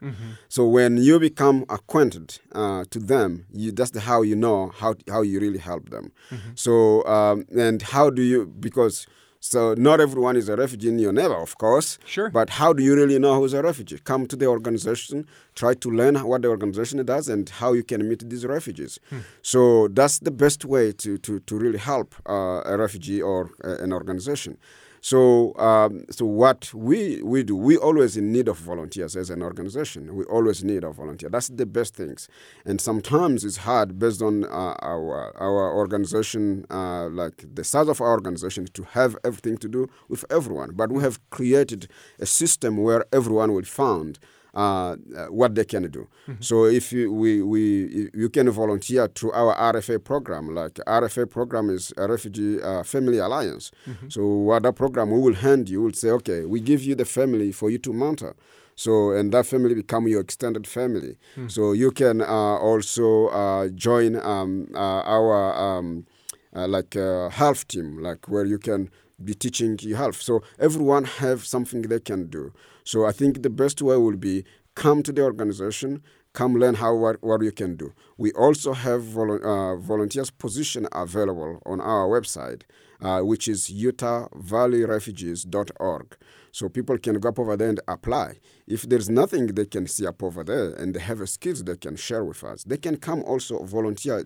So 0.48 0.66
when 0.66 0.96
you 0.96 1.20
become 1.20 1.64
acquainted 1.68 2.40
uh, 2.52 2.84
to 2.90 2.98
them, 2.98 3.46
you, 3.52 3.70
that's 3.70 3.92
the 3.92 4.00
how 4.00 4.22
you 4.22 4.34
know 4.34 4.72
how, 4.76 4.94
how 5.08 5.22
you 5.22 5.38
really 5.38 5.58
help 5.58 5.90
them. 5.90 6.10
So, 6.56 7.04
um, 7.06 7.46
and 7.56 7.80
how 7.80 8.10
do 8.10 8.22
you, 8.22 8.46
because 8.46 9.06
so 9.44 9.74
not 9.76 10.00
everyone 10.00 10.36
is 10.36 10.48
a 10.48 10.54
refugee 10.54 10.88
in 10.88 11.00
your 11.00 11.12
neighbor, 11.12 11.34
of 11.34 11.58
course. 11.58 11.98
Sure. 12.06 12.30
But 12.30 12.48
how 12.48 12.72
do 12.72 12.80
you 12.80 12.94
really 12.94 13.18
know 13.18 13.34
who's 13.40 13.54
a 13.54 13.60
refugee? 13.60 13.98
Come 13.98 14.26
to 14.28 14.36
the 14.36 14.46
organization, 14.46 15.26
try 15.56 15.74
to 15.74 15.90
learn 15.90 16.14
what 16.14 16.42
the 16.42 16.48
organization 16.48 17.04
does 17.04 17.28
and 17.28 17.48
how 17.48 17.72
you 17.72 17.82
can 17.82 18.08
meet 18.08 18.28
these 18.30 18.46
refugees. 18.46 19.00
So 19.42 19.88
that's 19.88 20.20
the 20.20 20.30
best 20.30 20.64
way 20.64 20.92
to, 20.92 21.18
to, 21.18 21.40
to 21.40 21.56
really 21.58 21.78
help 21.78 22.14
uh, 22.24 22.62
a 22.64 22.78
refugee 22.78 23.20
or 23.20 23.50
uh, 23.64 23.78
an 23.78 23.92
organization. 23.92 24.58
So, 25.04 25.52
um, 25.58 26.04
so 26.10 26.24
what 26.24 26.72
we, 26.72 27.20
we 27.24 27.42
do, 27.42 27.56
we 27.56 27.76
always 27.76 28.16
in 28.16 28.30
need 28.30 28.46
of 28.46 28.56
volunteers 28.58 29.16
as 29.16 29.30
an 29.30 29.42
organization. 29.42 30.14
We 30.14 30.22
always 30.26 30.62
need 30.62 30.84
a 30.84 30.92
volunteer. 30.92 31.28
That's 31.28 31.48
the 31.48 31.66
best 31.66 31.96
things. 31.96 32.28
And 32.64 32.80
sometimes 32.80 33.44
it's 33.44 33.56
hard 33.58 33.98
based 33.98 34.22
on 34.22 34.44
uh, 34.44 34.76
our 34.80 35.36
our 35.36 35.74
organization, 35.74 36.66
uh, 36.70 37.08
like 37.08 37.44
the 37.52 37.64
size 37.64 37.88
of 37.88 38.00
our 38.00 38.12
organization, 38.12 38.66
to 38.74 38.84
have 38.92 39.16
everything 39.24 39.58
to 39.58 39.68
do 39.68 39.88
with 40.08 40.24
everyone. 40.30 40.70
But 40.74 40.92
we 40.92 41.02
have 41.02 41.18
created 41.30 41.88
a 42.20 42.26
system 42.26 42.76
where 42.76 43.04
everyone 43.12 43.52
will 43.54 43.64
find 43.64 44.20
uh, 44.54 44.96
uh, 45.16 45.26
what 45.28 45.54
they 45.54 45.64
can 45.64 45.90
do. 45.90 46.06
So 46.40 46.64
if 46.66 46.92
you, 46.92 47.12
we, 47.12 47.42
we, 47.42 48.10
you 48.14 48.28
can 48.28 48.50
volunteer 48.50 49.08
through 49.08 49.32
our 49.32 49.54
RFA 49.72 50.02
program. 50.02 50.54
Like 50.54 50.74
RFA 50.86 51.28
program 51.30 51.70
is 51.70 51.92
a 51.96 52.06
Refugee 52.08 52.60
uh, 52.62 52.82
Family 52.82 53.18
Alliance. 53.18 53.70
So 54.08 54.26
what 54.26 54.62
that 54.64 54.74
program 54.76 55.10
we 55.10 55.20
will 55.20 55.34
hand 55.34 55.68
you, 55.68 55.82
will 55.82 55.92
say, 55.92 56.10
okay, 56.10 56.44
we 56.44 56.60
give 56.60 56.82
you 56.82 56.94
the 56.94 57.04
family 57.06 57.52
for 57.52 57.70
you 57.70 57.78
to 57.78 57.92
mentor. 57.92 58.34
So 58.74 59.10
and 59.12 59.32
that 59.32 59.46
family 59.46 59.74
become 59.74 60.08
your 60.08 60.20
extended 60.22 60.66
family. 60.66 61.16
So 61.48 61.72
you 61.72 61.90
can 61.90 62.20
uh, 62.22 62.26
also 62.26 63.28
uh, 63.28 63.68
join 63.68 64.16
um, 64.16 64.68
uh, 64.74 64.78
our 64.78 65.54
um, 65.78 66.06
uh, 66.54 66.66
like 66.68 66.96
uh, 66.96 67.28
health 67.30 67.68
team, 67.68 68.02
like 68.02 68.28
where 68.28 68.44
you 68.44 68.58
can 68.58 68.90
be 69.22 69.34
teaching 69.34 69.78
health. 69.94 70.20
So 70.20 70.42
everyone 70.58 71.04
have 71.04 71.44
something 71.46 71.82
they 71.82 72.00
can 72.00 72.26
do. 72.28 72.52
So 72.84 73.06
I 73.06 73.12
think 73.12 73.42
the 73.42 73.50
best 73.50 73.80
way 73.82 73.96
will 73.96 74.16
be 74.16 74.44
come 74.74 75.02
to 75.02 75.12
the 75.12 75.22
organization, 75.22 76.02
come 76.32 76.54
learn 76.54 76.76
how 76.76 76.94
what, 76.94 77.22
what 77.22 77.42
you 77.42 77.52
can 77.52 77.76
do. 77.76 77.92
We 78.16 78.32
also 78.32 78.72
have 78.72 79.02
volu- 79.02 79.42
uh, 79.42 79.76
volunteers 79.76 80.30
position 80.30 80.88
available 80.92 81.60
on 81.66 81.78
our 81.80 82.08
website, 82.08 82.62
uh, 83.00 83.20
which 83.20 83.46
is 83.48 83.70
utahvalleyrefugees.org. 83.70 86.16
So 86.52 86.68
people 86.68 86.98
can 86.98 87.18
go 87.18 87.30
up 87.30 87.38
over 87.38 87.56
there 87.56 87.70
and 87.70 87.80
apply. 87.88 88.36
If 88.66 88.82
there's 88.82 89.08
nothing 89.08 89.46
they 89.46 89.64
can 89.64 89.86
see 89.86 90.06
up 90.06 90.22
over 90.22 90.44
there 90.44 90.74
and 90.74 90.94
they 90.94 91.00
have 91.00 91.26
skills 91.28 91.64
they 91.64 91.76
can 91.76 91.96
share 91.96 92.24
with 92.24 92.44
us, 92.44 92.62
they 92.64 92.76
can 92.76 92.96
come 92.98 93.22
also 93.24 93.64
volunteer 93.64 94.24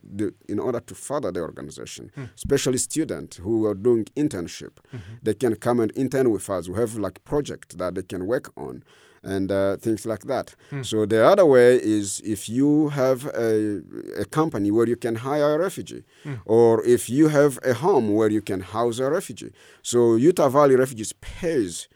in 0.49 0.59
order 0.59 0.81
to 0.81 0.95
further 0.95 1.31
the 1.31 1.41
organization, 1.41 2.11
hmm. 2.15 2.25
especially 2.35 2.79
students 2.79 3.37
who 3.39 3.65
are 3.67 3.75
doing 3.75 4.05
internship. 4.17 4.75
Mm-hmm. 4.93 5.15
They 5.23 5.35
can 5.35 5.55
come 5.55 5.79
and 5.81 5.93
intern 5.97 6.31
with 6.31 6.51
us. 6.51 6.69
We 6.69 6.75
have 6.81 6.97
like 6.97 7.25
project 7.25 7.79
that 7.79 7.95
they 7.95 8.03
can 8.03 8.27
work 8.27 8.53
on 8.57 8.83
and 9.23 9.51
uh, 9.51 9.77
things 9.77 10.07
like 10.07 10.25
that. 10.25 10.55
Hmm. 10.71 10.83
So 10.83 11.07
the 11.07 11.25
other 11.25 11.47
way 11.47 11.77
is 11.77 12.21
if 12.25 12.49
you 12.49 12.89
have 12.91 13.27
a, 13.27 13.83
a 14.19 14.25
company 14.25 14.71
where 14.71 14.89
you 14.89 14.97
can 14.97 15.17
hire 15.17 15.55
a 15.55 15.59
refugee, 15.59 16.05
hmm. 16.23 16.35
or 16.45 16.85
if 16.85 17.09
you 17.09 17.29
have 17.29 17.59
a 17.65 17.75
home 17.75 18.15
where 18.15 18.31
you 18.31 18.43
can 18.43 18.61
house 18.61 18.99
a 18.99 19.11
refugee. 19.11 19.53
So 19.83 20.17
Utah 20.17 20.49
Valley 20.49 20.77
Refugees 20.77 21.13
pays 21.15 21.89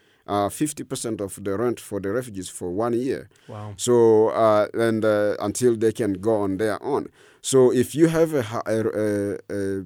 50% 0.48 1.20
of 1.20 1.42
the 1.42 1.56
rent 1.56 1.80
for 1.80 2.00
the 2.00 2.10
refugees 2.10 2.48
for 2.48 2.70
one 2.70 2.92
year. 2.92 3.28
Wow. 3.48 3.74
So 3.76 4.28
uh, 4.28 4.68
and 4.74 5.04
uh, 5.04 5.36
until 5.40 5.76
they 5.76 5.92
can 5.92 6.14
go 6.14 6.42
on 6.42 6.56
their 6.58 6.82
own. 6.82 7.08
So 7.42 7.72
if 7.72 7.94
you 7.94 8.08
have 8.08 8.34
a, 8.34 8.44
a, 8.66 8.78
a, 8.98 9.80
a 9.80 9.84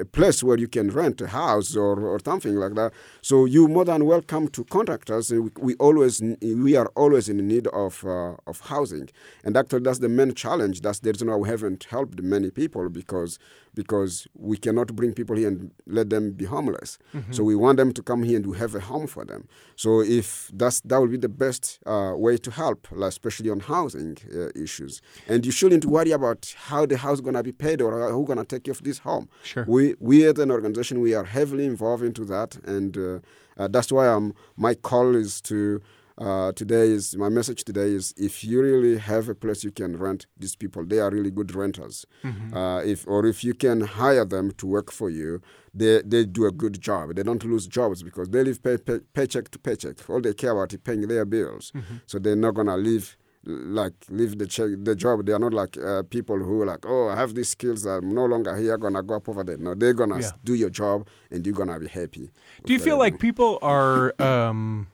a 0.00 0.04
place 0.04 0.42
where 0.42 0.58
you 0.58 0.68
can 0.68 0.90
rent 0.90 1.20
a 1.20 1.28
house 1.28 1.74
or, 1.76 2.00
or 2.00 2.20
something 2.24 2.54
like 2.54 2.74
that. 2.74 2.92
So 3.22 3.44
you 3.44 3.68
more 3.68 3.84
than 3.84 4.04
welcome 4.04 4.48
to 4.48 4.64
contact 4.64 5.10
us. 5.10 5.30
We, 5.30 5.50
we 5.58 5.74
always 5.76 6.22
we 6.40 6.76
are 6.76 6.86
always 6.94 7.28
in 7.28 7.46
need 7.46 7.66
of 7.68 8.04
uh, 8.04 8.34
of 8.46 8.60
housing, 8.60 9.08
and 9.44 9.56
actually 9.56 9.80
that's 9.80 9.98
the 9.98 10.08
main 10.08 10.34
challenge. 10.34 10.80
That's 10.80 11.00
the 11.00 11.10
reason 11.10 11.28
why 11.28 11.36
we 11.36 11.48
haven't 11.48 11.84
helped 11.84 12.22
many 12.22 12.50
people 12.50 12.88
because 12.88 13.38
because 13.74 14.26
we 14.34 14.56
cannot 14.56 14.94
bring 14.94 15.12
people 15.12 15.36
here 15.36 15.48
and 15.48 15.70
let 15.86 16.10
them 16.10 16.32
be 16.32 16.44
homeless. 16.44 16.98
So 17.30 17.42
we 17.44 17.54
want 17.54 17.76
them 17.78 17.92
to 17.92 18.02
come 18.02 18.22
here 18.22 18.36
and 18.36 18.46
we 18.46 18.56
have 18.58 18.74
a 18.74 18.80
home 18.80 19.06
for 19.06 19.24
them. 19.24 19.48
So 19.76 20.00
if 20.00 20.50
that's 20.54 20.80
that 20.82 20.98
will 21.00 21.08
be 21.08 21.16
the 21.16 21.28
best 21.28 21.78
uh, 21.86 22.12
way 22.16 22.36
to 22.38 22.50
help, 22.50 22.86
especially 22.92 23.50
on 23.50 23.60
housing 23.60 24.16
uh, 24.34 24.48
issues. 24.54 25.00
And 25.28 25.44
you 25.46 25.52
shouldn't 25.52 25.84
worry 25.84 26.12
about 26.12 26.54
how 26.68 26.86
the 26.86 26.96
house 26.96 27.20
gonna 27.20 27.42
be 27.42 27.52
paid 27.52 27.80
or 27.82 28.10
who 28.10 28.24
gonna 28.24 28.44
take 28.44 28.64
care 28.64 28.72
of 28.72 28.82
this 28.82 28.98
home. 28.98 29.28
Sure. 29.42 29.64
We 29.66 29.94
we 30.00 30.24
as 30.24 30.38
an 30.38 30.50
organization 30.50 31.00
we 31.00 31.14
are 31.14 31.24
heavily 31.24 31.64
involved 31.66 32.04
into 32.04 32.24
that, 32.26 32.56
and 32.64 32.96
uh, 32.96 33.18
uh, 33.56 33.68
that's 33.68 33.90
why 33.92 34.08
um, 34.08 34.34
my 34.56 34.74
call 34.74 35.14
is 35.16 35.40
to. 35.42 35.80
Uh, 36.16 36.52
today 36.52 36.90
is 36.90 37.16
my 37.16 37.28
message 37.28 37.64
today 37.64 37.88
is 37.90 38.14
if 38.16 38.44
you 38.44 38.62
really 38.62 38.96
have 38.98 39.28
a 39.28 39.34
place 39.34 39.64
you 39.64 39.72
can 39.72 39.96
rent 39.96 40.26
these 40.38 40.54
people 40.54 40.84
they 40.84 41.00
are 41.00 41.10
really 41.10 41.30
good 41.30 41.52
renters 41.52 42.06
uh, 42.52 42.80
if 42.84 43.04
or 43.08 43.26
if 43.26 43.42
you 43.42 43.52
can 43.52 43.80
hire 43.80 44.24
them 44.24 44.52
to 44.52 44.64
work 44.64 44.92
for 44.92 45.10
you 45.10 45.40
they, 45.74 46.00
they 46.02 46.24
do 46.24 46.46
a 46.46 46.52
good 46.52 46.80
job 46.80 47.12
they 47.16 47.24
don't 47.24 47.42
lose 47.44 47.66
jobs 47.66 48.04
because 48.04 48.28
they 48.28 48.44
live 48.44 48.62
pay, 48.62 48.76
pay, 48.78 49.00
paycheck 49.12 49.50
to 49.50 49.58
paycheck 49.58 50.08
all 50.08 50.20
they 50.20 50.32
care 50.32 50.52
about 50.52 50.72
is 50.72 50.78
paying 50.84 51.00
their 51.08 51.24
bills 51.24 51.72
so 52.06 52.20
they're 52.20 52.36
not 52.36 52.54
gonna 52.54 52.76
leave 52.76 53.16
like 53.46 53.92
leave 54.08 54.38
the 54.38 54.46
check, 54.46 54.70
the 54.84 54.94
job. 54.96 55.26
They 55.26 55.32
are 55.32 55.38
not 55.38 55.52
like 55.52 55.76
uh, 55.76 56.02
people 56.04 56.38
who 56.38 56.62
are 56.62 56.64
like, 56.64 56.86
oh, 56.86 57.08
I 57.10 57.16
have 57.16 57.34
these 57.34 57.50
skills. 57.50 57.84
I'm 57.84 58.14
no 58.14 58.24
longer 58.24 58.56
here. 58.56 58.78
Gonna 58.78 59.02
go 59.02 59.16
up 59.16 59.28
over 59.28 59.44
there. 59.44 59.58
No, 59.58 59.74
they're 59.74 59.92
gonna 59.92 60.18
Yeah. 60.18 60.30
do 60.44 60.54
your 60.54 60.70
job, 60.70 61.06
and 61.30 61.44
you're 61.44 61.54
gonna 61.54 61.78
be 61.78 61.86
happy. 61.88 62.30
Do 62.64 62.72
you 62.72 62.78
feel 62.78 62.96
like 62.96 63.18
people 63.18 63.58
are 63.60 64.14
um, 64.18 64.86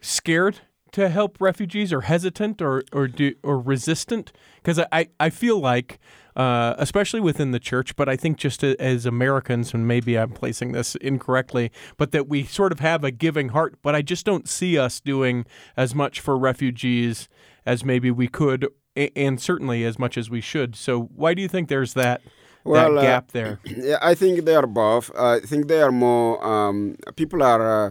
scared 0.00 0.60
to 0.92 1.08
help 1.10 1.36
refugees, 1.40 1.92
or 1.92 2.02
hesitant, 2.02 2.62
or 2.62 2.82
or 2.92 3.08
do 3.08 3.34
or 3.42 3.58
resistant? 3.60 4.32
Because 4.56 4.78
I 4.92 5.08
I 5.20 5.30
feel 5.30 5.58
like. 5.58 5.98
Uh, 6.36 6.76
especially 6.78 7.18
within 7.18 7.50
the 7.50 7.58
church, 7.58 7.96
but 7.96 8.08
I 8.08 8.14
think 8.14 8.36
just 8.36 8.62
a, 8.62 8.80
as 8.80 9.04
Americans, 9.06 9.74
and 9.74 9.88
maybe 9.88 10.16
I'm 10.16 10.30
placing 10.30 10.70
this 10.70 10.94
incorrectly, 10.94 11.72
but 11.96 12.12
that 12.12 12.28
we 12.28 12.44
sort 12.44 12.70
of 12.70 12.78
have 12.78 13.02
a 13.02 13.10
giving 13.10 13.48
heart, 13.48 13.74
but 13.82 13.96
I 13.96 14.02
just 14.02 14.24
don't 14.24 14.48
see 14.48 14.78
us 14.78 15.00
doing 15.00 15.46
as 15.76 15.96
much 15.96 16.20
for 16.20 16.38
refugees 16.38 17.28
as 17.66 17.84
maybe 17.84 18.12
we 18.12 18.28
could, 18.28 18.68
a- 18.96 19.10
and 19.18 19.40
certainly 19.40 19.82
as 19.84 19.98
much 19.98 20.16
as 20.16 20.30
we 20.30 20.40
should. 20.40 20.76
So, 20.76 21.10
why 21.12 21.34
do 21.34 21.42
you 21.42 21.48
think 21.48 21.68
there's 21.68 21.94
that 21.94 22.20
Well, 22.62 22.92
that 22.94 22.98
uh, 22.98 23.02
gap 23.02 23.32
there? 23.32 23.58
yeah, 23.64 23.98
I 24.00 24.14
think 24.14 24.44
they 24.44 24.54
are 24.54 24.66
both. 24.68 25.10
I 25.18 25.40
think 25.40 25.66
they 25.66 25.82
are 25.82 25.90
more. 25.90 26.38
Um, 26.46 26.98
people 27.16 27.42
are 27.42 27.86
uh, 27.86 27.90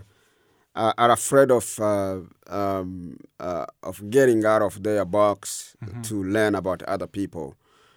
uh, 0.78 0.94
are 1.04 1.12
afraid 1.12 1.50
of 1.52 1.66
uh, 1.80 2.20
um, 2.60 3.18
uh, 3.48 3.66
of 3.90 3.96
getting 4.10 4.46
out 4.46 4.62
of 4.62 4.74
their 4.84 5.06
box 5.06 5.76
to 6.08 6.16
learn 6.36 6.54
about 6.56 6.80
other 6.84 7.08
people. 7.08 7.56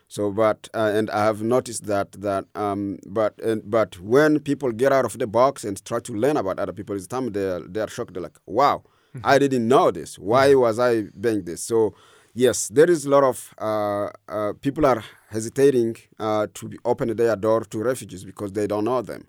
So, 0.09 0.23
but 0.33 0.69
uh, 0.75 0.91
and 0.99 1.09
I 1.11 1.23
have 1.25 1.41
noticed 1.57 1.83
that 1.93 2.09
that 2.27 2.45
um, 2.65 2.99
but 3.07 3.33
and, 3.49 3.61
but 3.77 3.91
when 4.01 4.41
people 4.41 4.71
get 4.83 4.93
out 4.93 5.05
of 5.05 5.15
the 5.19 5.27
box 5.27 5.65
and 5.65 5.75
try 5.85 6.01
to 6.01 6.13
learn 6.25 6.37
about 6.37 6.59
other 6.59 6.73
people, 6.79 6.97
it's 6.97 7.07
time 7.07 7.31
they 7.33 7.47
are, 7.55 7.61
they 7.75 7.81
are 7.81 7.89
shocked. 7.97 8.13
They're 8.15 8.23
like, 8.29 8.39
"Wow, 8.47 8.83
I 9.23 9.39
didn't 9.39 9.67
know 9.75 9.91
this. 9.93 10.19
Why 10.19 10.47
was 10.65 10.79
I 10.81 10.93
being 11.21 11.45
this?" 11.45 11.63
So, 11.63 11.95
yes, 12.35 12.69
there 12.77 12.91
is 12.91 13.01
a 13.07 13.11
lot 13.17 13.25
of 13.33 13.37
uh, 13.69 14.07
uh, 14.37 14.53
people 14.61 14.85
are 14.87 15.03
hesitating 15.29 15.97
uh, 16.19 16.47
to 16.55 16.69
be 16.69 16.77
open 16.85 17.15
their 17.17 17.37
door 17.37 17.61
to 17.73 17.79
refugees 17.93 18.25
because 18.25 18.51
they 18.53 18.67
don't 18.67 18.85
know 18.91 19.03
them, 19.03 19.23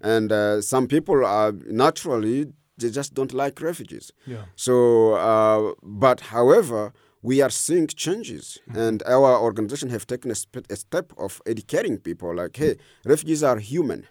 and 0.00 0.30
uh, 0.32 0.60
some 0.62 0.86
people 0.86 1.24
are 1.26 1.52
naturally 1.66 2.46
they 2.80 2.90
just 2.90 3.14
don't 3.14 3.32
like 3.32 3.60
refugees. 3.60 4.12
Yeah. 4.26 4.44
So, 4.56 5.14
uh, 5.14 5.72
but 5.82 6.20
however, 6.20 6.92
we 7.22 7.42
are 7.42 7.50
seeing 7.50 7.86
changes, 7.86 8.58
and 8.74 9.02
our 9.04 9.38
organization 9.38 9.90
have 9.90 10.06
taken 10.06 10.30
a, 10.30 10.34
sp- 10.34 10.66
a 10.70 10.76
step 10.76 11.12
of 11.18 11.40
educating 11.46 11.98
people. 11.98 12.34
Like, 12.34 12.56
hey, 12.56 12.76
refugees 13.04 13.42
are 13.42 13.58
human. 13.58 14.06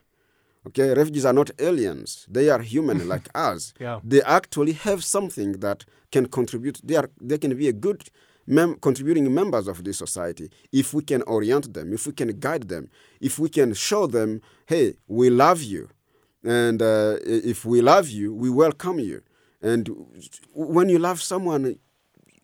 Okay, 0.68 0.94
refugees 0.94 1.26
are 1.26 1.34
not 1.34 1.50
aliens; 1.60 2.26
they 2.30 2.50
are 2.50 2.62
human 2.62 3.08
like 3.14 3.28
us. 3.34 3.74
Yeah. 3.80 4.00
They 4.04 4.22
actually 4.22 4.74
have 4.74 5.04
something 5.04 5.54
that 5.60 5.86
can 6.12 6.28
contribute. 6.28 6.80
They 6.84 6.96
are 6.98 7.10
they 7.20 7.38
can 7.38 7.56
be 7.58 7.68
a 7.68 7.74
good 7.74 8.02
mem- 8.46 8.76
contributing 8.80 9.34
members 9.34 9.68
of 9.68 9.84
this 9.84 9.98
society 9.98 10.50
if 10.72 10.94
we 10.94 11.02
can 11.04 11.22
orient 11.24 11.74
them, 11.74 11.94
if 11.94 12.06
we 12.08 12.14
can 12.14 12.30
guide 12.40 12.68
them, 12.68 12.90
if 13.22 13.40
we 13.40 13.50
can 13.50 13.74
show 13.74 14.06
them, 14.08 14.42
hey, 14.68 14.96
we 15.08 15.30
love 15.30 15.62
you. 15.64 15.90
And 16.44 16.82
uh, 16.82 17.18
if 17.24 17.66
we 17.66 17.82
love 17.82 18.10
you, 18.10 18.34
we 18.34 18.50
welcome 18.50 19.00
you. 19.00 19.22
And 19.62 19.90
when 20.54 20.90
you 20.90 21.00
love 21.00 21.22
someone, 21.22 21.76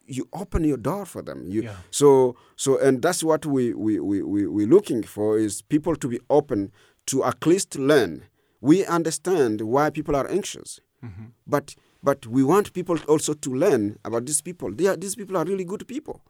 you 0.08 0.28
open 0.34 0.64
your 0.64 0.78
door 0.78 1.06
for 1.06 1.22
them. 1.22 1.48
You, 1.48 1.64
Yeah. 1.64 1.76
So, 1.92 2.36
so, 2.56 2.78
and 2.80 3.02
that's 3.02 3.24
what 3.24 3.46
we 3.46 3.74
we 3.74 4.00
we 4.00 4.22
we 4.22 4.48
we're 4.48 4.68
looking 4.68 5.04
for 5.04 5.38
is 5.40 5.62
people 5.62 5.96
to 5.96 6.08
be 6.08 6.20
open 6.30 6.72
to 7.08 7.24
at 7.24 7.46
least 7.46 7.76
learn. 7.78 8.24
We 8.62 8.86
understand 8.86 9.62
why 9.62 9.90
people 9.92 10.16
are 10.16 10.28
anxious, 10.30 10.80
but 11.48 11.76
but 12.04 12.28
we 12.28 12.44
want 12.44 12.74
people 12.74 12.98
also 13.08 13.34
to 13.34 13.50
learn 13.54 13.98
about 14.04 14.26
these 14.26 14.42
people. 14.42 14.72
They 14.76 14.88
are, 14.88 14.96
these 14.98 15.16
people 15.16 15.38
are 15.38 15.46
really 15.46 15.66
good 15.66 15.88
people, 15.88 16.22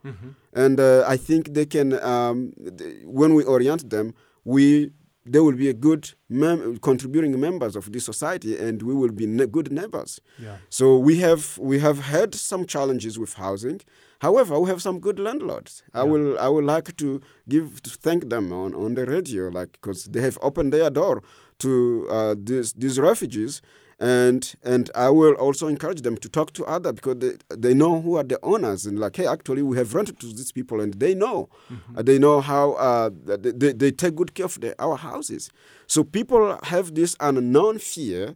and 0.54 0.78
uh, 0.80 1.04
I 1.06 1.16
think 1.18 1.52
they 1.54 1.66
can. 1.66 1.92
Um, 2.02 2.52
th- 2.78 3.02
when 3.04 3.34
we 3.34 3.42
orient 3.44 3.90
them, 3.90 4.12
we 4.44 4.90
they 5.32 5.40
will 5.40 5.56
be 5.64 5.68
a 5.68 5.74
good 5.74 6.02
mem- 6.28 6.78
contributing 6.78 7.38
members 7.40 7.74
of 7.76 7.84
this 7.92 8.04
society, 8.04 8.56
and 8.56 8.82
we 8.82 8.94
will 8.94 9.12
be 9.12 9.26
ne- 9.26 9.46
good 9.46 9.70
neighbors. 9.72 10.20
Yeah. 10.38 10.56
So 10.68 10.96
we 11.08 11.14
have 11.26 11.58
we 11.58 11.78
have 11.80 11.98
had 12.14 12.34
some 12.34 12.64
challenges 12.66 13.18
with 13.18 13.34
housing. 13.34 13.80
However, 14.20 14.58
we 14.58 14.68
have 14.70 14.80
some 14.80 14.98
good 15.00 15.18
landlords. 15.18 15.82
I 15.92 16.02
will 16.04 16.38
I 16.38 16.48
would 16.48 16.64
like 16.64 16.96
to 17.02 17.20
give 17.48 17.82
to 17.82 17.90
thank 17.90 18.20
them 18.30 18.52
on, 18.52 18.74
on 18.74 18.94
the 18.94 19.04
radio, 19.04 19.48
like 19.48 19.72
because 19.72 20.04
they 20.04 20.22
have 20.22 20.38
opened 20.42 20.72
their 20.72 20.90
door 20.90 21.22
to 21.58 22.06
uh, 22.10 22.34
these 22.48 22.72
these 22.72 22.98
refugees, 23.10 23.60
and 23.98 24.54
and 24.62 24.90
I 24.94 25.08
will 25.08 25.34
also 25.34 25.68
encourage 25.68 26.02
them 26.02 26.16
to 26.18 26.28
talk 26.28 26.52
to 26.52 26.64
other 26.66 26.92
because 26.92 27.16
they, 27.18 27.32
they 27.56 27.72
know 27.74 28.00
who 28.02 28.16
are 28.16 28.24
the 28.24 28.38
owners 28.42 28.84
and 28.86 28.98
like 28.98 29.16
hey 29.16 29.26
actually 29.26 29.62
we 29.62 29.76
have 29.78 29.94
rented 29.94 30.20
to 30.20 30.26
these 30.26 30.52
people 30.52 30.80
and 30.82 30.94
they 30.94 31.14
know 31.14 31.48
Uh, 31.96 32.02
they 32.02 32.18
know 32.18 32.40
how 32.42 32.72
uh, 32.72 33.10
they, 33.24 33.52
they, 33.52 33.72
they 33.72 33.90
take 33.90 34.14
good 34.14 34.34
care 34.34 34.46
of 34.46 34.60
the, 34.60 34.74
our 34.78 34.96
houses. 34.98 35.50
So 35.86 36.04
people 36.04 36.58
have 36.64 36.94
this 36.94 37.16
unknown 37.20 37.78
fear 37.78 38.34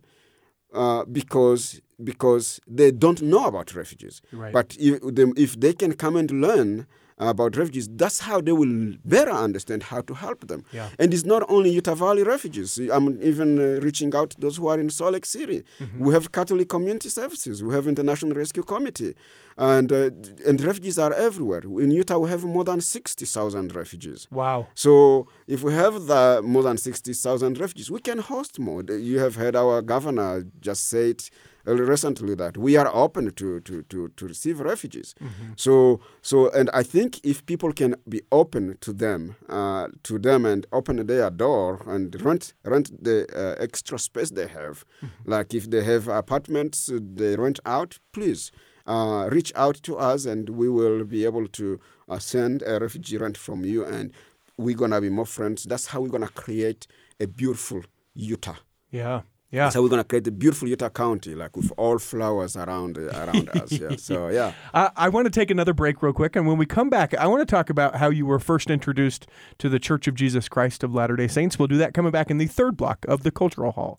uh, 0.72 1.04
because 1.04 1.80
because 2.02 2.60
they 2.66 2.90
don't 2.90 3.20
know 3.20 3.44
about 3.46 3.74
refugees. 3.74 4.22
Right. 4.32 4.52
But 4.54 4.76
if, 4.78 4.98
if 5.36 5.60
they 5.60 5.74
can 5.74 5.92
come 5.94 6.16
and 6.16 6.30
learn 6.30 6.86
about 7.28 7.56
refugees, 7.56 7.88
that's 7.92 8.20
how 8.20 8.40
they 8.40 8.52
will 8.52 8.94
better 9.04 9.30
understand 9.30 9.84
how 9.84 10.00
to 10.00 10.14
help 10.14 10.48
them. 10.48 10.64
Yeah. 10.72 10.88
And 10.98 11.12
it's 11.12 11.24
not 11.24 11.44
only 11.48 11.70
Utah 11.70 11.94
Valley 11.94 12.22
refugees. 12.22 12.78
I'm 12.78 13.22
even 13.22 13.58
uh, 13.58 13.80
reaching 13.80 14.14
out 14.14 14.30
to 14.30 14.40
those 14.40 14.56
who 14.56 14.68
are 14.68 14.80
in 14.80 14.90
Salt 14.90 15.12
Lake 15.12 15.26
City. 15.26 15.62
Mm-hmm. 15.78 16.04
We 16.04 16.14
have 16.14 16.32
Catholic 16.32 16.68
Community 16.68 17.08
Services. 17.08 17.62
We 17.62 17.74
have 17.74 17.86
International 17.86 18.32
Rescue 18.32 18.62
Committee, 18.62 19.14
and 19.58 19.92
uh, 19.92 20.10
and 20.46 20.60
refugees 20.62 20.98
are 20.98 21.12
everywhere. 21.12 21.60
In 21.60 21.90
Utah, 21.90 22.18
we 22.18 22.30
have 22.30 22.44
more 22.44 22.64
than 22.64 22.80
sixty 22.80 23.26
thousand 23.26 23.74
refugees. 23.76 24.26
Wow. 24.30 24.68
So 24.74 25.28
if 25.46 25.62
we 25.62 25.72
have 25.74 26.06
the 26.06 26.40
more 26.42 26.62
than 26.62 26.76
60,000 26.76 27.58
refugees, 27.58 27.90
we 27.90 28.00
can 28.00 28.18
host 28.18 28.58
more. 28.58 28.82
You 28.82 29.18
have 29.18 29.34
heard 29.36 29.56
our 29.56 29.82
governor 29.82 30.46
just 30.60 30.88
say 30.88 31.10
it 31.10 31.30
recently 31.64 32.34
that 32.34 32.56
we 32.56 32.76
are 32.76 32.90
open 32.94 33.30
to, 33.32 33.60
to, 33.60 33.82
to, 33.82 34.08
to 34.16 34.26
receive 34.26 34.60
refugees. 34.60 35.14
So, 35.56 36.00
so, 36.22 36.50
and 36.50 36.70
I 36.72 36.82
think 36.82 37.20
if 37.24 37.44
people 37.46 37.72
can 37.72 37.96
be 38.08 38.22
open 38.32 38.78
to 38.80 38.92
them, 38.92 39.36
uh, 39.48 39.88
to 40.04 40.18
them 40.18 40.46
and 40.46 40.66
open 40.72 41.06
their 41.06 41.30
door 41.30 41.82
and 41.86 42.14
rent, 42.22 42.54
rent 42.64 42.90
the 43.02 43.26
uh, 43.34 43.62
extra 43.62 43.98
space 43.98 44.30
they 44.30 44.46
have, 44.46 44.84
like 45.24 45.54
if 45.54 45.70
they 45.70 45.82
have 45.84 46.08
apartments 46.08 46.88
uh, 46.90 46.98
they 47.02 47.36
rent 47.36 47.60
out, 47.66 47.98
please 48.12 48.50
uh, 48.86 49.28
reach 49.30 49.52
out 49.54 49.76
to 49.82 49.96
us 49.96 50.24
and 50.26 50.48
we 50.50 50.68
will 50.68 51.04
be 51.04 51.24
able 51.24 51.46
to 51.48 51.78
uh, 52.08 52.18
send 52.18 52.62
a 52.66 52.78
refugee 52.80 53.16
rent 53.18 53.36
from 53.36 53.64
you 53.64 53.84
and 53.84 54.12
we're 54.56 54.76
going 54.76 54.90
to 54.90 55.00
be 55.00 55.08
more 55.08 55.26
friends. 55.26 55.64
That's 55.64 55.86
how 55.86 56.00
we're 56.00 56.08
going 56.08 56.26
to 56.26 56.28
create 56.28 56.86
a 57.18 57.26
beautiful 57.26 57.82
Utah. 58.14 58.56
Yeah. 58.90 59.22
Yeah. 59.50 59.64
That's 59.64 59.74
how 59.74 59.82
we're 59.82 59.88
going 59.88 60.00
to 60.02 60.08
create 60.08 60.26
a 60.28 60.30
beautiful 60.30 60.68
Utah 60.68 60.90
County, 60.90 61.34
like 61.34 61.56
with 61.56 61.72
all 61.76 61.98
flowers 61.98 62.56
around 62.56 62.96
around 62.98 63.48
us. 63.54 63.72
Yeah. 63.72 63.96
So 63.96 64.28
yeah. 64.28 64.52
Uh, 64.72 64.90
I 64.96 65.08
want 65.08 65.26
to 65.26 65.30
take 65.30 65.50
another 65.50 65.72
break 65.72 66.02
real 66.02 66.12
quick, 66.12 66.36
and 66.36 66.46
when 66.46 66.56
we 66.56 66.66
come 66.66 66.88
back, 66.88 67.14
I 67.14 67.26
want 67.26 67.40
to 67.40 67.50
talk 67.50 67.68
about 67.68 67.96
how 67.96 68.10
you 68.10 68.26
were 68.26 68.38
first 68.38 68.70
introduced 68.70 69.26
to 69.58 69.68
the 69.68 69.78
Church 69.80 70.06
of 70.06 70.14
Jesus 70.14 70.48
Christ 70.48 70.84
of 70.84 70.94
Latter 70.94 71.16
Day 71.16 71.26
Saints. 71.28 71.58
We'll 71.58 71.68
do 71.68 71.78
that 71.78 71.94
coming 71.94 72.12
back 72.12 72.30
in 72.30 72.38
the 72.38 72.46
third 72.46 72.76
block 72.76 73.04
of 73.08 73.22
the 73.24 73.30
Cultural 73.32 73.72
Hall. 73.72 73.98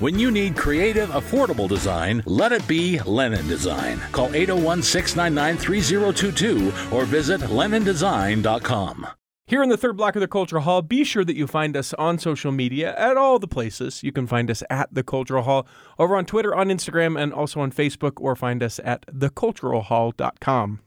When 0.01 0.17
you 0.17 0.31
need 0.31 0.57
creative, 0.57 1.09
affordable 1.09 1.69
design, 1.69 2.23
let 2.25 2.51
it 2.51 2.67
be 2.67 2.99
Lennon 3.01 3.47
Design. 3.47 3.99
Call 4.11 4.33
801 4.33 4.81
699 4.81 5.57
3022 5.57 6.73
or 6.91 7.05
visit 7.05 7.39
LennonDesign.com. 7.41 9.07
Here 9.45 9.61
in 9.61 9.69
the 9.69 9.77
third 9.77 9.97
block 9.97 10.15
of 10.15 10.21
the 10.21 10.27
Cultural 10.27 10.63
Hall, 10.63 10.81
be 10.81 11.03
sure 11.03 11.23
that 11.23 11.35
you 11.35 11.45
find 11.45 11.77
us 11.77 11.93
on 11.93 12.17
social 12.17 12.51
media 12.51 12.97
at 12.97 13.15
all 13.15 13.37
the 13.37 13.47
places. 13.47 14.01
You 14.01 14.11
can 14.11 14.25
find 14.25 14.49
us 14.49 14.63
at 14.71 14.91
the 14.91 15.03
Cultural 15.03 15.43
Hall 15.43 15.67
over 15.99 16.15
on 16.15 16.25
Twitter, 16.25 16.55
on 16.55 16.69
Instagram, 16.69 17.21
and 17.21 17.31
also 17.31 17.59
on 17.59 17.71
Facebook, 17.71 18.13
or 18.19 18.35
find 18.35 18.63
us 18.63 18.79
at 18.83 19.05
theculturalhall.com. 19.05 20.79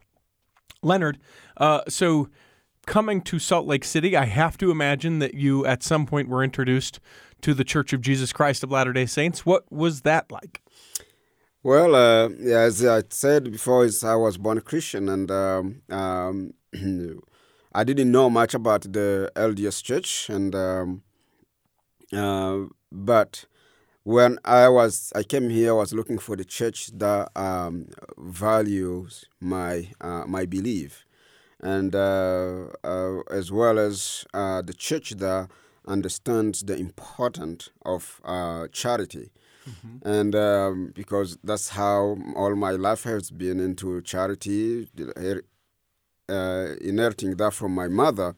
Leonard, 0.83 1.19
uh, 1.55 1.83
so 1.87 2.27
coming 2.85 3.21
to 3.21 3.39
Salt 3.39 3.65
Lake 3.65 3.85
City, 3.85 4.17
I 4.17 4.25
have 4.25 4.57
to 4.57 4.71
imagine 4.71 5.19
that 5.19 5.35
you 5.35 5.65
at 5.65 5.83
some 5.83 6.05
point 6.05 6.27
were 6.27 6.43
introduced 6.43 6.99
to 7.41 7.53
the 7.53 7.63
Church 7.63 7.93
of 7.93 8.01
Jesus 8.01 8.33
Christ 8.33 8.63
of 8.63 8.71
Latter 8.71 8.93
day 8.93 9.05
Saints. 9.05 9.45
What 9.45 9.71
was 9.71 10.01
that 10.01 10.31
like? 10.31 10.61
Well, 11.63 11.95
uh, 11.95 12.29
as 12.29 12.85
I 12.85 13.01
said 13.09 13.51
before, 13.51 13.87
I 14.03 14.15
was 14.15 14.37
born 14.37 14.59
a 14.59 14.61
Christian, 14.61 15.09
and 15.09 15.31
um, 15.31 15.81
um, 15.89 16.53
I 17.73 17.83
didn't 17.83 18.11
know 18.11 18.29
much 18.29 18.53
about 18.53 18.83
the 18.83 19.31
LDS 19.35 19.83
Church, 19.83 20.29
and 20.29 20.53
um, 20.53 21.01
uh, 22.13 22.65
but 22.91 23.45
when 24.03 24.37
I 24.45 24.69
was 24.69 25.11
I 25.15 25.23
came 25.23 25.49
here, 25.49 25.71
I 25.71 25.77
was 25.77 25.91
looking 25.91 26.19
for 26.19 26.35
the 26.35 26.45
church 26.45 26.91
that 26.99 27.31
um, 27.35 27.87
values 28.17 29.25
my 29.41 29.89
uh, 29.99 30.25
my 30.27 30.45
belief, 30.45 31.05
and 31.59 31.95
uh, 31.95 32.67
uh, 32.83 33.21
as 33.31 33.51
well 33.51 33.79
as 33.79 34.23
uh, 34.33 34.61
the 34.61 34.75
church 34.75 35.09
that 35.17 35.49
understands 35.87 36.61
the 36.63 36.75
importance 36.75 37.69
of 37.85 38.21
uh, 38.23 38.67
charity. 38.71 39.31
And 40.03 40.35
um, 40.35 40.91
because 40.93 41.37
that's 41.43 41.69
how 41.69 42.17
all 42.35 42.55
my 42.55 42.71
life 42.71 43.03
has 43.03 43.31
been 43.31 43.59
into 43.59 44.01
charity, 44.01 44.87
uh, 46.29 46.75
inheriting 46.81 47.35
that 47.37 47.53
from 47.53 47.73
my 47.73 47.87
mother, 47.87 48.35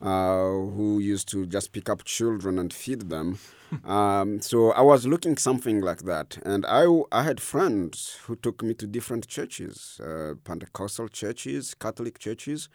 uh, 0.00 0.48
who 0.48 0.98
used 0.98 1.28
to 1.28 1.44
just 1.44 1.72
pick 1.72 1.90
up 1.90 2.04
children 2.04 2.58
and 2.58 2.72
feed 2.72 3.10
them. 3.10 3.38
um, 3.84 4.40
so 4.40 4.72
I 4.72 4.80
was 4.80 5.06
looking 5.06 5.36
something 5.36 5.80
like 5.82 6.02
that, 6.04 6.38
and 6.44 6.64
I 6.66 6.86
I 7.12 7.22
had 7.24 7.40
friends 7.40 8.18
who 8.24 8.36
took 8.36 8.62
me 8.62 8.74
to 8.74 8.86
different 8.86 9.28
churches, 9.28 10.00
uh, 10.02 10.34
Pentecostal 10.42 11.08
churches, 11.08 11.74
Catholic 11.74 12.18
churches, 12.18 12.68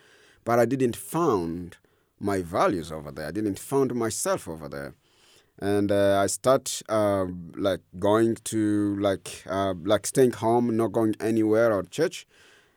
but 0.43 0.59
I 0.59 0.65
didn't 0.65 0.95
found 0.95 1.77
my 2.19 2.41
values 2.41 2.91
over 2.91 3.11
there. 3.11 3.27
I 3.27 3.31
didn't 3.31 3.59
found 3.59 3.93
myself 3.93 4.47
over 4.47 4.69
there 4.69 4.93
and 5.59 5.91
uh, 5.91 6.19
I 6.21 6.27
start 6.27 6.81
uh, 6.89 7.25
like 7.55 7.81
going 7.97 8.35
to 8.45 8.97
like 8.99 9.43
uh, 9.49 9.73
like 9.83 10.05
staying 10.05 10.33
home, 10.33 10.75
not 10.75 10.91
going 10.91 11.15
anywhere 11.19 11.73
or 11.73 11.83
church. 11.83 12.27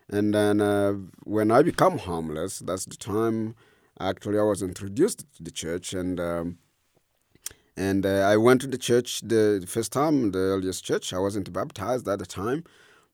And 0.09 0.33
then 0.33 0.61
uh, 0.61 0.93
when 1.25 1.51
I 1.51 1.63
become 1.63 1.99
homeless, 1.99 2.61
that's 2.61 2.87
the 2.87 2.97
time 2.97 3.57
actually 4.01 4.39
I 4.39 4.43
was 4.43 4.63
introduced 4.63 5.27
to 5.37 5.43
the 5.43 5.51
church, 5.51 5.93
and 5.93 6.21
um, 6.21 6.59
and 7.77 8.07
uh, 8.07 8.21
I 8.21 8.37
went 8.37 8.61
to 8.63 8.67
the 8.69 8.79
church 8.79 9.21
the 9.23 9.65
first 9.67 9.93
time, 9.93 10.31
the 10.31 10.39
earliest 10.39 10.85
church. 10.85 11.13
I 11.13 11.19
wasn't 11.19 11.53
baptized 11.53 12.09
at 12.09 12.21
the 12.21 12.27
time, 12.27 12.65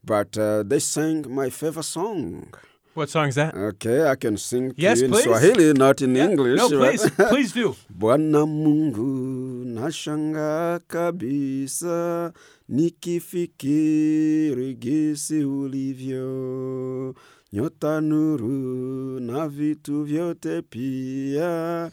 but 0.05 0.37
uh, 0.37 0.63
they 0.63 0.79
sang 0.79 1.25
my 1.29 1.49
favorite 1.51 1.85
song. 1.85 2.53
What 2.95 3.09
song 3.11 3.27
is 3.29 3.35
that? 3.35 3.55
Okay, 3.57 4.07
I 4.09 4.15
can 4.15 4.37
sing 4.37 4.71
to 4.71 4.81
Yes, 4.81 5.01
you 5.01 5.07
in 5.07 5.11
please. 5.13 5.25
Swahili, 5.25 5.73
not 5.73 6.01
in 6.01 6.17
English. 6.17 6.59
No, 6.59 6.69
right? 6.79 6.97
please, 6.99 7.11
please 7.29 7.53
do. 7.53 7.75
Bwana 7.91 8.47
Mungu 8.47 9.65
nashanga 9.65 10.81
kabisa 10.87 12.33
nikifikiri 12.69 14.75
gisi 14.75 15.45
ulivyo 15.45 17.15
nyota 17.53 18.01
nuru 18.01 19.21
na 19.21 19.49
vitu 19.49 20.03
vyote 20.03 20.63
pia 20.63 21.91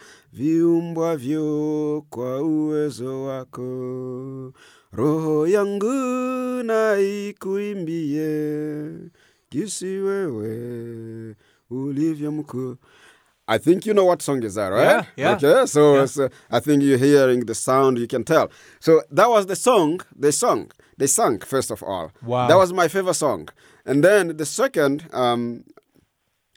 kwa 2.09 2.41
uwezo 2.41 3.23
wako 3.23 4.53
roho 4.93 5.47
yangu 5.47 5.93
na 6.63 6.99
ikuimbie 6.99 8.21
gisi 9.51 9.85
wewe 9.97 11.35
ulivyo 11.69 12.31
mkuu 12.31 12.75
I 13.47 13.57
think 13.59 13.85
you 13.85 13.93
know 13.93 14.05
what 14.05 14.21
song 14.21 14.43
is 14.43 14.53
that, 14.55 14.69
right? 14.71 14.85
Yeah, 14.85 15.05
yeah. 15.17 15.35
Okay, 15.35 15.65
so, 15.65 16.05
so 16.05 16.29
I 16.49 16.61
think 16.61 16.83
you're 16.83 16.97
hearing 16.97 17.41
the 17.45 17.55
sound, 17.55 17.97
you 17.97 18.07
can 18.07 18.23
tell. 18.23 18.49
So 18.79 19.01
that 19.11 19.29
was 19.29 19.45
the 19.47 19.57
song 19.57 19.99
they 20.15 20.31
sung. 20.31 20.71
They 20.97 21.07
sang, 21.07 21.39
first 21.39 21.69
of 21.69 21.83
all. 21.83 22.11
Wow. 22.23 22.47
That 22.47 22.55
was 22.55 22.71
my 22.71 22.87
favorite 22.87 23.15
song. 23.15 23.49
And 23.85 24.03
then 24.05 24.37
the 24.37 24.45
second, 24.45 25.09
um, 25.11 25.65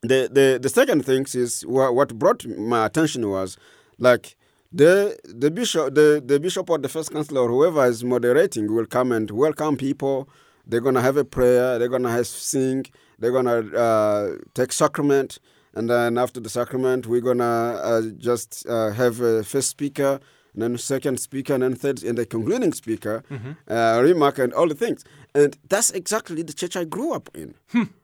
the, 0.03 0.28
the, 0.30 0.59
the 0.62 0.68
second 0.68 1.05
thing 1.05 1.26
is 1.34 1.64
what 1.66 2.16
brought 2.16 2.47
my 2.47 2.86
attention 2.86 3.28
was 3.28 3.57
like 3.99 4.36
the 4.70 5.16
the 5.24 5.51
bishop 5.51 5.95
the, 5.95 6.22
the 6.24 6.38
bishop 6.38 6.68
or 6.68 6.78
the 6.78 6.88
first 6.88 7.12
counselor 7.12 7.42
or 7.42 7.49
whoever 7.49 7.84
is 7.86 8.05
moderating 8.05 8.72
will 8.72 8.86
come 8.86 9.11
and 9.11 9.30
welcome 9.30 9.76
people. 9.76 10.28
They're 10.67 10.81
gonna 10.81 11.03
have 11.03 11.17
a 11.17 11.25
prayer. 11.25 11.79
They're 11.79 11.89
gonna 11.89 12.11
have 12.11 12.27
sing. 12.27 12.87
They're 13.19 13.33
gonna 13.33 13.59
uh, 13.77 14.37
take 14.55 14.73
sacrament, 14.73 15.39
and 15.75 15.89
then 15.91 16.19
after 16.19 16.41
the 16.41 16.49
sacrament, 16.49 17.07
we're 17.07 17.21
gonna 17.21 17.45
uh, 17.83 18.03
just 18.17 18.67
uh, 18.69 18.91
have 18.91 19.21
a 19.21 19.43
first 19.45 19.69
speaker, 19.71 20.21
and 20.53 20.62
then 20.62 20.79
second 20.79 21.21
speaker, 21.21 21.55
and 21.55 21.62
then 21.62 21.75
third, 21.75 22.03
and 22.03 22.17
the 22.19 22.27
concluding 22.27 22.73
speaker, 22.73 23.23
uh, 23.69 24.01
remark, 24.03 24.39
and 24.39 24.53
all 24.53 24.69
the 24.69 24.75
things. 24.75 25.05
And 25.35 25.57
that's 25.69 25.91
exactly 25.91 26.43
the 26.43 26.53
church 26.53 26.77
I 26.77 26.85
grew 26.85 27.12
up 27.12 27.29
in. 27.35 27.55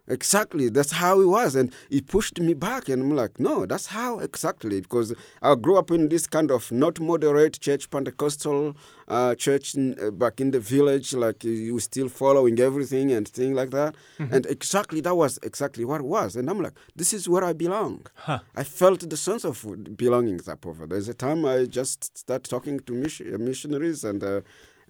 Exactly, 0.09 0.69
that's 0.69 0.93
how 0.93 1.21
it 1.21 1.27
was, 1.27 1.55
and 1.55 1.73
it 1.91 2.07
pushed 2.07 2.41
me 2.41 2.55
back. 2.55 2.89
And 2.89 3.03
I'm 3.03 3.17
like, 3.17 3.39
no, 3.39 3.67
that's 3.67 3.87
how 3.87 4.19
exactly 4.19 4.81
because 4.81 5.15
I 5.43 5.55
grew 5.55 5.77
up 5.79 5.91
in 5.91 6.09
this 6.09 6.27
kind 6.27 6.51
of 6.51 6.71
not 6.73 6.99
moderate 7.01 7.61
church, 7.61 7.91
Pentecostal 7.91 8.77
uh, 9.09 9.35
church 9.35 9.75
in, 9.75 9.97
uh, 10.01 10.11
back 10.11 10.41
in 10.41 10.51
the 10.51 10.61
village, 10.61 11.13
like 11.15 11.45
you 11.45 11.79
still 11.81 12.09
following 12.09 12.59
everything 12.61 13.13
and 13.13 13.29
things 13.29 13.55
like 13.55 13.71
that. 13.71 13.95
And 14.19 14.47
exactly 14.47 15.01
that 15.03 15.15
was 15.15 15.39
exactly 15.43 15.85
what 15.85 16.01
it 16.01 16.07
was. 16.07 16.37
And 16.37 16.49
I'm 16.51 16.61
like, 16.61 16.75
this 16.97 17.13
is 17.13 17.29
where 17.29 17.45
I 17.45 17.53
belong. 17.53 18.07
I 18.57 18.65
felt 18.65 19.09
the 19.09 19.17
sense 19.17 19.45
of 19.45 19.65
belonging 19.97 20.41
over. 20.65 20.87
There's 20.87 21.09
a 21.09 21.15
time 21.15 21.45
I 21.45 21.65
just 21.67 22.17
started 22.19 22.49
talking 22.49 22.81
to 22.81 22.93
mission- 22.93 23.45
missionaries 23.45 24.05
and. 24.05 24.23
Uh, 24.23 24.41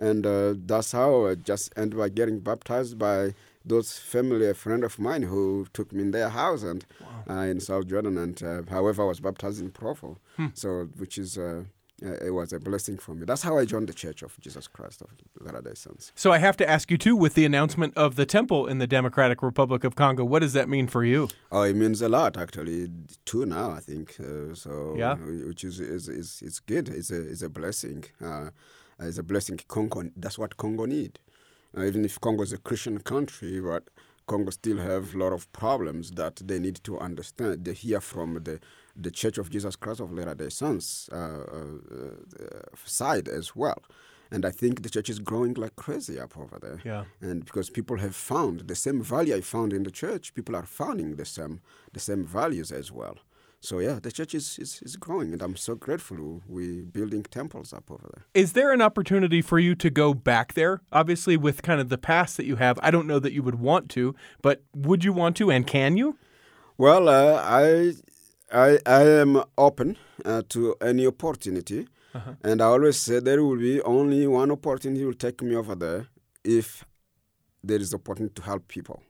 and 0.03 0.25
uh, 0.25 0.55
that's 0.57 0.93
how 0.93 1.27
I 1.27 1.35
just 1.35 1.75
ended 1.77 1.99
by 1.99 2.09
getting 2.09 2.41
baptized 2.41 2.99
by 2.99 3.35
those 3.65 3.99
family, 3.99 4.49
a 4.49 4.55
friend 4.55 4.85
of 4.85 4.99
mine 4.99 5.23
who 5.23 5.67
took 5.73 5.93
me 5.93 6.03
in 6.03 6.11
their 6.13 6.29
house 6.31 6.63
and 6.63 6.85
uh, 7.29 7.35
in 7.35 7.61
South 7.61 7.87
Jordan. 7.87 8.17
And 8.19 8.43
uh, 8.43 8.63
however, 8.71 9.03
I 9.03 9.07
was 9.07 9.21
baptized 9.21 9.61
in 9.61 9.71
Provo, 9.71 10.19
so 10.55 10.89
which 10.97 11.19
is 11.19 11.37
uh, 11.37 11.65
uh, 12.03 12.15
it 12.25 12.31
was 12.31 12.55
a 12.55 12.59
blessing 12.59 12.97
for 12.97 13.15
me. 13.15 13.27
That's 13.27 13.43
how 13.43 13.59
I 13.59 13.67
joined 13.67 13.87
the 13.91 13.93
Church 13.93 14.23
of 14.23 14.41
Jesus 14.41 14.67
Christ 14.67 15.03
of 15.03 15.09
Latter-day 15.39 15.75
Saints. 15.75 16.13
So 16.15 16.33
I 16.33 16.39
have 16.39 16.57
to 16.57 16.67
ask 16.69 16.91
you 16.91 16.97
too, 16.97 17.15
with 17.15 17.35
the 17.35 17.45
announcement 17.45 17.95
of 17.95 18.17
the 18.17 18.25
temple 18.25 18.67
in 18.67 18.79
the 18.79 18.87
Democratic 18.87 19.43
Republic 19.43 19.85
of 19.85 19.97
Congo, 19.97 20.25
what 20.25 20.39
does 20.39 20.55
that 20.55 20.67
mean 20.67 20.87
for 20.87 21.05
you? 21.05 21.29
Oh, 21.53 21.61
it 21.63 21.77
means 21.77 22.01
a 22.01 22.09
lot 22.09 22.39
actually. 22.39 22.89
Two 23.27 23.45
now, 23.45 23.73
I 23.73 23.81
think. 23.81 24.17
Uh, 24.19 24.55
so 24.55 24.95
Yeah. 24.97 25.17
which 25.17 25.63
is 25.65 25.79
is, 25.81 26.09
is 26.09 26.41
is 26.41 26.61
good. 26.61 26.89
It's 26.89 27.11
a 27.11 27.21
it's 27.33 27.43
a 27.43 27.51
blessing. 27.51 28.05
Uh, 28.25 28.49
it's 28.99 29.19
a 29.19 29.23
blessing. 29.23 29.59
Congo. 29.69 30.03
That's 30.17 30.39
what 30.39 30.57
Congo 30.57 30.87
need. 30.87 31.19
Uh, 31.77 31.85
even 31.85 32.05
if 32.05 32.21
Congo 32.21 32.43
is 32.43 32.53
a 32.53 32.59
Christian 32.59 32.99
country, 32.99 33.61
but 33.61 33.89
Congo 34.27 34.51
still 34.51 34.79
have 34.79 35.15
a 35.15 35.19
lot 35.19 35.33
of 35.33 35.51
problems 35.53 36.13
that 36.13 36.37
they 36.37 36.59
need 36.59 36.81
to 36.85 36.99
understand. 36.99 37.65
They 37.65 37.75
hear 37.75 38.01
from 38.01 38.35
the 38.45 38.61
the 38.97 39.11
Church 39.11 39.39
of 39.39 39.51
Jesus 39.51 39.77
Christ 39.77 40.01
of 40.01 40.13
Latter-day 40.13 40.51
Saints 40.51 41.09
uh, 41.13 41.17
uh, 41.17 41.65
uh, 42.41 42.77
side 42.85 43.29
as 43.29 43.57
well. 43.57 43.83
And 44.33 44.45
I 44.45 44.51
think 44.51 44.83
the 44.83 44.91
church 44.91 45.09
is 45.09 45.19
growing 45.19 45.55
like 45.55 45.75
crazy 45.77 46.21
up 46.21 46.37
over 46.37 46.59
there. 46.61 46.81
Yeah. 46.85 47.05
And 47.21 47.45
because 47.45 47.71
people 47.71 47.99
have 47.99 48.15
found 48.15 48.61
the 48.69 48.77
same 48.77 49.03
value 49.03 49.35
I 49.35 49.41
found 49.41 49.73
in 49.73 49.83
the 49.83 49.91
church, 49.91 50.35
people 50.35 50.55
are 50.55 50.67
finding 50.67 51.17
the 51.17 51.25
same 51.25 51.61
the 51.93 52.01
same 52.01 52.25
values 52.25 52.71
as 52.73 52.93
well. 52.93 53.17
So 53.63 53.79
yeah, 53.79 53.99
the 54.01 54.11
church 54.11 54.35
is, 54.35 54.59
is, 54.59 54.81
is 54.83 54.97
growing, 54.97 55.35
and 55.35 55.43
I'm 55.43 55.55
so 55.55 55.75
grateful 55.75 56.41
we're 56.49 56.83
building 56.83 57.23
temples 57.25 57.75
up 57.75 57.91
over 57.91 58.09
there. 58.15 58.25
Is 58.33 58.55
there 58.55 58.73
an 58.73 58.81
opportunity 58.81 59.43
for 59.43 59.59
you 59.59 59.75
to 59.75 59.91
go 59.91 60.15
back 60.15 60.55
there? 60.55 60.81
Obviously, 60.93 61.37
with 61.37 61.61
kind 61.63 61.79
of 61.79 61.91
the 61.91 61.99
past 61.99 62.39
that 62.39 62.47
you 62.47 62.57
have, 62.57 62.79
I 62.83 62.91
don't 62.91 63.07
know 63.07 63.19
that 63.19 63.33
you 63.33 63.43
would 63.43 63.61
want 63.61 63.91
to, 63.91 64.15
but 64.41 64.63
would 64.75 65.05
you 65.05 65.13
want 65.13 65.37
to 65.37 65.51
and 65.51 65.67
can 65.67 65.99
you? 65.99 66.17
Well, 66.79 67.11
uh, 67.11 67.35
I, 67.45 67.93
I, 68.51 68.79
I 68.87 69.03
am 69.03 69.43
open 69.59 69.99
uh, 70.25 70.41
to 70.49 70.75
any 70.81 71.07
opportunity, 71.07 71.87
and 72.43 72.63
I 72.63 72.65
always 72.65 72.97
say 72.97 73.21
there 73.21 73.45
will 73.45 73.59
be 73.59 73.83
only 73.83 74.27
one 74.27 74.51
opportunity 74.51 75.05
will 75.05 75.13
take 75.13 75.43
me 75.43 75.55
over 75.55 75.75
there 75.75 76.07
if 76.43 76.87
there 77.63 77.79
is 77.79 77.93
opportunity 77.93 78.33
to 78.37 78.43
help 78.43 78.67
people. 78.69 79.03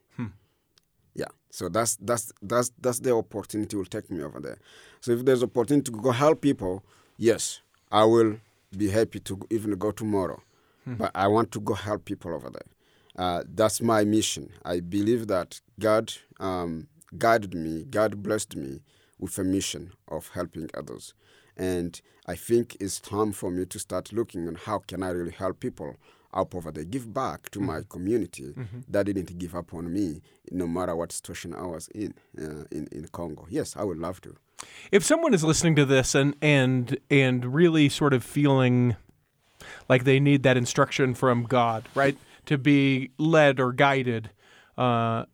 So 1.51 1.69
that's 1.69 1.97
that's 2.01 2.33
that's 2.43 2.71
that's 2.81 3.01
the 3.01 3.15
opportunity 3.15 3.77
will 3.77 3.85
take 3.85 4.11
me 4.11 4.23
over 4.23 4.41
there. 4.41 4.59
So 5.01 5.13
if 5.13 5.25
there's 5.25 5.43
opportunity 5.43 5.91
to 5.91 5.99
go 6.01 6.11
help 6.13 6.41
people, 6.41 6.85
yes, 7.19 7.61
I 7.91 8.05
will 8.05 8.37
be 8.77 8.89
happy 8.91 9.19
to 9.21 9.39
even 9.51 9.73
go 9.73 9.91
tomorrow. 9.91 10.41
But 10.87 11.11
I 11.15 11.29
want 11.29 11.53
to 11.53 11.61
go 11.61 11.75
help 11.75 12.05
people 12.05 12.35
over 12.35 12.51
there. 12.51 12.67
Uh, 13.17 13.45
that's 13.55 13.81
my 13.83 14.03
mission. 14.05 14.51
I 14.65 14.81
believe 14.81 15.27
that 15.29 15.61
God 15.79 16.13
um, 16.41 16.89
guided 17.17 17.55
me, 17.55 17.85
God 17.85 18.23
blessed 18.23 18.57
me 18.57 18.81
with 19.19 19.39
a 19.39 19.45
mission 19.45 19.93
of 20.09 20.29
helping 20.29 20.69
others. 20.75 21.15
And 21.57 22.01
I 22.27 22.35
think 22.35 22.77
it's 22.81 22.99
time 22.99 23.33
for 23.33 23.51
me 23.51 23.67
to 23.67 23.79
start 23.79 24.13
looking 24.13 24.49
on 24.49 24.55
how 24.55 24.79
can 24.79 25.03
I 25.03 25.11
really 25.11 25.33
help 25.33 25.61
people 25.61 25.97
over 26.55 26.71
there, 26.71 26.85
give 26.85 27.13
back 27.13 27.51
to 27.51 27.61
my 27.61 27.81
community 27.89 28.55
that 28.89 29.07
didn't 29.07 29.39
give 29.39 29.55
up 29.55 29.75
on 29.75 29.93
me, 29.93 30.23
no 30.51 30.67
matter 30.67 30.95
what 30.95 31.13
situation 31.13 31.55
I 31.55 31.67
was 31.67 31.89
in, 31.89 32.15
uh, 32.39 32.65
in 32.71 32.89
in 32.93 33.09
Congo. 33.13 33.47
Yes, 33.51 33.77
I 33.77 33.85
would 33.85 33.99
love 33.99 34.21
to. 34.23 34.37
If 34.93 35.05
someone 35.05 35.35
is 35.35 35.43
listening 35.45 35.77
to 35.77 35.85
this 35.85 36.15
and 36.15 36.37
and 36.41 36.99
and 37.11 37.55
really 37.55 37.89
sort 37.89 38.13
of 38.13 38.23
feeling 38.25 38.97
like 39.89 40.05
they 40.05 40.21
need 40.21 40.43
that 40.43 40.57
instruction 40.57 41.15
from 41.15 41.45
God, 41.45 41.89
right, 41.95 42.17
to 42.47 42.59
be 42.59 43.11
led 43.19 43.61
or 43.61 43.73
guided, 43.73 44.31
uh, 44.79 45.25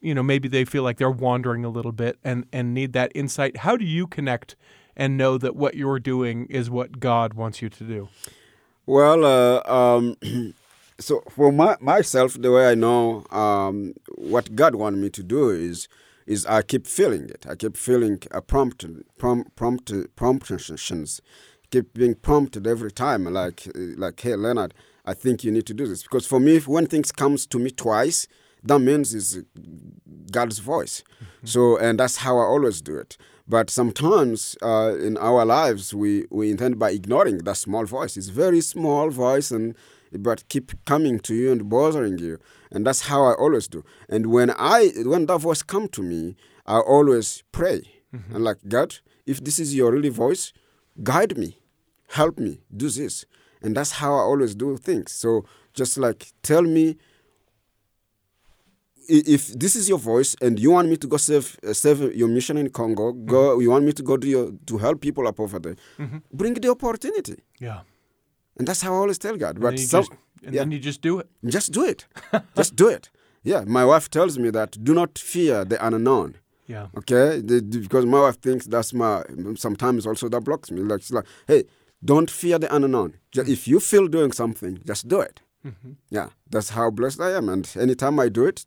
you 0.00 0.14
know, 0.14 0.22
maybe 0.22 0.48
they 0.48 0.64
feel 0.64 0.82
like 0.82 0.98
they're 0.98 1.10
wandering 1.10 1.64
a 1.64 1.68
little 1.68 1.92
bit 1.92 2.18
and 2.24 2.46
and 2.52 2.74
need 2.74 2.92
that 2.92 3.12
insight. 3.14 3.58
How 3.58 3.76
do 3.76 3.84
you 3.84 4.06
connect 4.06 4.56
and 4.96 5.16
know 5.16 5.38
that 5.38 5.56
what 5.56 5.74
you're 5.74 5.98
doing 5.98 6.46
is 6.46 6.70
what 6.70 7.00
God 7.00 7.34
wants 7.34 7.60
you 7.62 7.68
to 7.68 7.84
do? 7.84 8.08
Well, 8.86 9.24
uh, 9.24 9.62
um, 9.70 10.16
so 10.98 11.22
for 11.30 11.50
my, 11.52 11.76
myself, 11.80 12.34
the 12.34 12.52
way 12.52 12.68
I 12.68 12.74
know 12.74 13.24
um, 13.30 13.94
what 14.16 14.54
God 14.54 14.74
wanted 14.74 14.98
me 14.98 15.10
to 15.10 15.22
do 15.22 15.50
is 15.50 15.88
is 16.26 16.46
I 16.46 16.62
keep 16.62 16.86
feeling 16.86 17.28
it. 17.28 17.44
I 17.46 17.54
keep 17.54 17.76
feeling 17.76 18.18
a 18.30 18.40
prompt, 18.40 18.86
prompt, 19.18 19.54
prompt, 19.56 19.92
promptions, 20.16 21.20
keep 21.70 21.92
being 21.92 22.14
prompted 22.14 22.66
every 22.66 22.92
time. 22.92 23.24
Like 23.24 23.66
like, 23.74 24.20
hey, 24.20 24.36
Leonard, 24.36 24.74
I 25.06 25.14
think 25.14 25.44
you 25.44 25.50
need 25.50 25.66
to 25.66 25.74
do 25.74 25.86
this 25.86 26.02
because 26.02 26.26
for 26.26 26.40
me, 26.40 26.58
when 26.60 26.86
things 26.86 27.12
comes 27.12 27.46
to 27.46 27.58
me 27.58 27.70
twice, 27.70 28.26
that 28.62 28.78
means 28.78 29.14
it's 29.14 29.38
God's 30.30 30.58
voice. 30.58 31.02
So, 31.44 31.76
and 31.78 32.00
that's 32.00 32.16
how 32.18 32.38
I 32.38 32.44
always 32.44 32.80
do 32.80 32.96
it. 32.96 33.16
But 33.46 33.68
sometimes 33.68 34.56
uh, 34.62 34.96
in 34.98 35.18
our 35.18 35.44
lives, 35.44 35.92
we, 35.94 36.26
we 36.30 36.50
intend 36.50 36.78
by 36.78 36.90
ignoring 36.92 37.38
that 37.38 37.56
small 37.56 37.84
voice. 37.84 38.16
It's 38.16 38.28
very 38.28 38.60
small 38.60 39.10
voice, 39.10 39.50
and 39.50 39.74
but 40.12 40.48
keep 40.48 40.72
coming 40.84 41.18
to 41.20 41.34
you 41.34 41.52
and 41.52 41.68
bothering 41.68 42.18
you. 42.18 42.38
And 42.70 42.86
that's 42.86 43.02
how 43.02 43.24
I 43.24 43.34
always 43.34 43.68
do. 43.68 43.84
And 44.08 44.26
when 44.26 44.50
I 44.56 44.92
when 45.04 45.26
that 45.26 45.38
voice 45.38 45.62
come 45.62 45.88
to 45.88 46.02
me, 46.02 46.36
I 46.66 46.78
always 46.78 47.42
pray. 47.52 47.82
And 48.32 48.44
like 48.44 48.58
God, 48.68 48.96
if 49.26 49.42
this 49.42 49.58
is 49.58 49.74
your 49.74 49.90
really 49.92 50.08
voice, 50.08 50.52
guide 51.02 51.36
me, 51.36 51.58
help 52.10 52.38
me, 52.38 52.60
do 52.74 52.88
this. 52.88 53.26
And 53.60 53.76
that's 53.76 53.92
how 53.92 54.14
I 54.14 54.20
always 54.20 54.54
do 54.54 54.76
things. 54.76 55.10
So 55.12 55.44
just 55.72 55.98
like 55.98 56.32
tell 56.42 56.62
me 56.62 56.96
if 59.08 59.48
this 59.58 59.76
is 59.76 59.88
your 59.88 59.98
voice 59.98 60.34
and 60.40 60.58
you 60.58 60.70
want 60.70 60.88
me 60.88 60.96
to 60.96 61.06
go 61.06 61.16
save 61.16 61.56
uh, 61.66 61.72
save 61.72 62.14
your 62.14 62.28
mission 62.28 62.56
in 62.56 62.70
Congo, 62.70 63.12
mm-hmm. 63.12 63.26
go. 63.26 63.58
You 63.60 63.70
want 63.70 63.84
me 63.84 63.92
to 63.92 64.02
go 64.02 64.16
to 64.16 64.26
your 64.26 64.52
to 64.66 64.78
help 64.78 65.00
people 65.00 65.26
up 65.28 65.38
over 65.40 65.58
there. 65.58 65.76
Mm-hmm. 65.98 66.18
Bring 66.32 66.54
the 66.54 66.70
opportunity, 66.70 67.36
Yeah. 67.60 67.80
and 68.58 68.66
that's 68.68 68.82
how 68.82 68.92
I 68.94 68.96
always 68.98 69.18
tell 69.18 69.36
God. 69.36 69.56
And 69.56 69.62
But 69.62 69.70
then 69.70 69.78
you 69.80 69.86
some, 69.86 70.02
just, 70.04 70.12
and 70.44 70.54
yeah. 70.54 70.60
then 70.62 70.70
you 70.72 70.78
just 70.78 71.00
do 71.02 71.18
it. 71.20 71.28
just 71.46 71.72
do 71.72 71.84
it, 71.84 72.06
just 72.56 72.76
do 72.76 72.88
it. 72.88 73.10
Yeah, 73.42 73.64
my 73.66 73.84
wife 73.84 74.08
tells 74.08 74.38
me 74.38 74.50
that 74.50 74.82
do 74.82 74.94
not 74.94 75.18
fear 75.18 75.64
the 75.66 75.76
unknown. 75.86 76.36
Yeah. 76.66 76.86
Okay, 76.96 77.40
the, 77.40 77.60
the- 77.60 77.80
because 77.80 78.06
my 78.06 78.20
wife 78.20 78.40
thinks 78.40 78.66
that's 78.66 78.92
my. 78.94 79.22
Sometimes 79.56 80.06
also 80.06 80.28
that 80.30 80.40
blocks 80.44 80.70
me. 80.70 80.80
Like 80.80 81.02
she's 81.02 81.12
like, 81.12 81.26
hey, 81.46 81.64
don't 82.02 82.30
fear 82.30 82.58
the 82.58 82.74
unknown. 82.74 83.14
Ju- 83.32 83.42
mm-hmm. 83.42 83.52
If 83.52 83.68
you 83.68 83.80
feel 83.80 84.06
doing 84.08 84.32
something, 84.32 84.80
just 84.86 85.08
do 85.08 85.20
it. 85.20 85.40
Yeah, 86.10 86.28
that's 86.50 86.70
how 86.70 86.90
blessed 86.90 87.20
I 87.22 87.32
am. 87.32 87.48
And 87.48 87.70
anytime 87.80 88.20
I 88.20 88.28
do 88.28 88.44
it, 88.44 88.66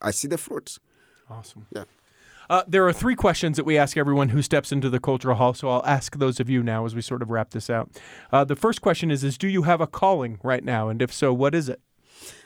I 0.00 0.10
see 0.10 0.28
the 0.28 0.38
fruits. 0.38 0.78
Awesome. 1.28 1.66
Yeah. 1.74 1.84
Uh, 2.48 2.62
there 2.68 2.86
are 2.86 2.92
three 2.92 3.16
questions 3.16 3.56
that 3.56 3.64
we 3.64 3.76
ask 3.76 3.96
everyone 3.96 4.28
who 4.28 4.40
steps 4.40 4.70
into 4.70 4.88
the 4.88 5.00
cultural 5.00 5.36
hall. 5.36 5.52
So 5.52 5.68
I'll 5.68 5.84
ask 5.84 6.16
those 6.16 6.38
of 6.38 6.48
you 6.48 6.62
now 6.62 6.84
as 6.86 6.94
we 6.94 7.02
sort 7.02 7.22
of 7.22 7.30
wrap 7.30 7.50
this 7.50 7.68
out. 7.68 7.90
Uh, 8.32 8.44
the 8.44 8.54
first 8.54 8.80
question 8.82 9.10
is: 9.10 9.24
Is 9.24 9.36
do 9.36 9.48
you 9.48 9.62
have 9.62 9.80
a 9.80 9.86
calling 9.86 10.38
right 10.42 10.62
now? 10.62 10.88
And 10.88 11.02
if 11.02 11.12
so, 11.12 11.32
what 11.32 11.54
is 11.54 11.68
it? 11.68 11.80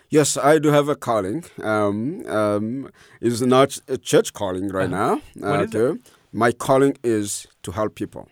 Yes, 0.09 0.37
I 0.37 0.59
do 0.59 0.71
have 0.71 0.89
a 0.89 0.97
calling. 0.97 1.45
Um, 1.63 2.27
um, 2.27 2.91
it's 3.21 3.41
not 3.43 3.79
a 3.87 3.97
church 3.97 4.33
calling 4.33 4.69
right 4.69 4.91
now. 4.91 5.15
Uh-huh. 5.15 5.51
What 5.51 5.63
is 5.63 5.75
it? 5.75 5.79
okay. 5.79 6.01
My 6.33 6.53
calling 6.53 6.97
is 7.05 7.47
to 7.63 7.73
help 7.73 7.95
people. 7.95 8.29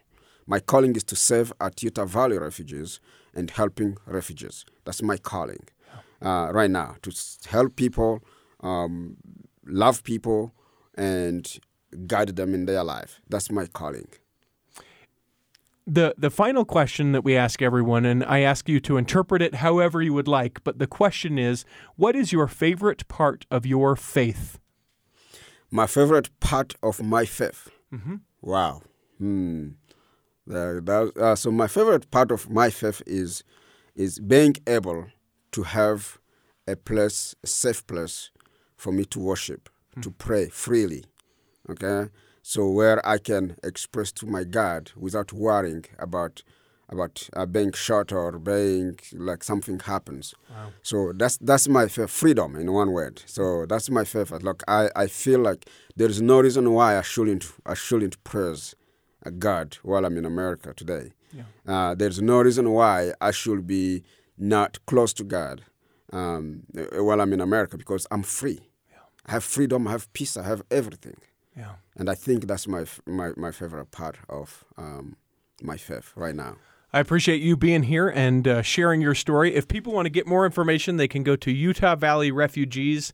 My 0.46 0.60
calling 0.60 0.96
is 0.96 1.04
to 1.04 1.16
serve 1.16 1.52
at 1.60 1.82
Utah 1.82 2.06
Valley 2.06 2.38
refugees 2.38 3.00
and 3.34 3.50
helping 3.50 3.96
refugees. 4.06 4.64
That's 4.84 5.02
my 5.02 5.18
calling 5.18 5.68
uh, 6.22 6.50
right 6.52 6.70
now 6.70 6.96
to 7.02 7.12
help 7.48 7.76
people, 7.76 8.22
um, 8.60 9.16
love 9.66 10.02
people, 10.04 10.52
and 10.94 11.58
guide 12.06 12.36
them 12.36 12.54
in 12.54 12.66
their 12.66 12.84
life. 12.84 13.20
That's 13.28 13.50
my 13.50 13.66
calling. 13.66 14.08
The 15.86 16.14
the 16.18 16.30
final 16.30 16.66
question 16.66 17.12
that 17.12 17.24
we 17.24 17.34
ask 17.34 17.62
everyone, 17.62 18.04
and 18.04 18.22
I 18.24 18.40
ask 18.40 18.68
you 18.68 18.78
to 18.80 18.98
interpret 18.98 19.40
it 19.40 19.56
however 19.56 20.02
you 20.02 20.12
would 20.12 20.28
like, 20.28 20.62
but 20.62 20.78
the 20.78 20.86
question 20.86 21.38
is: 21.38 21.64
What 21.96 22.14
is 22.14 22.30
your 22.32 22.46
favorite 22.46 23.08
part 23.08 23.46
of 23.50 23.64
your 23.64 23.96
faith? 23.96 24.58
My 25.70 25.86
favorite 25.86 26.28
part 26.40 26.74
of 26.82 27.02
my 27.02 27.24
faith. 27.24 27.70
Wow. 28.42 28.82
Hmm. 29.18 29.68
Uh, 30.48 30.80
that, 30.80 31.12
uh, 31.20 31.36
so 31.36 31.50
my 31.50 31.66
favorite 31.66 32.10
part 32.10 32.30
of 32.30 32.50
my 32.50 32.70
faith 32.70 33.02
is 33.06 33.42
is 33.94 34.18
being 34.18 34.56
able 34.66 35.06
to 35.52 35.62
have 35.62 36.18
a 36.66 36.76
place, 36.76 37.34
a 37.42 37.46
safe 37.46 37.86
place 37.86 38.30
for 38.78 38.90
me 38.92 39.04
to 39.06 39.18
worship, 39.30 39.68
to 40.04 40.10
pray 40.26 40.48
freely. 40.48 41.04
Okay. 41.68 42.08
So 42.42 42.60
where 42.78 42.98
I 43.14 43.18
can 43.18 43.56
express 43.62 44.10
to 44.12 44.26
my 44.26 44.44
God 44.44 44.82
without 44.96 45.32
worrying 45.32 45.84
about 45.98 46.42
about 46.90 47.28
uh, 47.36 47.44
being 47.44 47.72
shot 47.72 48.12
or 48.12 48.38
being 48.38 48.98
like 49.12 49.44
something 49.44 49.78
happens. 49.80 50.34
So 50.82 51.12
that's 51.20 51.36
that's 51.48 51.68
my 51.68 51.86
fa- 51.88 52.08
freedom 52.08 52.56
in 52.56 52.72
one 52.72 52.92
word. 52.92 53.16
So 53.26 53.66
that's 53.66 53.90
my 53.90 54.04
favorite. 54.04 54.42
Look, 54.42 54.62
I, 54.66 54.88
I 54.96 55.06
feel 55.08 55.40
like 55.40 55.66
there 55.96 56.08
is 56.08 56.22
no 56.22 56.40
reason 56.40 56.64
why 56.72 56.96
I 56.96 57.02
shouldn't 57.02 57.44
I 57.66 57.74
shouldn't 57.74 58.16
praise 58.24 58.74
uh, 59.26 59.30
God 59.46 59.76
while 59.82 60.06
I'm 60.06 60.16
in 60.16 60.24
America 60.24 60.72
today. 60.72 61.12
Uh, 61.66 61.94
there's 61.94 62.22
no 62.22 62.40
reason 62.40 62.70
why 62.78 63.12
I 63.20 63.32
should 63.32 63.66
be 63.66 64.02
not 64.38 64.78
close 64.86 65.12
to 65.14 65.24
God 65.24 65.56
um, 66.12 66.62
uh, 66.78 67.04
while 67.04 67.20
I'm 67.20 67.32
in 67.34 67.40
America 67.42 67.76
because 67.76 68.06
I'm 68.10 68.22
free. 68.22 68.60
I 69.28 69.32
have 69.32 69.44
freedom. 69.44 69.86
I 69.86 69.92
have 69.92 70.12
peace. 70.12 70.36
I 70.36 70.42
have 70.42 70.62
everything. 70.70 71.18
Yeah. 71.56 71.74
And 71.96 72.08
I 72.08 72.14
think 72.14 72.46
that's 72.46 72.66
my 72.66 72.84
my, 73.06 73.30
my 73.36 73.52
favorite 73.52 73.90
part 73.90 74.16
of 74.28 74.64
um, 74.76 75.16
my 75.62 75.76
faith 75.76 76.12
right 76.16 76.34
now. 76.34 76.56
I 76.92 77.00
appreciate 77.00 77.42
you 77.42 77.56
being 77.56 77.82
here 77.82 78.08
and 78.08 78.48
uh, 78.48 78.62
sharing 78.62 79.02
your 79.02 79.14
story. 79.14 79.54
If 79.54 79.68
people 79.68 79.92
want 79.92 80.06
to 80.06 80.10
get 80.10 80.26
more 80.26 80.46
information, 80.46 80.96
they 80.96 81.08
can 81.08 81.22
go 81.22 81.36
to 81.36 81.50
Utah 81.50 81.96
Valley 81.96 82.30
Refugees. 82.30 83.12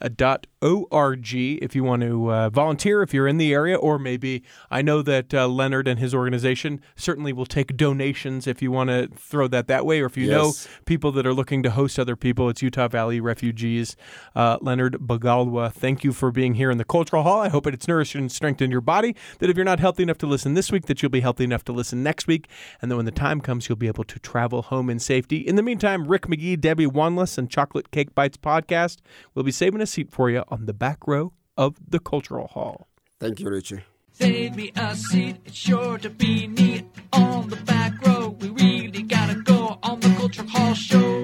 uh, 0.00 0.10
Dot 0.14 0.46
org 0.64 1.34
if 1.34 1.74
you 1.74 1.84
want 1.84 2.02
to 2.02 2.32
uh, 2.32 2.50
volunteer 2.50 3.02
if 3.02 3.12
you're 3.12 3.28
in 3.28 3.36
the 3.36 3.52
area 3.52 3.76
or 3.76 3.98
maybe 3.98 4.42
I 4.70 4.82
know 4.82 5.02
that 5.02 5.34
uh, 5.34 5.46
Leonard 5.46 5.86
and 5.86 5.98
his 5.98 6.14
organization 6.14 6.80
certainly 6.96 7.32
will 7.32 7.46
take 7.46 7.76
donations 7.76 8.46
if 8.46 8.62
you 8.62 8.70
want 8.70 8.90
to 8.90 9.08
throw 9.14 9.46
that 9.48 9.68
that 9.68 9.84
way 9.84 10.00
or 10.00 10.06
if 10.06 10.16
you 10.16 10.30
know 10.30 10.52
people 10.86 11.12
that 11.12 11.26
are 11.26 11.34
looking 11.34 11.62
to 11.64 11.70
host 11.70 11.98
other 11.98 12.16
people. 12.16 12.48
It's 12.48 12.62
Utah 12.62 12.88
Valley 12.88 13.20
Refugees. 13.20 13.96
Uh, 14.34 14.58
Leonard 14.60 14.94
Bagalwa 14.94 15.72
thank 15.72 16.04
you 16.04 16.12
for 16.12 16.30
being 16.30 16.54
here 16.54 16.70
in 16.70 16.78
the 16.78 16.84
Cultural 16.84 17.22
Hall. 17.22 17.40
I 17.40 17.48
hope 17.48 17.66
it's 17.66 17.86
nourished 17.86 18.14
and 18.14 18.30
strengthened 18.30 18.72
your 18.72 18.80
body 18.80 19.14
that 19.38 19.50
if 19.50 19.56
you're 19.56 19.64
not 19.64 19.80
healthy 19.80 20.02
enough 20.02 20.18
to 20.18 20.26
listen 20.26 20.54
this 20.54 20.72
week 20.72 20.86
that 20.86 21.02
you'll 21.02 21.10
be 21.10 21.20
healthy 21.20 21.44
enough 21.44 21.64
to 21.64 21.72
listen 21.72 22.02
next 22.02 22.26
week. 22.26 22.48
And 22.80 22.90
then 22.90 22.96
when 22.96 23.06
the 23.06 23.12
time 23.12 23.40
comes 23.40 23.68
you'll 23.68 23.76
be 23.76 23.88
able 23.88 24.04
to 24.04 24.18
travel 24.18 24.62
home 24.62 24.88
in 24.88 24.98
safety. 24.98 25.38
In 25.38 25.56
the 25.56 25.62
meantime 25.62 26.06
Rick 26.06 26.22
McGee 26.22 26.60
Debbie 26.60 26.86
Wanless 26.86 27.38
and 27.38 27.50
Chocolate 27.50 27.90
Cake 27.90 28.14
Bites 28.14 28.36
podcast 28.36 28.98
will 29.34 29.42
be 29.42 29.52
saving 29.52 29.80
a 29.80 29.86
seat 29.86 30.10
for 30.10 30.30
you 30.30 30.44
on 30.54 30.66
the 30.66 30.72
back 30.72 31.08
row 31.08 31.32
of 31.56 31.74
the 31.88 31.98
Cultural 31.98 32.46
Hall 32.46 32.86
Thank 33.18 33.40
you, 33.40 33.48
Richie. 33.48 33.80
Save 34.12 34.54
me 34.54 34.70
a 34.76 34.94
seat, 34.94 35.36
it's 35.44 35.56
sure 35.56 35.98
to 35.98 36.10
be 36.10 36.46
neat 36.46 36.84
on 37.12 37.48
the 37.48 37.56
back 37.56 37.92
row. 38.06 38.28
We 38.40 38.50
really 38.50 39.02
gotta 39.02 39.34
go 39.34 39.78
on 39.82 39.98
the 40.00 40.10
Culture 40.10 40.44
Hall 40.46 40.74
show. 40.74 41.23